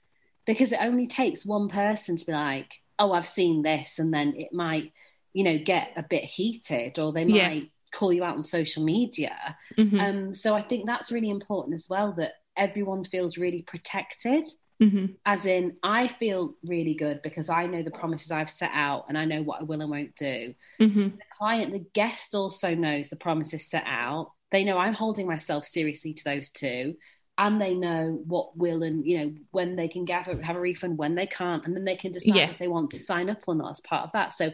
because 0.45 0.71
it 0.71 0.79
only 0.81 1.07
takes 1.07 1.45
one 1.45 1.69
person 1.69 2.15
to 2.15 2.25
be 2.25 2.31
like, 2.33 2.81
"Oh, 2.99 3.11
I've 3.11 3.27
seen 3.27 3.61
this," 3.61 3.99
and 3.99 4.13
then 4.13 4.35
it 4.35 4.53
might 4.53 4.93
you 5.33 5.43
know 5.43 5.57
get 5.57 5.89
a 5.95 6.03
bit 6.03 6.23
heated, 6.23 6.97
or 6.99 7.11
they 7.11 7.25
Yeah. 7.25 7.47
might 7.49 7.71
call 7.91 8.11
you 8.13 8.23
out 8.23 8.35
on 8.35 8.43
social 8.43 8.83
media. 8.83 9.57
Mhm. 9.77 9.99
Um, 9.99 10.33
so 10.33 10.53
I 10.55 10.61
think 10.61 10.85
that's 10.85 11.11
really 11.11 11.29
important 11.29 11.75
as 11.75 11.87
well 11.89 12.13
that 12.13 12.33
everyone 12.57 13.03
feels 13.05 13.37
really 13.37 13.61
protected. 13.61 14.43
Mhm. 14.81 15.15
As 15.25 15.45
in, 15.45 15.77
I 15.83 16.09
feel 16.09 16.55
really 16.63 16.93
good 16.95 17.21
because 17.21 17.49
I 17.49 17.65
know 17.65 17.81
the 17.83 17.91
promises 17.91 18.31
I've 18.31 18.49
set 18.49 18.71
out 18.73 19.05
and 19.07 19.17
I 19.17 19.23
know 19.23 19.41
what 19.41 19.61
I 19.61 19.63
will 19.63 19.81
and 19.81 19.89
won't 19.89 20.15
do. 20.17 20.53
Mhm. 20.81 21.17
The 21.17 21.23
client, 21.31 21.71
the 21.71 21.85
guest 21.93 22.35
also 22.35 22.75
knows 22.75 23.09
the 23.09 23.15
promises 23.15 23.69
set 23.69 23.83
out. 23.85 24.33
They 24.51 24.65
know 24.65 24.77
I'm 24.77 24.93
holding 24.93 25.27
myself 25.27 25.65
seriously 25.65 26.13
to 26.13 26.23
those 26.25 26.51
two. 26.51 26.97
And 27.37 27.59
they 27.59 27.73
know 27.73 28.21
what 28.25 28.55
will 28.55 28.81
and 28.83 29.05
you 29.05 29.17
know 29.17 29.33
when 29.51 29.75
they 29.75 29.89
can 29.89 30.05
get 30.05 30.25
have 30.25 30.55
a 30.55 30.59
refund, 30.59 30.97
when 30.97 31.15
they 31.15 31.27
can't, 31.27 31.65
and 31.65 31.75
then 31.75 31.83
they 31.83 31.97
can 31.97 32.13
decide 32.13 32.33
Yeah. 32.35 32.49
if 32.49 32.57
they 32.57 32.69
want 32.69 32.91
to 32.91 32.99
sign 32.99 33.29
up 33.29 33.41
or 33.45 33.55
not 33.55 33.71
as 33.71 33.81
part 33.81 34.05
of 34.05 34.11
that. 34.13 34.33
So 34.33 34.51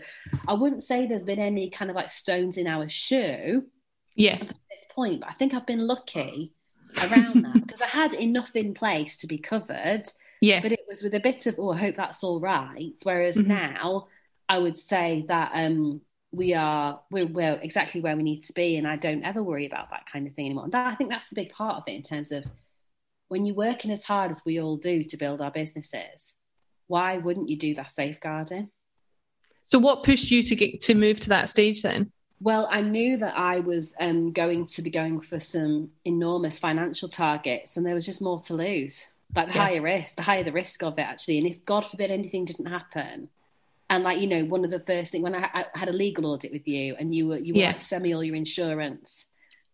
I 0.48 0.54
wouldn't 0.54 0.84
say 0.84 1.06
there's 1.06 1.22
been 1.22 1.38
any 1.40 1.70
kind 1.70 1.92
of 1.92 1.96
like 1.96 2.10
stones 2.10 2.58
in 2.58 2.66
our 2.66 2.90
shoe 2.90 3.66
Yeah. 4.16 4.34
at 4.42 4.48
this 4.70 4.86
point, 4.96 5.20
but 5.22 5.30
I 5.30 5.34
think 5.34 5.54
I've 5.54 5.68
been 5.68 5.86
lucky 5.86 6.54
around 7.04 7.44
that 7.46 7.54
because 7.66 7.82
I 7.82 7.86
had 7.88 8.16
enough 8.16 8.56
in 8.56 8.74
place 8.74 9.16
to 9.18 9.28
be 9.28 9.38
covered, 9.38 10.06
Yeah. 10.42 10.60
but 10.62 10.72
it 10.72 10.82
was 10.88 11.04
with 11.04 11.14
a 11.14 11.20
bit 11.20 11.46
of, 11.46 11.60
oh, 11.60 11.74
I 11.74 11.78
hope 11.78 11.94
that's 11.96 12.24
all 12.24 12.40
right. 12.40 12.96
Whereas 13.04 13.38
Mhm. 13.38 13.46
now 13.46 14.08
I 14.50 14.58
would 14.58 14.76
say 14.76 15.24
that 15.28 15.52
um, 15.54 16.02
we 16.32 16.56
are, 16.56 17.00
we're, 17.12 17.28
we're 17.28 17.60
exactly 17.62 18.02
where 18.02 18.18
we 18.18 18.24
need 18.24 18.42
to 18.44 18.54
be. 18.54 18.76
And 18.78 18.88
I 18.88 18.96
don't 18.96 19.24
ever 19.24 19.44
worry 19.44 19.68
about 19.68 19.92
that 19.92 20.08
kind 20.12 20.26
of 20.26 20.34
thing 20.34 20.48
anymore. 20.48 20.64
And 20.64 20.74
that, 20.74 20.88
I 20.88 20.96
think 20.96 21.10
that's 21.12 21.32
a 21.32 21.36
big 21.36 21.52
part 21.52 21.78
of 21.78 21.84
it 21.88 21.92
in 21.94 22.02
terms 22.02 22.32
of 22.32 22.46
when 23.32 23.46
you're 23.46 23.56
working 23.56 23.92
as 23.92 24.04
hard 24.04 24.30
as 24.30 24.42
we 24.46 24.60
all 24.60 24.76
do 24.76 25.06
to 25.06 25.16
build 25.16 25.40
our 25.40 25.52
businesses, 25.52 26.34
why 26.88 27.18
wouldn't 27.18 27.48
you 27.48 27.58
do 27.58 27.74
that 27.76 27.90
safeguarding? 27.90 28.70
So 29.64 29.80
what 29.80 30.04
pushed 30.04 30.32
you 30.32 30.44
to 30.44 30.54
get 30.54 30.82
to 30.82 30.96
move 30.96 31.18
to 31.22 31.30
that 31.30 31.50
stage 31.50 31.82
then? 31.82 32.12
Well, 32.42 32.68
I 32.70 32.82
knew 32.82 33.16
that 33.18 33.38
I 33.38 33.62
was 33.62 33.96
um, 34.02 34.34
going 34.34 34.68
to 34.68 34.82
be 34.82 34.90
going 34.90 35.22
for 35.22 35.40
some 35.40 35.92
enormous 36.04 36.60
financial 36.60 37.08
targets, 37.08 37.78
and 37.78 37.86
there 37.86 37.94
was 37.94 38.06
just 38.06 38.22
more 38.22 38.40
to 38.42 38.54
lose. 38.54 39.08
Like 39.34 39.48
the 39.48 39.54
Yeah. 39.54 39.62
higher 39.62 39.82
risk, 39.82 40.18
the 40.18 40.24
higher 40.24 40.44
the 40.44 40.52
risk 40.52 40.84
of 40.84 41.00
it, 41.00 41.04
actually. 41.04 41.38
And 41.38 41.48
if 41.48 41.64
God 41.64 41.86
forbid 41.86 42.12
anything 42.12 42.44
didn't 42.44 42.66
happen, 42.66 43.30
and 43.90 44.04
like 44.04 44.20
you 44.20 44.28
know, 44.28 44.44
one 44.44 44.66
of 44.66 44.72
the 44.72 44.82
first 44.82 45.14
things 45.14 45.24
when 45.24 45.36
I, 45.36 45.50
I 45.54 45.66
had 45.80 45.88
a 45.88 45.94
legal 45.94 46.26
audit 46.26 46.52
with 46.52 46.68
you, 46.68 46.98
and 47.00 47.16
you 47.16 47.30
were 47.30 47.38
you 47.38 47.54
were 47.54 47.62
Yeah. 47.62 47.72
like 47.72 47.80
send 47.82 48.04
me 48.04 48.14
all 48.14 48.26
your 48.26 48.36
insurance, 48.36 49.26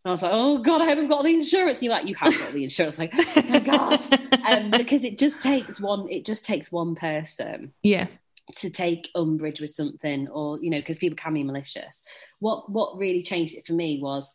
and 0.08 0.12
I 0.12 0.14
was 0.14 0.22
like, 0.22 0.32
oh 0.34 0.60
God, 0.60 0.82
I 0.82 0.86
hope 0.86 1.00
I've 1.00 1.10
got 1.10 1.18
all 1.18 1.24
the 1.24 1.34
insurance. 1.34 1.80
And 1.80 1.84
you're 1.88 1.94
like, 1.94 2.08
you 2.08 2.16
have 2.16 2.34
got 2.40 2.54
the 2.54 2.64
insurance. 2.64 2.98
Like, 2.98 3.12
oh 3.14 3.44
my 3.50 3.60
God, 3.60 4.00
um, 4.48 4.72
because 4.72 5.04
it 5.04 5.18
just 5.18 5.42
takes 5.42 5.82
one. 5.82 6.08
It 6.10 6.26
just 6.26 6.46
takes 6.46 6.72
one 6.72 6.96
person 6.96 7.74
Yeah. 7.84 8.08
to 8.56 8.70
take 8.70 9.10
umbrage 9.16 9.60
with 9.60 9.76
something 9.76 10.30
or 10.30 10.58
you 10.62 10.70
know 10.70 10.78
because 10.78 10.98
people 10.98 11.18
can 11.18 11.34
be 11.34 11.44
malicious 11.44 12.02
what 12.40 12.72
what 12.72 12.98
really 12.98 13.22
changed 13.22 13.56
it 13.56 13.68
for 13.68 13.74
me 13.74 14.00
was 14.02 14.32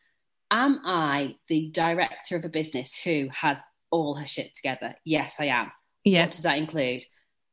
am 0.51 0.81
i 0.85 1.35
the 1.49 1.71
director 1.71 2.37
of 2.37 2.45
a 2.45 2.49
business 2.51 2.95
who 3.03 3.29
has 3.33 3.63
all 3.91 4.15
her 4.17 4.27
shit 4.27 4.55
together 4.55 4.95
yes 5.07 5.37
i 5.41 5.47
am 5.47 5.73
Yeah. 6.05 6.25
what 6.25 6.33
does 6.33 6.43
that 6.43 6.59
include 6.59 7.07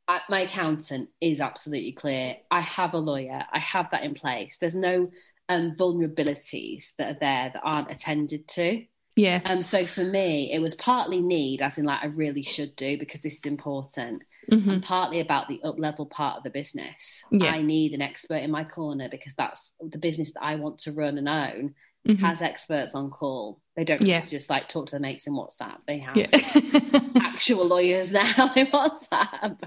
I, 0.09 0.19
my 0.27 0.41
accountant 0.41 1.07
is 1.21 1.39
absolutely 1.39 1.93
clear 1.93 2.35
i 2.51 2.59
have 2.59 2.93
a 2.93 2.97
lawyer 2.97 3.45
i 3.53 3.59
have 3.59 3.89
that 3.91 4.03
in 4.03 4.13
place 4.13 4.57
there's 4.59 4.75
no 4.75 5.11
um, 5.49 5.75
vulnerabilities 5.75 6.93
that 6.97 7.15
are 7.15 7.19
there 7.19 7.51
that 7.53 7.61
aren't 7.63 7.91
attended 7.91 8.47
to 8.49 8.85
Yeah. 9.15 9.41
um, 9.45 9.63
so 9.63 9.85
for 9.85 10.03
me 10.03 10.51
it 10.53 10.61
was 10.61 10.75
partly 10.75 11.21
need 11.21 11.61
as 11.61 11.77
in 11.77 11.85
like 11.85 12.03
i 12.03 12.07
really 12.07 12.43
should 12.43 12.75
do 12.75 12.97
because 12.97 13.21
this 13.21 13.37
is 13.39 13.45
important 13.45 14.23
Mhm. 14.51 14.67
and 14.73 14.83
partly 14.83 15.19
about 15.19 15.47
the 15.47 15.61
up 15.63 15.77
level 15.77 16.07
part 16.07 16.37
of 16.37 16.43
the 16.43 16.49
business. 16.49 17.23
Yeah. 17.31 17.51
I 17.51 17.61
need 17.61 17.93
an 17.93 18.01
expert 18.01 18.37
in 18.37 18.49
my 18.49 18.63
corner 18.63 19.07
because 19.07 19.35
that's 19.35 19.71
the 19.79 19.99
business 19.99 20.31
that 20.33 20.41
I 20.43 20.55
want 20.55 20.79
to 20.79 20.91
run 20.91 21.19
and 21.19 21.29
own 21.29 21.75
Mhm. 22.07 22.19
has 22.19 22.41
experts 22.41 22.95
on 22.95 23.09
call. 23.09 23.59
They 23.75 23.83
don't 23.83 24.03
Yeah. 24.03 24.15
have 24.15 24.23
to 24.23 24.29
just 24.29 24.49
like 24.49 24.67
talk 24.69 24.87
to 24.87 24.91
their 24.91 24.99
mates 24.99 25.27
in 25.27 25.33
WhatsApp. 25.33 25.79
They 25.85 25.99
have 25.99 26.15
Yeah. 26.15 26.27
actual 27.21 27.65
lawyers 27.67 28.11
now 28.11 28.53
in 28.55 28.67
WhatsApp. 28.67 29.61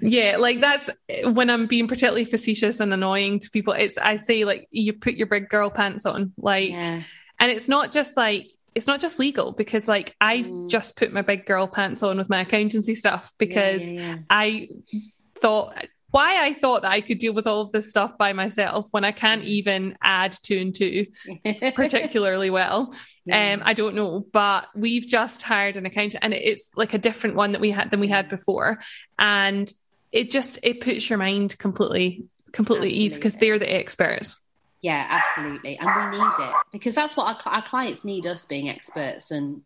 yeah, 0.00 0.36
like 0.38 0.60
that's 0.60 0.90
when 1.24 1.48
I'm 1.50 1.66
being 1.66 1.88
particularly 1.88 2.24
facetious 2.24 2.80
and 2.80 2.92
annoying 2.92 3.38
to 3.40 3.50
people. 3.50 3.72
It's 3.72 3.98
I 3.98 4.16
say 4.16 4.44
like 4.44 4.66
you 4.70 4.92
put 4.92 5.14
your 5.14 5.26
big 5.28 5.48
girl 5.48 5.70
pants 5.70 6.06
on, 6.06 6.32
like, 6.36 6.70
Yeah. 6.70 7.02
and 7.38 7.50
it's 7.50 7.68
not 7.68 7.92
just 7.92 8.16
like 8.16 8.46
it's 8.74 8.86
not 8.86 9.00
just 9.00 9.18
legal 9.18 9.50
because 9.52 9.88
like 9.88 10.14
I 10.20 10.38
Mm. 10.42 10.68
just 10.70 10.96
put 10.96 11.12
my 11.12 11.22
big 11.22 11.44
girl 11.44 11.66
pants 11.66 12.02
on 12.04 12.18
with 12.18 12.28
my 12.30 12.42
accountancy 12.42 12.94
stuff 12.94 13.32
because 13.38 13.92
I 14.30 14.68
thought 15.36 15.86
why 16.10 16.36
I 16.40 16.52
thought 16.52 16.82
that 16.82 16.92
I 16.92 17.00
could 17.00 17.18
deal 17.18 17.32
with 17.32 17.46
all 17.46 17.60
of 17.62 17.72
this 17.72 17.88
stuff 17.90 18.18
by 18.18 18.32
myself 18.32 18.88
when 18.90 19.04
I 19.04 19.12
can't 19.12 19.44
even 19.44 19.96
add 20.02 20.36
two 20.42 20.56
and 20.58 20.74
two 20.74 21.06
particularly 21.74 22.50
well. 22.50 22.94
Yeah. 23.24 23.54
Um, 23.54 23.62
I 23.64 23.74
don't 23.74 23.94
know, 23.94 24.26
but 24.32 24.68
we've 24.74 25.06
just 25.06 25.42
hired 25.42 25.76
an 25.76 25.86
accountant, 25.86 26.22
and 26.24 26.34
it's 26.34 26.70
like 26.76 26.94
a 26.94 26.98
different 26.98 27.36
one 27.36 27.52
that 27.52 27.60
we 27.60 27.70
had 27.70 27.90
than 27.90 28.00
we 28.00 28.08
had 28.08 28.28
before, 28.28 28.80
and 29.18 29.70
it 30.10 30.30
just 30.30 30.58
it 30.62 30.80
puts 30.80 31.08
your 31.08 31.18
mind 31.18 31.56
completely 31.58 32.28
completely 32.52 32.88
at 32.88 32.94
ease 32.94 33.14
because 33.14 33.36
they're 33.36 33.58
the 33.58 33.72
experts. 33.72 34.36
Yeah, 34.82 35.06
absolutely. 35.08 35.78
And 35.78 35.88
we 36.12 36.18
need 36.18 36.32
it 36.40 36.54
because 36.72 36.94
that's 36.94 37.16
what 37.16 37.46
our, 37.46 37.52
our 37.52 37.62
clients 37.62 38.04
need 38.04 38.26
us 38.26 38.46
being 38.46 38.68
experts 38.68 39.30
and 39.30 39.60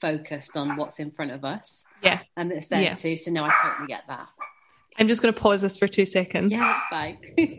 focused 0.00 0.56
on 0.56 0.76
what's 0.76 0.98
in 0.98 1.12
front 1.12 1.30
of 1.30 1.44
us. 1.44 1.84
Yeah. 2.02 2.20
And 2.36 2.50
it's 2.52 2.68
there 2.68 2.82
Yeah. 2.82 2.94
too. 2.94 3.16
So, 3.16 3.30
no, 3.30 3.44
I 3.44 3.54
totally 3.62 3.86
get 3.86 4.02
that. 4.08 4.26
I'm 4.98 5.08
just 5.08 5.22
going 5.22 5.32
to 5.32 5.40
pause 5.40 5.62
this 5.62 5.78
for 5.78 5.88
two 5.88 6.06
seconds 6.06 6.52
Yeah, 6.54 6.80
fine. 6.90 7.18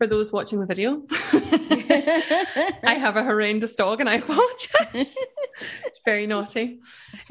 for 0.00 0.06
those 0.06 0.32
watching 0.32 0.60
the 0.60 0.66
video. 0.66 1.02
I 1.10 2.96
have 2.98 3.16
a 3.16 3.22
horrendous 3.22 3.76
dog, 3.76 4.00
and 4.00 4.08
I 4.08 4.14
apologise. 4.14 4.74
it's 4.94 6.00
very 6.06 6.26
naughty. 6.26 6.80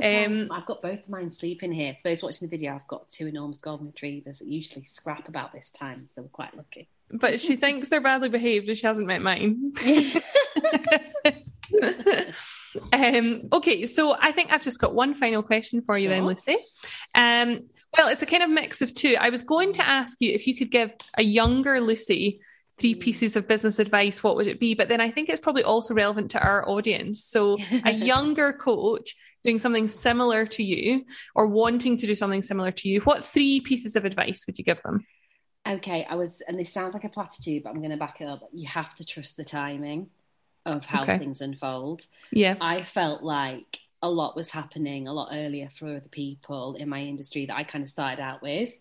Um, 0.04 0.50
I've 0.52 0.68
got 0.68 0.84
both 0.84 1.00
of 1.00 1.10
mine 1.10 1.32
sleeping 1.32 1.72
here. 1.72 1.98
For 2.00 2.10
those 2.10 2.22
watching 2.22 2.48
the 2.48 2.56
video, 2.56 2.76
I've 2.76 2.88
got 2.88 3.10
two 3.10 3.26
enormous 3.26 3.60
golden 3.60 3.88
retrievers 3.88 4.38
that 4.38 4.48
usually 4.48 4.86
scrap 4.86 5.28
about 5.28 5.52
this 5.52 5.72
time, 5.72 6.10
so 6.14 6.22
we're 6.22 6.28
quite 6.28 6.56
lucky. 6.56 6.90
But 7.12 7.42
she 7.42 7.56
thinks 7.56 7.90
they're 7.90 8.02
badly 8.02 8.30
behaved, 8.30 8.70
and 8.70 8.78
she 8.78 8.86
hasn't 8.86 9.08
met 9.08 9.24
mine. 9.24 9.74
Um, 12.94 13.42
okay, 13.54 13.86
so 13.86 14.16
I 14.20 14.32
think 14.32 14.52
I've 14.52 14.64
just 14.64 14.80
got 14.80 14.94
one 14.94 15.14
final 15.14 15.44
question 15.44 15.82
for 15.82 15.98
you, 15.98 16.10
then, 16.10 16.26
Lucy. 16.26 16.58
Um, 17.16 17.70
well, 17.98 18.08
it's 18.08 18.22
a 18.22 18.26
kind 18.26 18.44
of 18.44 18.50
mix 18.50 18.82
of 18.82 18.94
two. 18.94 19.16
I 19.20 19.30
was 19.30 19.42
going 19.42 19.74
to 19.74 19.88
ask 19.88 20.20
you 20.22 20.32
if 20.32 20.48
you 20.48 20.56
could 20.56 20.72
give 20.72 20.92
a 21.18 21.24
younger 21.24 21.82
Lucy 21.82 22.42
three 22.78 22.96
pieces 22.96 23.36
of 23.36 23.48
business 23.48 23.78
advice, 23.78 24.24
what 24.24 24.36
would 24.38 24.48
it 24.48 24.60
be? 24.60 24.74
But 24.74 24.88
then 24.88 25.02
I 25.02 25.12
think 25.12 25.30
it's 25.30 25.42
probably 25.42 25.64
also 25.64 25.94
relevant 25.94 26.32
to 26.32 26.42
our 26.42 26.68
audience. 26.68 27.24
So, 27.26 27.58
a 27.86 27.92
younger 27.92 28.54
coach 28.54 29.16
doing 29.44 29.60
something 29.60 29.88
similar 29.88 30.46
to 30.46 30.64
you 30.64 31.06
or 31.36 31.48
wanting 31.48 31.98
to 31.98 32.08
do 32.08 32.16
something 32.16 32.42
similar 32.42 32.72
to 32.72 32.90
you, 32.90 33.02
what 33.02 33.24
three 33.24 33.60
pieces 33.60 33.96
of 33.96 34.06
advice 34.06 34.46
would 34.48 34.58
you 34.58 34.64
give 34.64 34.82
them? 34.82 35.06
Okay, 35.68 36.06
I 36.10 36.16
was, 36.16 36.42
and 36.48 36.58
this 36.58 36.74
sounds 36.74 36.94
like 36.94 37.04
a 37.04 37.10
platitude, 37.10 37.64
but 37.64 37.70
I'm 37.70 37.80
going 37.80 37.92
to 37.92 37.98
back 37.98 38.22
it 38.22 38.26
up. 38.26 38.42
You 38.54 38.68
have 38.68 38.96
to 38.96 39.06
trust 39.06 39.38
the 39.38 39.46
timing 39.46 40.08
of 40.78 40.86
how 40.86 41.04
Okay. 41.04 41.18
things 41.18 41.42
unfold. 41.42 42.06
Yeah. 42.32 42.56
I 42.62 42.84
felt 42.84 43.24
like 43.24 43.80
a 44.02 44.10
lot 44.10 44.36
was 44.36 44.52
happening 44.52 45.08
a 45.08 45.14
lot 45.14 45.30
earlier 45.34 45.68
for 45.70 45.88
other 45.98 46.08
people 46.10 46.76
in 46.76 46.88
my 46.88 47.02
industry 47.02 47.46
that 47.46 47.56
I 47.58 47.64
kind 47.64 47.84
of 47.84 47.90
started 47.90 48.22
out 48.22 48.42
with, 48.42 48.72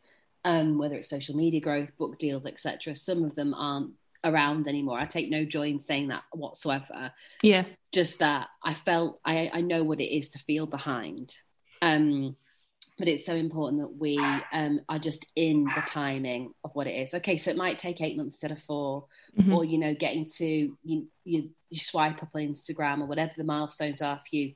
um, 0.45 0.79
whether 0.79 0.95
it's 0.95 1.11
social 1.11 1.35
media 1.37 1.61
growth, 1.61 1.97
book 1.97 2.19
deals, 2.19 2.47
etc. 2.47 2.95
Some 2.95 3.25
of 3.25 3.35
them 3.35 3.53
aren't 3.55 3.93
around 4.25 4.69
anymore. 4.69 4.99
I 4.99 5.07
take 5.07 5.31
no 5.31 5.45
joy 5.45 5.69
in 5.69 5.81
saying 5.81 6.09
that 6.09 6.23
whatsoever. 6.33 7.13
Yeah. 7.43 7.65
Just 7.93 8.19
that 8.21 8.49
I 8.63 8.75
felt 8.75 9.21
I, 9.25 9.51
I 9.53 9.61
know 9.61 9.83
what 9.83 10.01
it 10.01 10.15
is 10.17 10.29
to 10.31 10.39
feel 10.41 10.67
behind. 10.67 11.37
Um, 11.83 12.37
but 12.99 13.09
it's 13.09 13.25
so 13.25 13.35
important 13.35 13.81
that 13.81 13.97
we 13.97 14.19
um, 14.53 14.81
are 14.89 14.99
just 14.99 15.25
in 15.37 15.65
the 15.65 15.83
timing 15.87 16.53
of 16.65 16.75
what 16.75 16.87
it 16.87 16.93
is. 16.97 17.15
Okay, 17.15 17.37
so 17.37 17.51
it 17.51 17.57
might 17.57 17.79
take 17.79 18.01
eight 18.01 18.17
months 18.17 18.35
instead 18.37 18.51
of 18.53 18.61
4 18.63 19.07
Mhm. 19.39 19.57
or 19.57 19.65
you 19.65 19.79
know, 19.79 19.95
getting 19.95 20.27
to 20.39 20.77
you, 20.85 21.07
you 21.25 21.51
you 21.71 21.79
swipe 21.79 22.23
up 22.23 22.31
on 22.35 22.41
Instagram 22.43 23.01
or 23.01 23.07
whatever 23.07 23.33
the 23.37 23.45
milestones 23.45 24.01
are 24.03 24.19
for 24.19 24.35
you. 24.37 24.55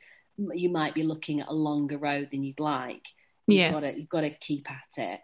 You 0.54 0.70
might 0.70 0.94
be 0.94 1.02
looking 1.02 1.40
at 1.40 1.48
a 1.48 1.52
longer 1.52 1.98
road 1.98 2.30
than 2.30 2.42
you'd 2.42 2.58
like. 2.58 3.06
You've 3.46 3.58
Yeah. 3.58 3.70
got 3.70 3.80
to 3.80 3.96
you've 3.98 4.08
got 4.08 4.22
to 4.22 4.30
keep 4.30 4.68
at 4.70 4.98
it. 4.98 5.20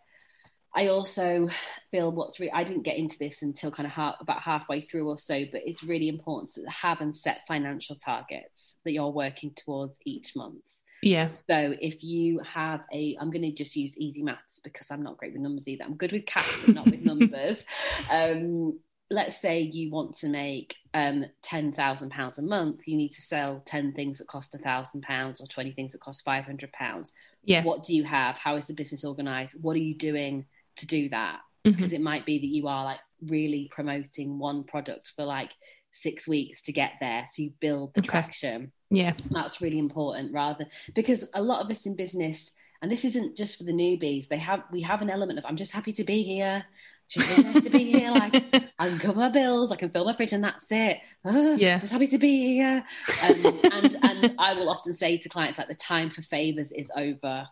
I 0.75 0.89
also 0.89 1.49
feel 1.91 2.13
what's 2.13 2.39
re- 2.39 2.51
I 2.53 2.63
didn't 2.63 2.83
get 2.83 2.99
into 2.99 3.19
this 3.19 3.41
until 3.43 3.71
kind 3.71 3.87
of 3.87 3.93
half, 3.93 4.17
about 4.21 4.43
halfway 4.43 4.83
through 4.83 5.09
or 5.09 5.19
so, 5.19 5.45
but 5.51 5.63
it's 5.67 5.83
really 5.83 6.09
important 6.09 6.53
to 6.53 6.71
have 6.71 7.01
and 7.01 7.17
set 7.17 7.47
financial 7.49 7.97
targets 7.97 8.77
that 8.85 8.93
you're 8.93 9.09
working 9.11 9.53
towards 9.55 9.99
each 10.05 10.37
month. 10.37 10.83
Yeah. 11.03 11.29
So 11.49 11.75
if 11.81 12.03
you 12.03 12.41
have 12.41 12.81
a, 12.93 13.17
I'm 13.21 13.31
going 13.31 13.43
to 13.43 13.53
just 13.53 13.77
use 13.77 13.97
easy 13.99 14.23
maths 14.23 14.61
because 14.61 14.91
I'm 14.91 15.03
not 15.03 15.17
great 15.17 15.33
with 15.33 15.43
numbers 15.43 15.69
either. 15.69 15.85
I'm 15.85 15.95
good 15.95 16.13
with 16.13 16.27
cash, 16.27 16.51
but 16.67 16.75
not 16.75 16.87
with 16.87 17.05
numbers. 17.05 17.65
Um, 18.11 18.79
let's 19.11 19.41
say 19.41 19.61
you 19.61 19.91
want 19.91 20.15
to 20.17 20.29
make 20.29 20.77
um, 20.95 21.25
ten 21.43 21.73
thousand 21.73 22.11
pounds 22.11 22.39
a 22.39 22.43
month. 22.43 22.87
You 22.87 22.97
need 22.97 23.13
to 23.13 23.23
sell 23.23 23.63
ten 23.65 23.93
things 23.93 24.19
that 24.19 24.29
cost 24.29 24.55
a 24.55 24.59
thousand 24.59 25.03
pounds 25.03 25.41
or 25.41 25.47
twenty 25.47 25.73
things 25.73 25.93
that 25.93 26.01
cost 26.01 26.25
five 26.25 26.45
hundred 26.45 26.73
pounds. 26.73 27.13
Yeah. 27.45 27.63
What 27.63 27.85
do 27.85 27.95
you 27.95 28.05
have? 28.05 28.39
How 28.39 28.57
is 28.57 28.67
the 28.67 28.75
business 28.75 29.05
organized? 29.05 29.57
What 29.61 29.77
are 29.77 29.81
you 29.81 29.95
doing 29.95 30.47
to 30.77 30.87
do 30.87 31.09
that? 31.11 31.41
Mhm. 31.65 31.77
Because 31.77 31.93
it 31.93 32.01
might 32.01 32.27
be 32.27 32.39
that 32.39 32.47
you 32.47 32.69
are 32.69 32.85
like 32.85 33.01
really 33.23 33.69
promoting 33.71 34.39
one 34.39 34.65
product 34.65 35.13
for 35.17 35.25
like 35.25 35.51
six 35.93 36.29
weeks 36.29 36.61
to 36.63 36.73
get 36.73 36.93
there. 37.01 37.27
So 37.31 37.43
you 37.43 37.53
build 37.61 37.95
the 37.95 38.01
Okay. 38.01 38.09
traction 38.09 38.73
Yeah. 38.91 39.15
that's 39.31 39.61
really 39.61 39.79
important 39.79 40.33
rather 40.33 40.67
because 40.95 41.27
a 41.35 41.43
lot 41.43 41.65
of 41.65 41.71
us 41.71 41.87
in 41.87 41.97
business 41.97 42.53
and 42.81 42.91
this 42.93 43.05
isn't 43.05 43.37
just 43.37 43.59
for 43.59 43.65
the 43.65 43.73
newbies 43.73 44.29
they 44.29 44.39
have 44.39 44.63
we 44.71 44.83
have 44.83 45.03
an 45.03 45.11
element 45.11 45.39
of 45.39 45.45
i'm 45.47 45.57
just 45.57 45.73
happy 45.73 45.93
to 45.93 46.05
be 46.05 46.23
here 46.23 46.65
just 47.09 47.29
nice 47.43 47.63
to 47.65 47.71
be 47.71 47.85
here 47.91 48.11
like 48.23 48.33
i 48.79 48.89
can 48.89 48.99
cover 48.99 49.19
my 49.19 49.29
bills 49.29 49.73
i 49.73 49.77
can 49.77 49.91
fill 49.91 50.05
my 50.05 50.13
fridge 50.15 50.33
and 50.33 50.45
that's 50.45 50.71
it 50.71 50.99
Ah, 51.25 51.55
Yeah. 51.59 51.79
just 51.79 51.93
happy 51.93 52.07
to 52.07 52.19
be 52.19 52.55
here 52.55 52.85
um, 53.25 53.61
and 53.73 53.97
and 54.03 54.35
i 54.39 54.55
will 54.55 54.69
often 54.71 54.93
say 54.93 55.19
to 55.19 55.29
clients 55.29 55.59
like 55.59 55.69
the 55.69 55.75
time 55.75 56.09
for 56.11 56.23
favors 56.23 56.71
is 56.73 56.91
over 56.97 57.47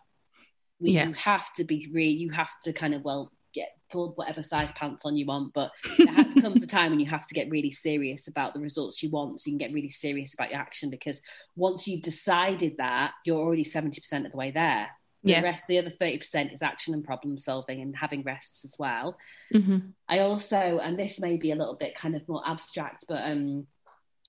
we, 0.79 0.91
Yeah. 0.91 1.07
you 1.07 1.13
have 1.13 1.53
to 1.55 1.63
be 1.65 1.87
really 1.91 2.13
you 2.13 2.29
have 2.31 2.51
to 2.63 2.71
kind 2.73 2.93
of 2.93 3.03
well 3.03 3.31
pull 3.89 4.11
whatever 4.15 4.43
size 4.43 4.71
pants 4.73 5.03
on 5.05 5.15
you 5.17 5.25
want 5.25 5.53
but 5.53 5.71
there 5.97 6.41
comes 6.41 6.63
a 6.63 6.67
time 6.67 6.91
when 6.91 6.99
you 6.99 7.05
have 7.05 7.25
to 7.27 7.33
get 7.33 7.49
really 7.49 7.71
serious 7.71 8.27
about 8.27 8.53
the 8.53 8.59
results 8.59 9.01
you 9.01 9.09
want 9.09 9.39
so 9.39 9.47
you 9.49 9.57
can 9.57 9.65
get 9.67 9.73
really 9.73 9.89
serious 9.89 10.33
about 10.33 10.51
your 10.51 10.59
action 10.59 10.89
because 10.89 11.21
once 11.55 11.87
you've 11.87 12.01
decided 12.01 12.75
that 12.77 13.11
you're 13.25 13.39
already 13.39 13.63
70% 13.63 14.25
of 14.25 14.31
the 14.31 14.37
way 14.37 14.51
there. 14.51 14.89
The, 15.23 15.31
Yeah. 15.31 15.41
rest, 15.41 15.63
the 15.67 15.79
other 15.79 15.89
30% 15.89 16.53
is 16.53 16.61
action 16.61 16.93
and 16.93 17.03
problem 17.03 17.39
solving 17.39 17.81
and 17.81 17.95
having 17.95 18.21
rests 18.21 18.63
as 18.63 18.75
well. 18.77 19.17
Hmm 19.51 19.77
i 20.07 20.19
also 20.19 20.79
and 20.81 20.97
this 20.97 21.19
may 21.19 21.35
be 21.37 21.51
a 21.51 21.55
little 21.55 21.75
bit 21.75 21.93
kind 21.95 22.15
of 22.15 22.27
more 22.29 22.41
abstract 22.47 23.03
but 23.09 23.21
um 23.29 23.67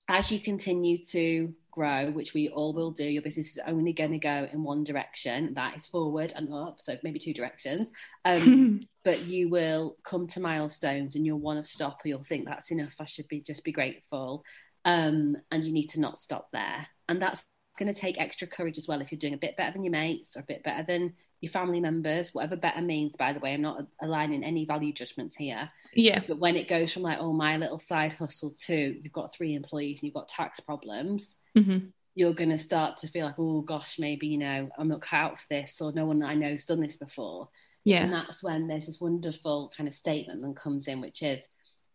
as 0.09 0.31
you 0.31 0.39
continue 0.39 0.97
to 0.97 1.53
grow 1.71 2.09
which 2.11 2.33
we 2.33 2.49
all 2.49 2.73
will 2.73 2.91
do 2.91 3.05
your 3.05 3.21
business 3.21 3.51
is 3.51 3.59
only 3.65 3.93
going 3.93 4.11
to 4.11 4.17
go 4.17 4.49
in 4.51 4.63
one 4.63 4.83
direction. 4.83 5.53
That 5.53 5.77
is 5.77 5.85
forward 5.87 6.33
and 6.35 6.51
up 6.51 6.81
so 6.81 6.97
maybe 7.03 7.19
two 7.19 7.33
directions. 7.33 7.89
Um 8.25 8.81
but 9.05 9.21
you 9.25 9.47
will 9.49 9.95
come 10.03 10.27
to 10.27 10.41
milestones 10.41 11.15
and 11.15 11.25
you'll 11.25 11.39
want 11.39 11.63
to 11.63 11.71
stop 11.71 12.01
or 12.03 12.09
you'll 12.09 12.23
think 12.23 12.45
that's 12.45 12.69
enough 12.69 12.95
i 12.99 13.05
should 13.05 13.27
be 13.29 13.39
just 13.39 13.63
be 13.63 13.71
grateful. 13.71 14.43
Um, 14.85 15.37
and 15.51 15.63
you 15.63 15.71
need 15.71 15.89
to 15.91 15.99
not 15.99 16.21
stop 16.21 16.49
there. 16.51 16.87
And 17.07 17.21
that's 17.21 17.45
going 17.77 17.93
to 17.93 17.99
take 17.99 18.19
extra 18.19 18.47
courage 18.47 18.77
as 18.77 18.87
well 18.87 19.01
if 19.01 19.11
you're 19.11 19.19
doing 19.19 19.33
a 19.33 19.37
bit 19.37 19.55
better 19.55 19.71
than 19.71 19.83
your 19.83 19.91
mates 19.91 20.35
or 20.35 20.39
a 20.39 20.43
bit 20.43 20.63
better 20.63 20.83
than 20.83 21.13
your 21.41 21.51
family 21.51 21.79
members 21.79 22.33
whatever 22.33 22.55
better 22.55 22.81
means 22.81 23.15
by 23.15 23.31
the 23.33 23.39
way 23.39 23.53
i'm 23.53 23.61
not 23.61 23.85
aligning 24.01 24.43
any 24.43 24.65
value 24.65 24.91
judgments 24.93 25.35
here 25.35 25.69
yeah. 25.93 26.19
but 26.27 26.39
when 26.39 26.55
it 26.55 26.67
goes 26.67 26.91
from 26.91 27.03
like 27.03 27.17
oh 27.19 27.33
my 27.33 27.57
little 27.57 27.79
side 27.79 28.13
hustle 28.13 28.53
to 28.65 28.99
you've 29.01 29.13
got 29.13 29.33
three 29.33 29.53
employees 29.55 29.99
and 29.99 30.03
you've 30.07 30.13
got 30.13 30.27
tax 30.27 30.59
problems 30.59 31.35
hmm 31.55 31.77
you're 32.15 32.33
going 32.33 32.49
to 32.49 32.57
start 32.57 32.97
to 32.97 33.07
feel 33.07 33.25
like 33.25 33.35
oh 33.37 33.61
gosh 33.61 33.97
maybe 33.97 34.27
you 34.27 34.37
know 34.37 34.69
i'm 34.77 34.89
not 34.89 34.99
cut 34.99 35.15
out 35.15 35.39
for 35.39 35.45
this 35.49 35.79
or 35.79 35.93
no 35.93 36.05
one 36.05 36.21
i 36.21 36.33
know 36.33 36.49
has 36.49 36.65
done 36.65 36.81
this 36.81 36.97
before 36.97 37.47
Yeah. 37.85 38.03
and 38.03 38.11
that's 38.11 38.43
when 38.43 38.67
there's 38.67 38.87
this 38.87 38.99
wonderful 38.99 39.71
kind 39.77 39.87
of 39.87 39.93
statement 39.93 40.41
that 40.41 40.55
comes 40.61 40.87
in, 40.87 40.99
which 40.99 41.23
is 41.23 41.45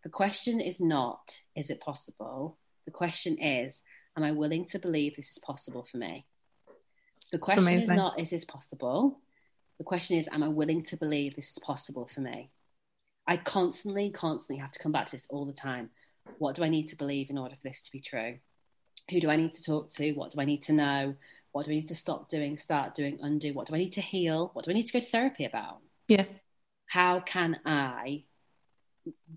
the 0.02 0.08
question 0.08 0.60
is 0.60 0.80
not, 0.80 1.40
is 1.54 1.68
it 1.68 1.80
possible? 1.80 2.56
The 2.86 2.90
question 2.90 3.38
is, 3.38 3.82
am 4.16 4.22
I 4.22 4.32
willing 4.32 4.64
to 4.66 4.78
believe 4.78 5.16
this 5.16 5.30
is 5.30 5.38
possible 5.38 5.86
for 5.90 5.98
me? 5.98 6.26
The 7.32 7.38
question 7.38 7.68
is 7.68 7.88
not, 7.88 8.18
is 8.18 8.30
this 8.30 8.44
possible? 8.44 9.20
The 9.78 9.84
question 9.84 10.16
is, 10.18 10.28
am 10.30 10.42
I 10.42 10.48
willing 10.48 10.82
to 10.84 10.96
believe 10.96 11.34
this 11.34 11.50
is 11.50 11.58
possible 11.58 12.06
for 12.06 12.20
me? 12.20 12.50
I 13.26 13.36
constantly, 13.36 14.10
constantly 14.10 14.60
have 14.60 14.70
to 14.72 14.78
come 14.78 14.92
back 14.92 15.06
to 15.06 15.12
this 15.12 15.26
all 15.30 15.46
the 15.46 15.52
time. 15.52 15.90
What 16.38 16.54
do 16.54 16.64
I 16.64 16.68
need 16.68 16.88
to 16.88 16.96
believe 16.96 17.30
in 17.30 17.38
order 17.38 17.54
for 17.56 17.62
this 17.62 17.82
to 17.82 17.92
be 17.92 18.00
true? 18.00 18.38
Who 19.10 19.20
do 19.20 19.30
I 19.30 19.36
need 19.36 19.54
to 19.54 19.62
talk 19.62 19.90
to? 19.94 20.12
What 20.12 20.32
do 20.32 20.40
I 20.40 20.44
need 20.44 20.62
to 20.62 20.72
know? 20.72 21.14
What 21.52 21.66
do 21.66 21.72
I 21.72 21.74
need 21.74 21.88
to 21.88 21.94
stop 21.94 22.28
doing, 22.28 22.58
start 22.58 22.94
doing, 22.94 23.18
undo? 23.20 23.52
What 23.52 23.66
do 23.66 23.74
I 23.74 23.78
need 23.78 23.92
to 23.92 24.00
heal? 24.00 24.50
What 24.54 24.64
do 24.64 24.70
I 24.70 24.74
need 24.74 24.86
to 24.86 24.92
go 24.92 25.00
to 25.00 25.06
therapy 25.06 25.44
about? 25.44 25.78
Yeah. 26.08 26.24
How 26.86 27.20
can 27.20 27.58
I 27.64 28.24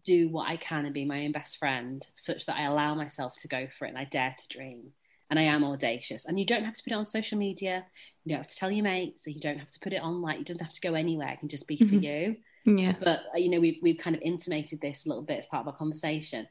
do 0.05 0.29
what 0.29 0.47
I 0.47 0.57
can 0.57 0.85
and 0.85 0.93
be 0.93 1.05
my 1.05 1.25
own 1.25 1.31
best 1.31 1.57
friend 1.57 2.05
such 2.15 2.45
that 2.45 2.55
I 2.55 2.63
allow 2.63 2.95
myself 2.95 3.35
to 3.37 3.47
go 3.47 3.67
for 3.67 3.85
it 3.85 3.89
and 3.89 3.97
I 3.97 4.05
dare 4.05 4.35
to 4.37 4.47
dream 4.47 4.93
and 5.29 5.37
I 5.39 5.43
am 5.43 5.63
audacious? 5.63 6.25
And 6.25 6.39
you 6.39 6.45
don't 6.45 6.63
have 6.63 6.73
to 6.75 6.83
put 6.83 6.91
it 6.93 6.95
on 6.95 7.05
social 7.05 7.37
media. 7.37 7.85
You 8.23 8.29
don't 8.31 8.39
have 8.43 8.47
to 8.47 8.55
tell 8.55 8.71
your 8.71 8.83
mates. 8.83 9.23
So 9.23 9.29
you 9.31 9.39
don't 9.39 9.59
have 9.59 9.71
to 9.71 9.79
put 9.79 9.93
it 9.93 10.01
on 10.01 10.21
like, 10.21 10.39
it 10.39 10.45
doesn't 10.45 10.63
have 10.63 10.71
to 10.73 10.81
go 10.81 10.93
anywhere. 10.93 11.29
It 11.29 11.39
can 11.39 11.49
just 11.49 11.67
be 11.67 11.77
for 11.77 11.83
Mhm. 11.95 12.03
you. 12.03 12.35
Yeah. 12.79 12.95
But 12.99 13.21
uh, 13.33 13.37
you 13.37 13.49
know, 13.49 13.59
we've 13.59 13.77
we've 13.81 13.97
kind 13.97 14.15
of 14.15 14.21
intimated 14.21 14.81
this 14.81 15.05
a 15.05 15.09
little 15.09 15.23
bit 15.23 15.39
as 15.39 15.47
part 15.47 15.61
of 15.61 15.67
our 15.67 15.75
conversation. 15.77 16.47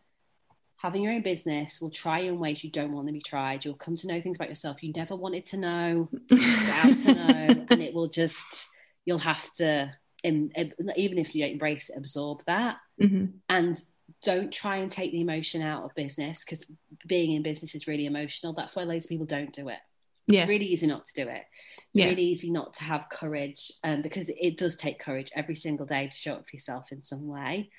Having 0.79 1.03
your 1.05 1.13
own 1.15 1.23
business 1.23 1.81
will 1.81 1.91
try 1.91 2.21
you 2.21 2.33
in 2.33 2.39
ways 2.39 2.63
you 2.63 2.71
don't 2.71 2.93
want 2.93 3.07
to 3.07 3.13
be 3.13 3.21
tried. 3.23 3.65
You'll 3.65 3.75
come 3.75 3.97
to 3.97 4.07
know 4.07 4.21
things 4.21 4.37
about 4.37 4.51
yourself 4.51 4.83
you 4.83 4.93
never 4.95 5.17
wanted 5.17 5.45
to 5.47 5.57
know, 5.57 6.09
to 6.29 7.15
know, 7.15 7.67
and 7.71 7.81
it 7.83 7.95
will 7.95 8.09
just 8.09 8.67
you'll 9.07 9.19
have 9.19 9.51
to, 9.55 9.93
em- 10.25 10.51
even 10.97 11.17
if 11.19 11.35
you 11.35 11.43
don't 11.45 11.53
embrace 11.53 11.89
it, 11.91 11.97
absorb 11.97 12.43
that, 12.47 12.77
hmm 13.01 13.27
and 13.49 13.83
don't 14.27 14.53
try 14.53 14.79
and 14.79 14.91
take 14.91 15.13
the 15.13 15.21
emotion 15.21 15.63
out 15.63 15.85
of 15.85 15.95
business 15.95 16.45
because 16.45 16.65
being 17.07 17.33
in 17.33 17.45
business 17.45 17.77
is 17.77 17.87
really 17.87 18.07
emotional. 18.07 18.53
That's 18.53 18.75
why 18.75 18.83
loads 18.83 19.07
of 19.07 19.09
people 19.09 19.25
don't 19.25 19.53
do 19.53 19.69
it. 19.69 19.79
Yeah. 20.27 20.43
It's 20.43 20.49
really 20.49 20.67
easy 20.67 20.89
not 20.89 21.05
to 21.05 21.25
do 21.25 21.31
it. 21.31 21.45
Yeah. 21.93 22.07
Really 22.07 22.25
easy 22.25 22.51
not 22.51 22.75
to 22.75 22.83
have 22.83 23.09
courage, 23.09 23.71
um, 23.85 24.03
because 24.03 24.29
it 24.29 24.57
does 24.57 24.77
take 24.77 24.99
courage 24.99 25.31
every 25.37 25.55
single 25.55 25.87
day 25.87 26.09
to 26.09 26.17
show 26.17 26.33
up 26.33 26.49
for 26.49 26.57
yourself 26.57 26.91
in 26.91 27.03
some 27.03 27.29
way. 27.29 27.71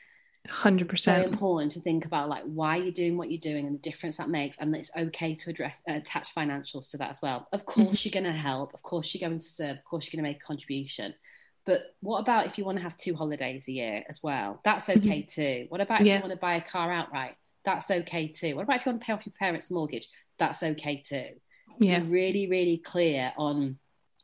100%. 0.48 0.98
So 0.98 1.22
important 1.22 1.74
to 1.74 1.82
think 1.82 2.06
about 2.06 2.30
like 2.30 2.43
why 2.45 2.78
you're 2.78 2.93
doing 2.93 3.18
what 3.18 3.30
you're 3.30 3.41
doing 3.41 3.68
and 3.68 3.76
the 3.76 3.82
difference 3.89 4.16
that 4.16 4.30
makes, 4.30 4.56
and 4.58 4.74
it's 4.74 4.89
okay 4.98 5.36
to 5.36 5.50
address 5.50 5.78
uh, 5.89 5.95
attach 5.95 6.34
financials 6.34 6.89
to 6.91 6.98
that 7.00 7.10
as 7.10 7.22
well. 7.22 7.50
Of 7.52 7.66
course, 7.66 8.06
you're 8.06 8.14
going 8.14 8.34
to 8.34 8.39
help. 8.39 8.74
Of 8.74 8.82
course, 8.82 9.14
you're 9.14 9.28
going 9.28 9.41
to 9.41 9.45
serve. 9.45 9.78
Of 9.78 9.84
course, 9.84 10.06
you're 10.06 10.22
going 10.22 10.26
to 10.26 10.32
make 10.32 10.41
a 10.41 10.48
contribution. 10.48 11.14
But 11.68 11.95
what 11.99 12.20
about 12.20 12.47
if 12.47 12.57
you 12.57 12.65
want 12.65 12.78
to 12.78 12.84
have 12.84 12.97
two 12.97 13.13
holidays 13.13 13.68
a 13.68 13.72
year 13.72 14.03
as 14.09 14.24
well? 14.24 14.61
That's 14.65 14.88
mm-hmm. 14.88 15.07
okay 15.07 15.22
too. 15.22 15.68
What 15.70 15.82
about 15.82 16.01
if 16.01 16.07
Yeah. 16.07 16.15
you 16.15 16.22
want 16.22 16.34
to 16.34 16.39
buy 16.39 16.55
a 16.55 16.61
car 16.61 16.91
outright? 16.91 17.36
That's 17.65 17.91
okay 17.91 18.30
too. 18.30 18.55
What 18.55 18.63
about 18.63 18.78
if 18.78 18.86
you 18.86 18.93
want 18.93 19.01
to 19.01 19.05
pay 19.05 19.13
off 19.13 19.26
your 19.26 19.34
parents' 19.38 19.70
mortgage? 19.70 20.07
That's 20.39 20.63
okay 20.63 21.03
too 21.05 21.32
Yeah. 21.80 21.99
be 21.99 22.07
really 22.07 22.47
really 22.47 22.78
clear 22.78 23.34
on 23.38 23.78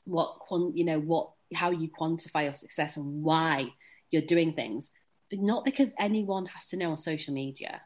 what 0.05 0.37
you 0.73 0.83
know 0.83 0.99
what 0.99 1.31
how 1.53 1.69
you 1.69 1.89
quantify 1.89 2.45
your 2.45 2.53
success 2.53 2.97
and 2.97 3.23
why 3.23 3.69
you're 4.11 4.21
doing 4.21 4.53
things 4.53 4.89
but 5.29 5.39
not 5.39 5.63
because 5.63 5.91
anyone 5.99 6.45
has 6.47 6.67
to 6.69 6.77
know 6.77 6.91
on 6.91 6.97
social 6.97 7.33
media 7.33 7.81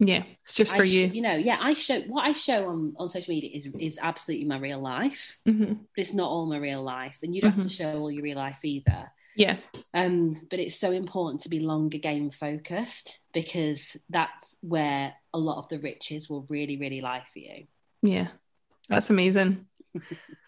Yeah. 0.00 0.22
It's 0.42 0.54
just 0.54 0.74
for 0.74 0.82
I 0.82 0.86
you. 0.86 1.06
you 1.08 1.22
know 1.22 1.34
yeah 1.34 1.58
i 1.60 1.74
show 1.74 2.00
what 2.02 2.22
i 2.24 2.32
show 2.32 2.68
on, 2.68 2.94
on 2.98 3.10
social 3.10 3.34
media 3.34 3.50
is 3.52 3.66
is 3.80 3.98
absolutely 4.00 4.46
my 4.46 4.58
real 4.58 4.80
life 4.80 5.38
hmm 5.44 5.64
but 5.72 5.96
it's 5.96 6.14
not 6.14 6.30
all 6.30 6.46
my 6.46 6.56
real 6.58 6.82
life 6.84 7.18
and 7.22 7.34
you 7.34 7.40
don't 7.42 7.52
have 7.52 7.64
to 7.64 7.68
show 7.70 7.98
all 7.98 8.10
your 8.10 8.22
real 8.22 8.36
life 8.36 8.60
either 8.64 9.10
Yeah. 9.34 9.56
um, 9.94 10.46
but 10.50 10.60
it's 10.60 10.76
so 10.78 10.92
important 10.92 11.42
to 11.42 11.48
be 11.48 11.58
longer 11.60 11.98
game 11.98 12.30
focused 12.30 13.18
because 13.32 13.96
that's 14.08 14.56
where 14.60 15.14
a 15.34 15.38
lot 15.38 15.58
of 15.58 15.68
the 15.68 15.78
riches 15.80 16.30
will 16.30 16.46
really 16.48 16.76
really 16.76 17.00
lie 17.00 17.24
for 17.32 17.40
you 17.40 17.66
Yeah. 18.02 18.28
That's 18.88 19.10
amazing. 19.10 19.66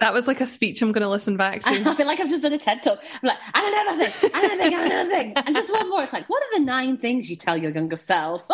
That 0.00 0.14
was 0.14 0.26
like 0.26 0.40
a 0.40 0.46
speech 0.46 0.82
I'm 0.82 0.92
going 0.92 1.02
to 1.02 1.08
listen 1.08 1.36
back 1.36 1.62
to. 1.62 1.70
I 1.70 1.94
feel 1.94 2.06
like 2.06 2.20
I've 2.20 2.28
just 2.28 2.42
done 2.42 2.52
a 2.52 2.58
TED 2.58 2.82
talk. 2.82 3.00
I'm 3.22 3.28
like, 3.28 3.38
I 3.52 3.60
don't 3.60 3.72
know 3.72 3.96
nothing. 3.96 4.30
I 4.34 4.40
don't 4.42 4.58
know 4.58 4.64
I 4.64 4.70
don't 4.70 4.88
know 4.88 5.14
thing. 5.14 5.32
And 5.36 5.54
just 5.54 5.72
one 5.72 5.90
more. 5.90 6.02
It's 6.02 6.12
like, 6.12 6.28
what 6.28 6.42
are 6.42 6.58
the 6.58 6.64
nine 6.64 6.96
things 6.96 7.28
you 7.28 7.36
tell 7.36 7.56
your 7.56 7.70
younger 7.70 7.96
self? 7.96 8.46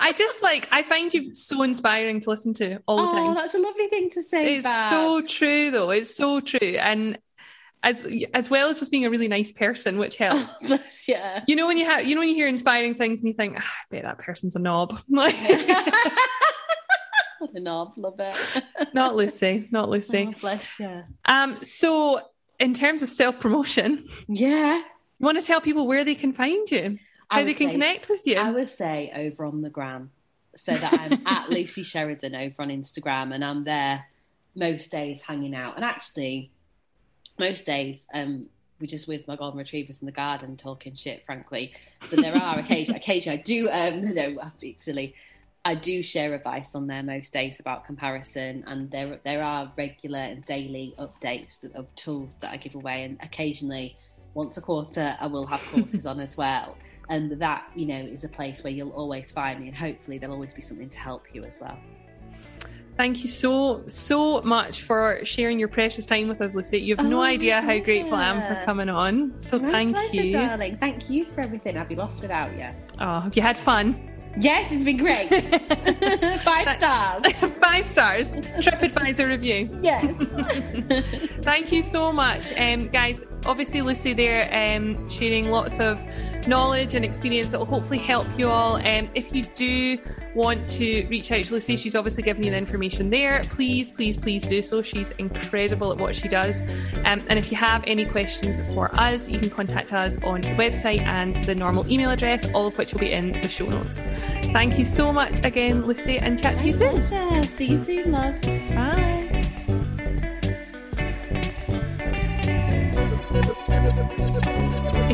I 0.00 0.12
just 0.12 0.42
like 0.42 0.68
I 0.70 0.82
find 0.82 1.12
you 1.14 1.32
so 1.34 1.62
inspiring 1.62 2.20
to 2.20 2.30
listen 2.30 2.52
to 2.54 2.78
all 2.86 2.98
the 2.98 3.12
time. 3.12 3.22
oh, 3.22 3.26
time. 3.28 3.34
that's 3.36 3.54
a 3.54 3.58
lovely 3.58 3.86
thing 3.88 4.10
to 4.10 4.22
say. 4.22 4.56
It's 4.56 4.64
back. 4.64 4.92
so 4.92 5.22
true, 5.22 5.70
though. 5.70 5.90
It's 5.90 6.14
so 6.14 6.40
true, 6.40 6.76
and 6.78 7.18
as 7.84 8.06
as 8.32 8.50
well 8.50 8.68
as 8.68 8.78
just 8.78 8.90
being 8.90 9.04
a 9.04 9.10
really 9.10 9.28
nice 9.28 9.52
person, 9.52 9.98
which 9.98 10.16
helps. 10.16 10.64
Oh, 10.68 10.78
yeah. 11.06 11.44
You 11.46 11.54
know 11.56 11.66
when 11.66 11.76
you 11.78 11.84
have 11.84 12.04
you 12.04 12.14
know 12.14 12.20
when 12.20 12.30
you 12.30 12.34
hear 12.34 12.48
inspiring 12.48 12.94
things 12.94 13.20
and 13.20 13.28
you 13.28 13.34
think, 13.34 13.56
ah, 13.58 13.62
I 13.62 13.84
bet 13.90 14.02
that 14.04 14.18
person's 14.18 14.56
a 14.56 14.58
knob. 14.58 14.98
Like, 15.08 15.36
a 17.54 17.60
knob, 17.60 17.94
love 17.96 18.16
it. 18.18 18.64
not 18.94 19.16
Lucy, 19.16 19.68
not 19.70 19.88
Lucy. 19.88 20.28
Oh, 20.34 20.40
bless 20.40 20.78
you. 20.78 21.02
Um, 21.26 21.62
so 21.62 22.20
in 22.58 22.74
terms 22.74 23.02
of 23.02 23.08
self 23.08 23.40
promotion, 23.40 24.06
Yeah. 24.28 24.76
you 24.78 24.84
want 25.20 25.38
to 25.38 25.44
tell 25.44 25.60
people 25.60 25.86
where 25.86 26.04
they 26.04 26.14
can 26.14 26.32
find 26.32 26.70
you, 26.70 26.98
how 27.28 27.42
they 27.44 27.54
can 27.54 27.68
say- 27.68 27.72
connect 27.72 28.08
with 28.08 28.26
you. 28.26 28.36
I 28.36 28.50
would 28.50 28.70
say 28.70 29.10
over 29.14 29.44
on 29.44 29.62
the 29.62 29.70
gram. 29.70 30.10
So 30.56 30.72
that 30.72 30.92
I'm 30.92 31.20
at 31.26 31.50
Lucy 31.50 31.82
Sheridan 31.82 32.36
over 32.36 32.62
on 32.62 32.68
Instagram 32.68 33.34
and 33.34 33.44
I'm 33.44 33.64
there 33.64 34.06
most 34.54 34.88
days 34.92 35.20
hanging 35.22 35.52
out. 35.54 35.74
And 35.74 35.84
actually, 35.84 36.52
most 37.40 37.66
days, 37.66 38.06
um, 38.14 38.46
we're 38.80 38.86
just 38.86 39.08
with 39.08 39.26
my 39.26 39.34
golden 39.34 39.58
retrievers 39.58 40.00
in 40.00 40.06
the 40.06 40.12
garden 40.12 40.56
talking 40.56 40.94
shit, 40.94 41.24
frankly. 41.26 41.72
But 42.08 42.20
there 42.20 42.36
are 42.36 42.58
occasion, 42.60 42.94
occasion 43.02 43.32
I 43.32 43.36
do, 43.38 43.68
um, 43.68 44.02
no, 44.14 44.36
I'm 44.40 44.52
being 44.60 44.76
silly. 44.78 45.16
I 45.66 45.74
do 45.74 46.02
share 46.02 46.34
advice 46.34 46.74
on 46.74 46.86
there 46.86 47.02
most 47.02 47.32
days 47.32 47.58
about 47.58 47.86
comparison, 47.86 48.64
and 48.66 48.90
there 48.90 49.18
there 49.24 49.42
are 49.42 49.72
regular 49.76 50.18
and 50.18 50.44
daily 50.44 50.94
updates 50.98 51.58
that, 51.60 51.74
of 51.74 51.92
tools 51.94 52.36
that 52.40 52.50
I 52.50 52.58
give 52.58 52.74
away, 52.74 53.04
and 53.04 53.18
occasionally, 53.22 53.96
once 54.34 54.56
a 54.58 54.60
quarter, 54.60 55.16
I 55.18 55.26
will 55.26 55.46
have 55.46 55.60
courses 55.72 56.06
on 56.06 56.20
as 56.28 56.36
well. 56.36 56.76
And 57.08 57.32
that, 57.40 57.70
you 57.74 57.86
know, 57.86 57.96
is 57.96 58.24
a 58.24 58.28
place 58.28 58.64
where 58.64 58.72
you'll 58.72 58.90
always 58.90 59.32
find 59.32 59.60
me, 59.60 59.68
and 59.68 59.76
hopefully 59.76 60.18
there'll 60.18 60.34
always 60.34 60.52
be 60.54 60.62
something 60.62 60.88
to 60.90 60.98
help 60.98 61.34
you 61.34 61.44
as 61.44 61.58
well. 61.60 61.78
Thank 62.96 63.22
you 63.22 63.28
so, 63.28 63.82
so 63.88 64.40
much 64.42 64.82
for 64.82 65.18
sharing 65.24 65.58
your 65.58 65.68
precious 65.68 66.06
time 66.06 66.28
with 66.28 66.40
us, 66.40 66.54
Lucy. 66.54 66.78
You 66.78 66.94
have 66.94 67.06
no 67.06 67.16
Oh, 67.16 67.22
my 67.22 67.32
idea 67.32 67.60
how 67.60 67.78
grateful 67.80 68.14
I 68.14 68.28
am 68.28 68.40
for 68.40 68.64
coming 68.64 68.88
on. 68.88 69.40
So 69.40 69.58
My 69.58 69.72
thank 69.72 69.96
pleasure, 69.96 70.22
you. 70.22 70.30
darling. 70.32 70.76
Thank 70.76 71.10
you 71.10 71.24
for 71.24 71.40
everything. 71.40 71.76
I'd 71.76 71.88
be 71.88 71.96
lost 71.96 72.22
without 72.22 72.56
you. 72.56 72.68
Oh, 73.00 73.20
have 73.20 73.34
you 73.34 73.42
had 73.42 73.58
fun? 73.58 74.13
Yes, 74.38 74.72
it's 74.72 74.84
been 74.84 74.96
great. 74.96 75.28
Five 76.40 76.68
stars. 76.70 77.32
Five 77.60 77.86
stars. 77.86 78.36
TripAdvisor 78.36 79.28
review. 79.28 79.78
Yes. 79.82 80.14
Thank 81.42 81.70
you 81.72 81.82
so 81.82 82.12
much, 82.12 82.52
um, 82.58 82.88
guys. 82.88 83.24
Obviously, 83.46 83.82
Lucy 83.82 84.12
there 84.12 84.48
um, 84.52 85.08
sharing 85.08 85.50
lots 85.50 85.78
of 85.78 86.02
knowledge 86.46 86.94
and 86.94 87.04
experience 87.04 87.50
that 87.50 87.58
will 87.58 87.66
hopefully 87.66 87.98
help 87.98 88.26
you 88.38 88.48
all. 88.48 88.76
Um, 88.76 89.08
if 89.14 89.34
you 89.34 89.42
do 89.54 89.98
want 90.34 90.68
to 90.70 91.06
reach 91.08 91.30
out 91.32 91.44
to 91.44 91.54
Lucy, 91.54 91.76
she's 91.76 91.94
obviously 91.96 92.22
given 92.22 92.42
you 92.42 92.50
the 92.50 92.56
information 92.56 93.10
there. 93.10 93.42
Please, 93.44 93.92
please, 93.92 94.16
please 94.16 94.44
do 94.44 94.62
so. 94.62 94.82
She's 94.82 95.10
incredible 95.12 95.92
at 95.92 95.98
what 95.98 96.14
she 96.14 96.28
does. 96.28 96.60
Um, 97.04 97.22
and 97.28 97.38
if 97.38 97.50
you 97.50 97.56
have 97.56 97.84
any 97.86 98.04
questions 98.04 98.60
for 98.74 98.94
us, 98.98 99.28
you 99.28 99.38
can 99.38 99.50
contact 99.50 99.92
us 99.92 100.22
on 100.24 100.40
the 100.40 100.48
website 100.50 101.00
and 101.00 101.36
the 101.44 101.54
normal 101.54 101.90
email 101.90 102.10
address, 102.10 102.48
all 102.52 102.66
of 102.66 102.76
which 102.78 102.92
will 102.92 103.00
be 103.00 103.12
in 103.12 103.32
the 103.32 103.48
show 103.48 103.66
notes. 103.66 104.04
Thank 104.52 104.78
you 104.78 104.84
so 104.84 105.12
much 105.12 105.44
again, 105.44 105.86
Lucy, 105.86 106.18
and 106.18 106.40
chat 106.40 106.58
to 106.60 106.66
you 106.66 106.72
soon. 106.72 107.02
See 107.56 107.66
you 107.66 107.84
soon, 107.84 108.12
love. 108.12 108.40
Bye. 108.74 109.14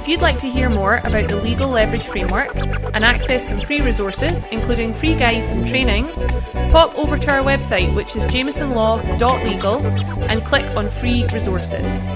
If 0.00 0.08
you'd 0.08 0.22
like 0.22 0.38
to 0.38 0.48
hear 0.48 0.70
more 0.70 0.96
about 0.96 1.28
the 1.28 1.36
Legal 1.36 1.68
Leverage 1.68 2.06
Framework 2.06 2.56
and 2.56 3.04
access 3.04 3.46
some 3.46 3.60
free 3.60 3.82
resources, 3.82 4.44
including 4.44 4.94
free 4.94 5.14
guides 5.14 5.52
and 5.52 5.68
trainings, 5.68 6.24
pop 6.72 6.96
over 6.96 7.18
to 7.18 7.30
our 7.30 7.42
website, 7.42 7.94
which 7.94 8.16
is 8.16 8.24
jamesonlaw.legal, 8.24 9.86
and 10.22 10.42
click 10.42 10.64
on 10.74 10.88
free 10.88 11.26
resources. 11.34 12.06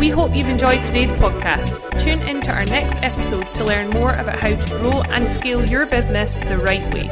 We 0.00 0.08
hope 0.08 0.34
you've 0.34 0.48
enjoyed 0.48 0.82
today's 0.82 1.12
podcast. 1.12 1.78
Tune 2.00 2.20
in 2.22 2.40
to 2.40 2.50
our 2.50 2.64
next 2.64 3.00
episode 3.04 3.46
to 3.54 3.64
learn 3.64 3.88
more 3.90 4.14
about 4.14 4.40
how 4.40 4.56
to 4.56 4.70
grow 4.70 5.02
and 5.02 5.28
scale 5.28 5.64
your 5.64 5.86
business 5.86 6.40
the 6.40 6.58
right 6.58 6.82
way. 6.92 7.08